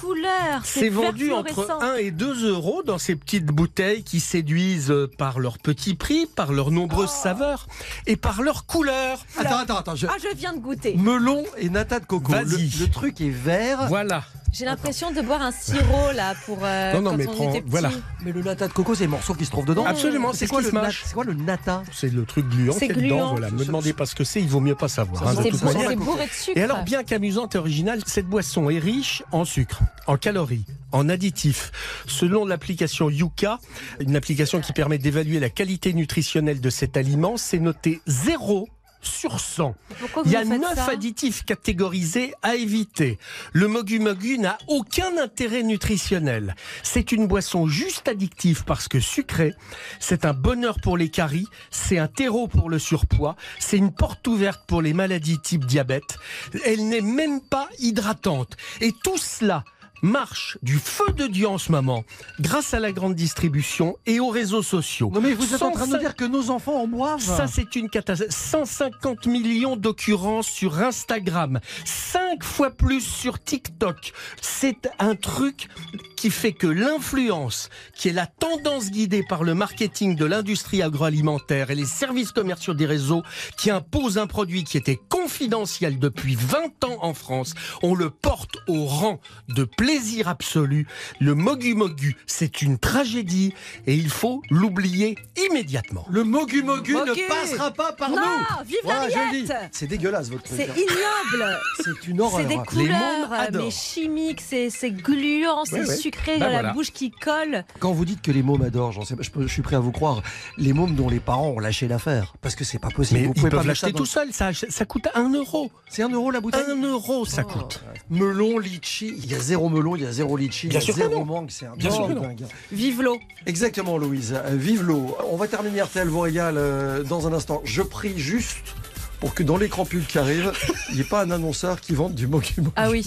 Couleur. 0.00 0.62
C'est 0.64 0.88
vendu 0.88 1.30
entre 1.30 1.52
fluorescent. 1.52 1.80
1 1.80 1.94
et 1.98 2.10
2 2.10 2.48
euros 2.48 2.82
dans 2.84 2.98
ces 2.98 3.14
petites 3.14 3.46
bouteilles 3.46 4.02
qui 4.02 4.18
séduisent 4.18 4.90
euh, 4.90 5.08
par 5.18 5.38
leur 5.38 5.58
petit 5.58 5.94
prix, 5.94 6.26
par 6.26 6.52
leurs 6.52 6.72
nombreuses 6.72 7.10
saveurs 7.12 7.68
et 8.08 8.16
par 8.16 8.42
leur 8.42 8.66
couleur. 8.66 9.24
Attends, 9.38 9.58
attends, 9.58 9.76
attends. 9.78 9.94
je- 9.94 10.08
Ah, 10.08 10.16
je 10.20 10.36
viens 10.36 10.52
de 10.52 10.58
goûter. 10.58 10.96
Melon 10.96 11.44
et 11.56 11.68
nata 11.68 12.00
de 12.00 12.06
coco. 12.06 12.32
Le, 12.32 12.38
Vas-y. 12.44 12.80
le 12.80 12.88
truc 12.88 13.20
est 13.20 13.30
vert. 13.30 13.86
Voilà. 13.86 14.24
J'ai 14.52 14.64
l'impression 14.64 15.12
de 15.12 15.20
boire 15.20 15.42
un 15.42 15.52
sirop 15.52 16.10
là 16.14 16.34
pour 16.44 16.58
euh, 16.62 16.92
Non, 16.94 17.02
non, 17.02 17.10
quand 17.12 17.16
mais 17.16 17.26
on 17.28 17.32
prends- 17.34 17.50
était 17.50 17.60
petit. 17.60 17.70
voilà. 17.70 17.90
Mais 18.24 18.32
le 18.32 18.42
nata 18.42 18.66
de 18.68 18.72
coco, 18.72 18.94
c'est 18.94 19.04
les 19.04 19.08
morceaux 19.08 19.34
qui 19.34 19.44
se 19.44 19.50
trouvent 19.50 19.64
dedans. 19.64 19.84
Absolument, 19.86 20.32
C'est 20.32 20.40
c'est 20.40 20.46
ce 20.46 20.50
quoi, 20.50 20.60
le 20.60 20.70
c'est 20.90 21.14
quoi 21.14 21.24
le 21.24 21.34
nata? 21.34 21.82
C'est 21.92 22.12
le 22.12 22.24
truc 22.24 22.48
gluant 22.48 22.72
C'est 22.76 22.86
qui 22.86 22.92
est 22.92 22.94
dedans. 22.96 23.06
gluant. 23.16 23.30
Voilà. 23.30 23.50
Me 23.50 23.64
demandez 23.64 23.92
pas 23.92 24.06
ce 24.06 24.14
que 24.16 24.24
c'est, 24.24 24.40
il 24.40 24.48
vaut 24.48 24.60
mieux 24.60 24.74
pas 24.74 24.88
savoir. 24.88 25.26
hein, 25.26 25.34
de 25.34 25.42
C'est 25.42 25.50
toute 25.50 25.62
manière. 25.62 25.88
c'est 25.90 25.96
bourré 25.96 26.26
de 26.26 26.30
sucre. 26.32 26.58
Et 26.58 26.62
alors, 26.62 26.82
bien 26.82 27.04
qu'amusante 27.04 27.54
et 27.54 27.58
originale, 27.58 28.00
cette 28.06 28.26
boisson 28.26 28.68
est 28.70 28.78
riche 28.80 29.22
en 29.30 29.44
sucre, 29.44 29.80
en 30.08 30.16
calories, 30.16 30.64
en 30.92 31.08
additifs. 31.08 31.70
Selon 32.06 32.44
l'application 32.44 33.08
Yuka, 33.08 33.60
une 34.00 34.16
application 34.16 34.60
qui 34.60 34.72
permet 34.72 34.98
d'évaluer 34.98 35.38
la 35.38 35.48
qualité 35.48 35.92
nutritionnelle 35.92 36.60
de 36.60 36.70
cet 36.70 36.96
aliment, 36.96 37.36
c'est 37.36 37.60
noté 37.60 38.00
0 38.06 38.68
sur 39.02 39.40
100. 39.40 39.74
Pourquoi 39.98 40.22
Il 40.26 40.32
y 40.32 40.36
a 40.36 40.44
faites 40.44 40.60
9 40.60 40.74
ça 40.74 40.90
additifs 40.90 41.44
catégorisés 41.44 42.34
à 42.42 42.54
éviter. 42.54 43.18
Le 43.52 43.68
mogu 43.68 43.98
mogu 43.98 44.38
n'a 44.38 44.58
aucun 44.68 45.16
intérêt 45.18 45.62
nutritionnel. 45.62 46.54
C'est 46.82 47.12
une 47.12 47.26
boisson 47.26 47.66
juste 47.66 48.08
addictive 48.08 48.64
parce 48.64 48.88
que 48.88 49.00
sucrée. 49.00 49.54
C'est 49.98 50.24
un 50.24 50.34
bonheur 50.34 50.80
pour 50.80 50.96
les 50.96 51.08
caries. 51.08 51.48
C'est 51.70 51.98
un 51.98 52.08
terreau 52.08 52.48
pour 52.48 52.70
le 52.70 52.78
surpoids. 52.78 53.36
C'est 53.58 53.78
une 53.78 53.92
porte 53.92 54.26
ouverte 54.26 54.62
pour 54.66 54.82
les 54.82 54.92
maladies 54.92 55.38
type 55.38 55.64
diabète. 55.64 56.18
Elle 56.64 56.88
n'est 56.88 57.00
même 57.00 57.40
pas 57.40 57.68
hydratante. 57.78 58.56
Et 58.80 58.92
tout 58.92 59.18
cela 59.18 59.64
marche 60.02 60.58
du 60.62 60.78
feu 60.78 61.12
de 61.16 61.26
Dieu 61.26 61.48
en 61.48 61.58
ce 61.58 61.72
moment, 61.72 62.04
grâce 62.40 62.74
à 62.74 62.80
la 62.80 62.92
grande 62.92 63.14
distribution 63.14 63.96
et 64.06 64.20
aux 64.20 64.28
réseaux 64.28 64.62
sociaux. 64.62 65.10
Non 65.12 65.20
mais 65.20 65.34
vous 65.34 65.54
êtes 65.54 65.62
en 65.62 65.70
train 65.70 65.86
de 65.86 65.92
nous 65.92 65.96
105 65.96 65.98
dire 66.00 66.16
que 66.16 66.24
nos 66.24 66.50
enfants 66.50 66.82
en 66.82 66.86
boivent 66.86 67.20
Ça, 67.20 67.46
c'est 67.46 67.76
une 67.76 67.88
catastrophe. 67.88 68.30
150 68.30 69.26
millions 69.26 69.76
d'occurrences 69.76 70.48
sur 70.48 70.78
Instagram, 70.80 71.60
5 71.84 72.42
fois 72.42 72.70
plus 72.70 73.00
sur 73.00 73.42
TikTok. 73.42 74.12
C'est 74.40 74.90
un 74.98 75.14
truc 75.14 75.68
qui 76.16 76.30
fait 76.30 76.52
que 76.52 76.66
l'influence, 76.66 77.68
qui 77.94 78.08
est 78.08 78.12
la 78.12 78.26
tendance 78.26 78.90
guidée 78.90 79.24
par 79.28 79.44
le 79.44 79.54
marketing 79.54 80.16
de 80.16 80.24
l'industrie 80.24 80.82
agroalimentaire 80.82 81.70
et 81.70 81.74
les 81.74 81.86
services 81.86 82.32
commerciaux 82.32 82.74
des 82.74 82.86
réseaux, 82.86 83.22
qui 83.56 83.70
impose 83.70 84.18
un 84.18 84.26
produit 84.26 84.64
qui 84.64 84.76
était 84.76 84.98
confidentiel 85.08 85.98
depuis 85.98 86.34
20 86.34 86.84
ans 86.84 86.98
en 87.02 87.14
France, 87.14 87.54
on 87.82 87.94
le 87.94 88.10
porte 88.10 88.56
au 88.68 88.84
rang 88.84 89.20
de 89.48 89.64
plaisir 89.64 89.89
absolu. 90.26 90.86
Le 91.20 91.34
Mogu 91.34 91.74
Mogu, 91.74 92.16
c'est 92.26 92.62
une 92.62 92.78
tragédie 92.78 93.54
et 93.86 93.94
il 93.94 94.08
faut 94.08 94.42
l'oublier 94.50 95.16
immédiatement. 95.46 96.04
Le 96.10 96.24
Mogu 96.24 96.62
Mogu, 96.62 96.94
Mogu. 96.94 97.10
ne 97.10 97.28
passera 97.28 97.70
pas 97.70 97.92
par 97.92 98.10
Non, 98.10 98.16
nous 98.16 98.64
vive 98.66 98.76
la 98.84 98.94
Voilà, 98.94 99.08
je 99.08 99.14
le 99.18 99.30
dis. 99.32 99.52
rillette. 99.52 99.68
C'est 99.72 99.86
dégueulasse 99.86 100.30
votre 100.30 100.44
truc. 100.44 100.56
C'est 100.56 100.80
ignoble. 100.80 101.58
C'est 101.84 102.08
une 102.08 102.20
horreur. 102.20 102.40
C'est 102.40 102.46
des 102.56 102.62
couleurs, 102.62 103.32
adorent. 103.32 103.64
mais 103.64 103.70
chimiques, 103.70 104.40
c'est 104.40 104.70
c'est 104.70 104.90
gluant, 104.90 105.64
c'est 105.64 105.80
Ouais, 105.80 105.88
ouais. 105.88 105.96
sucré, 105.96 106.38
dans 106.38 106.46
la 106.46 106.50
voilà. 106.52 106.72
bouche 106.72 106.92
qui 106.92 107.10
colle. 107.10 107.64
Quand 107.78 107.92
vous 107.92 108.04
dites 108.04 108.22
que 108.22 108.30
les 108.30 108.42
mômes 108.42 108.62
adorent, 108.62 108.92
j'en 108.92 109.04
sais 109.04 109.16
pas, 109.16 109.22
je, 109.22 109.46
suis 109.46 109.62
prêt 109.62 109.76
à 109.76 109.80
vous 109.80 109.92
croire, 109.92 110.22
les 110.58 110.72
mômes 110.72 110.94
dont 110.94 111.08
les 111.08 111.20
parents 111.20 111.48
ont 111.48 111.58
lâché 111.58 111.88
l'affaire. 111.88 112.34
Parce 112.40 112.54
que 112.54 112.64
c'est 112.64 112.78
pas 112.78 112.88
possible. 112.90 113.20
Mais 113.20 113.26
vous 113.26 113.32
ils 113.32 113.38
pouvez 113.38 113.50
pas 113.50 113.56
peuvent 113.58 113.64
ça 113.64 113.68
l'acheter 113.68 113.92
tout 113.92 114.06
seul, 114.06 114.32
ça, 114.32 114.50
ça 114.52 114.84
coûte 114.84 115.08
1 115.14 115.32
euro. 115.34 115.70
C'est 115.88 116.02
1 116.02 116.08
euro 116.10 116.30
la 116.30 116.40
bouteille 116.40 116.64
1 116.68 116.82
euro 116.82 117.24
ça 117.24 117.42
coûte. 117.44 117.82
Melon, 118.10 118.58
litchi, 118.58 119.14
il 119.16 119.30
y 119.30 119.34
a 119.34 119.38
zéro 119.38 119.68
melon, 119.68 119.79
il 119.96 120.02
y 120.02 120.06
a 120.06 120.12
zéro 120.12 120.36
litchi, 120.36 120.66
il 120.68 120.72
y 120.72 120.76
a 120.76 120.80
sûr 120.80 120.94
que 120.94 121.00
zéro 121.00 121.14
non. 121.20 121.24
mangue, 121.24 121.50
c'est 121.50 121.66
un 121.66 121.74
Bien 121.76 121.90
sûr 121.90 122.06
dingue, 122.08 122.16
que 122.16 122.22
non. 122.22 122.28
dingue. 122.28 122.46
Vive 122.72 123.02
l'eau. 123.02 123.18
Exactement 123.46 123.98
Louise, 123.98 124.34
Euh, 124.34 124.56
vive 124.56 124.82
l'eau. 124.82 125.16
On 125.30 125.36
va 125.36 125.48
terminer 125.48 125.82
RTL 125.82 126.08
vous 126.08 126.20
régale 126.20 126.56
euh, 126.58 127.02
dans 127.02 127.26
un 127.26 127.32
instant. 127.32 127.60
Je 127.64 127.82
prie 127.82 128.18
juste 128.18 128.74
pour 129.20 129.34
que 129.34 129.42
dans 129.42 129.56
l'écran 129.56 129.84
pub 129.84 130.06
qui 130.06 130.18
arrive, 130.18 130.52
il 130.90 130.94
n'y 130.96 131.00
ait 131.02 131.04
pas 131.04 131.22
un 131.22 131.30
annonceur 131.30 131.80
qui 131.80 131.94
vende 131.94 132.14
du 132.14 132.26
Mogu 132.26 132.52
Mogu. 132.58 132.70
Ah 132.76 132.90
oui, 132.90 133.06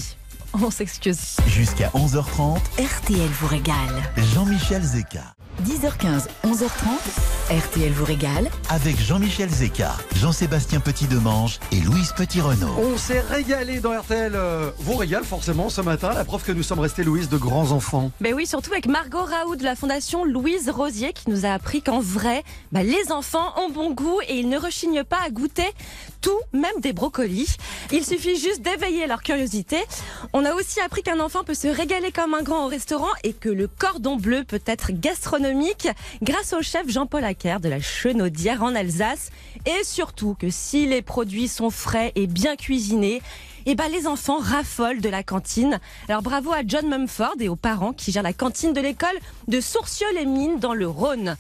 on 0.54 0.70
s'excuse. 0.70 1.38
Jusqu'à 1.48 1.90
11h30, 1.96 2.58
RTL 2.80 3.30
vous 3.40 3.48
régale. 3.48 3.76
Jean-Michel 4.34 4.84
Zeka. 4.84 5.36
10h15, 5.62 6.28
11h30, 6.44 7.48
RTL 7.50 7.92
vous 7.94 8.04
régale. 8.04 8.50
Avec 8.70 9.00
Jean-Michel 9.00 9.50
Zeka, 9.50 9.96
Jean-Sébastien 10.16 10.80
Petit-Demange 10.80 11.60
et 11.72 11.80
Louise 11.80 12.12
Petit-Renault. 12.18 12.74
On 12.78 12.98
s'est 12.98 13.22
régalé 13.22 13.80
dans 13.80 13.98
RTL 13.98 14.34
euh, 14.36 14.72
vous 14.80 14.96
régale 14.96 15.24
forcément 15.24 15.70
ce 15.70 15.82
matin, 15.82 16.12
la 16.14 16.26
preuve 16.26 16.44
que 16.44 16.52
nous 16.52 16.64
sommes 16.64 16.80
restés 16.80 17.04
Louise 17.04 17.30
de 17.30 17.38
grands 17.38 17.72
enfants. 17.72 18.12
Ben 18.20 18.34
oui, 18.34 18.46
surtout 18.46 18.72
avec 18.74 18.88
Margot 18.88 19.24
Raoult 19.24 19.56
de 19.56 19.64
la 19.64 19.76
Fondation 19.76 20.26
Louise 20.26 20.70
Rosier 20.70 21.14
qui 21.14 21.30
nous 21.30 21.46
a 21.46 21.50
appris 21.50 21.82
qu'en 21.82 22.02
vrai, 22.02 22.44
bah, 22.72 22.84
les 22.84 23.12
enfants 23.12 23.54
ont 23.58 23.70
bon 23.70 23.94
goût 23.94 24.20
et 24.28 24.40
ils 24.40 24.50
ne 24.50 24.58
rechignent 24.58 25.04
pas 25.04 25.20
à 25.26 25.30
goûter 25.30 25.72
tout, 26.24 26.40
même 26.54 26.80
des 26.80 26.94
brocolis. 26.94 27.58
Il 27.92 28.04
suffit 28.04 28.38
juste 28.38 28.62
d'éveiller 28.62 29.06
leur 29.06 29.22
curiosité. 29.22 29.78
On 30.32 30.46
a 30.46 30.54
aussi 30.54 30.80
appris 30.80 31.04
qu'un 31.04 31.20
enfant 31.20 31.44
peut 31.44 31.54
se 31.54 31.68
régaler 31.68 32.12
comme 32.12 32.34
un 32.34 32.42
grand 32.42 32.66
au 32.66 32.70
restaurant 32.70 33.12
et 33.24 33.34
que 33.34 33.50
le 33.50 33.68
cordon 33.68 34.16
bleu 34.16 34.44
peut 34.46 34.62
être 34.66 34.92
gastronomique 34.94 35.90
grâce 36.22 36.54
au 36.54 36.62
chef 36.62 36.90
Jean-Paul 36.90 37.26
Acker 37.26 37.60
de 37.60 37.68
la 37.68 37.82
Chenaudière 37.82 38.64
en 38.64 38.74
Alsace. 38.74 39.32
Et 39.66 39.84
surtout 39.84 40.36
que 40.40 40.50
si 40.50 40.86
les 40.86 41.02
produits 41.02 41.50
sont 41.50 41.70
frais 41.70 42.14
et 42.16 42.26
bien 42.26 42.56
cuisinés, 42.56 43.22
et 43.66 43.76
ben 43.76 43.90
les 43.90 44.08
enfants 44.08 44.40
raffolent 44.40 45.02
de 45.02 45.10
la 45.10 45.24
cantine. 45.24 45.80
Alors 46.10 46.22
bravo 46.22 46.52
à 46.52 46.62
John 46.66 46.88
Mumford 46.88 47.36
et 47.40 47.50
aux 47.50 47.56
parents 47.56 47.94
qui 47.94 48.12
gèrent 48.12 48.24
la 48.24 48.34
cantine 48.34 48.74
de 48.74 48.82
l'école 48.82 49.18
de 49.48 49.62
Sourcieux-les-Mines 49.62 50.60
dans 50.60 50.74
le 50.74 50.88
Rhône. 50.88 51.38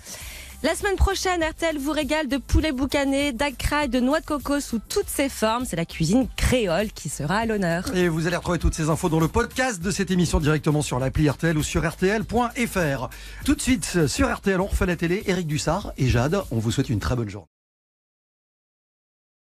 La 0.64 0.76
semaine 0.76 0.95
prochaine, 0.95 1.43
RTL 1.43 1.78
vous 1.78 1.91
régale 1.91 2.30
de 2.30 2.38
poulet 2.38 2.72
boucané, 2.72 3.34
d'agcraie, 3.34 3.89
de 3.89 3.99
noix 3.99 4.22
de 4.22 4.26
coco 4.26 4.61
sous 4.61 4.80
toutes 4.80 5.09
ses 5.09 5.28
formes. 5.28 5.66
C'est 5.66 5.76
la 5.76 5.84
cuisine 5.84 6.30
créole 6.38 6.93
qui 6.93 7.09
sera 7.09 7.39
à 7.39 7.45
l'honneur. 7.45 7.93
Et 7.93 8.07
vous 8.07 8.28
allez 8.28 8.38
retrouver 8.38 8.59
toutes 8.59 8.74
ces 8.74 8.89
infos 8.89 9.09
dans 9.09 9.20
le 9.20 9.28
podcast 9.28 9.82
de 9.82 9.91
cette 9.91 10.09
émission 10.09 10.39
directement 10.39 10.82
sur 10.82 10.99
l'appli 10.99 11.30
RTL 11.30 11.57
ou 11.57 11.64
sur 11.64 11.86
RTL.fr. 11.86 13.09
Tout 13.43 13.55
de 13.55 13.61
suite 13.61 14.07
sur 14.07 14.34
RTL, 14.34 14.61
on 14.61 14.68
refait 14.68 14.86
la 14.86 14.95
télé. 14.95 15.24
Eric 15.26 15.47
Dussard 15.47 15.91
et 15.97 16.07
Jade, 16.07 16.41
on 16.49 16.59
vous 16.59 16.72
souhaite 16.72 16.89
une 16.89 16.99
très 16.99 17.18
bonne 17.18 17.30
journée. 17.30 17.53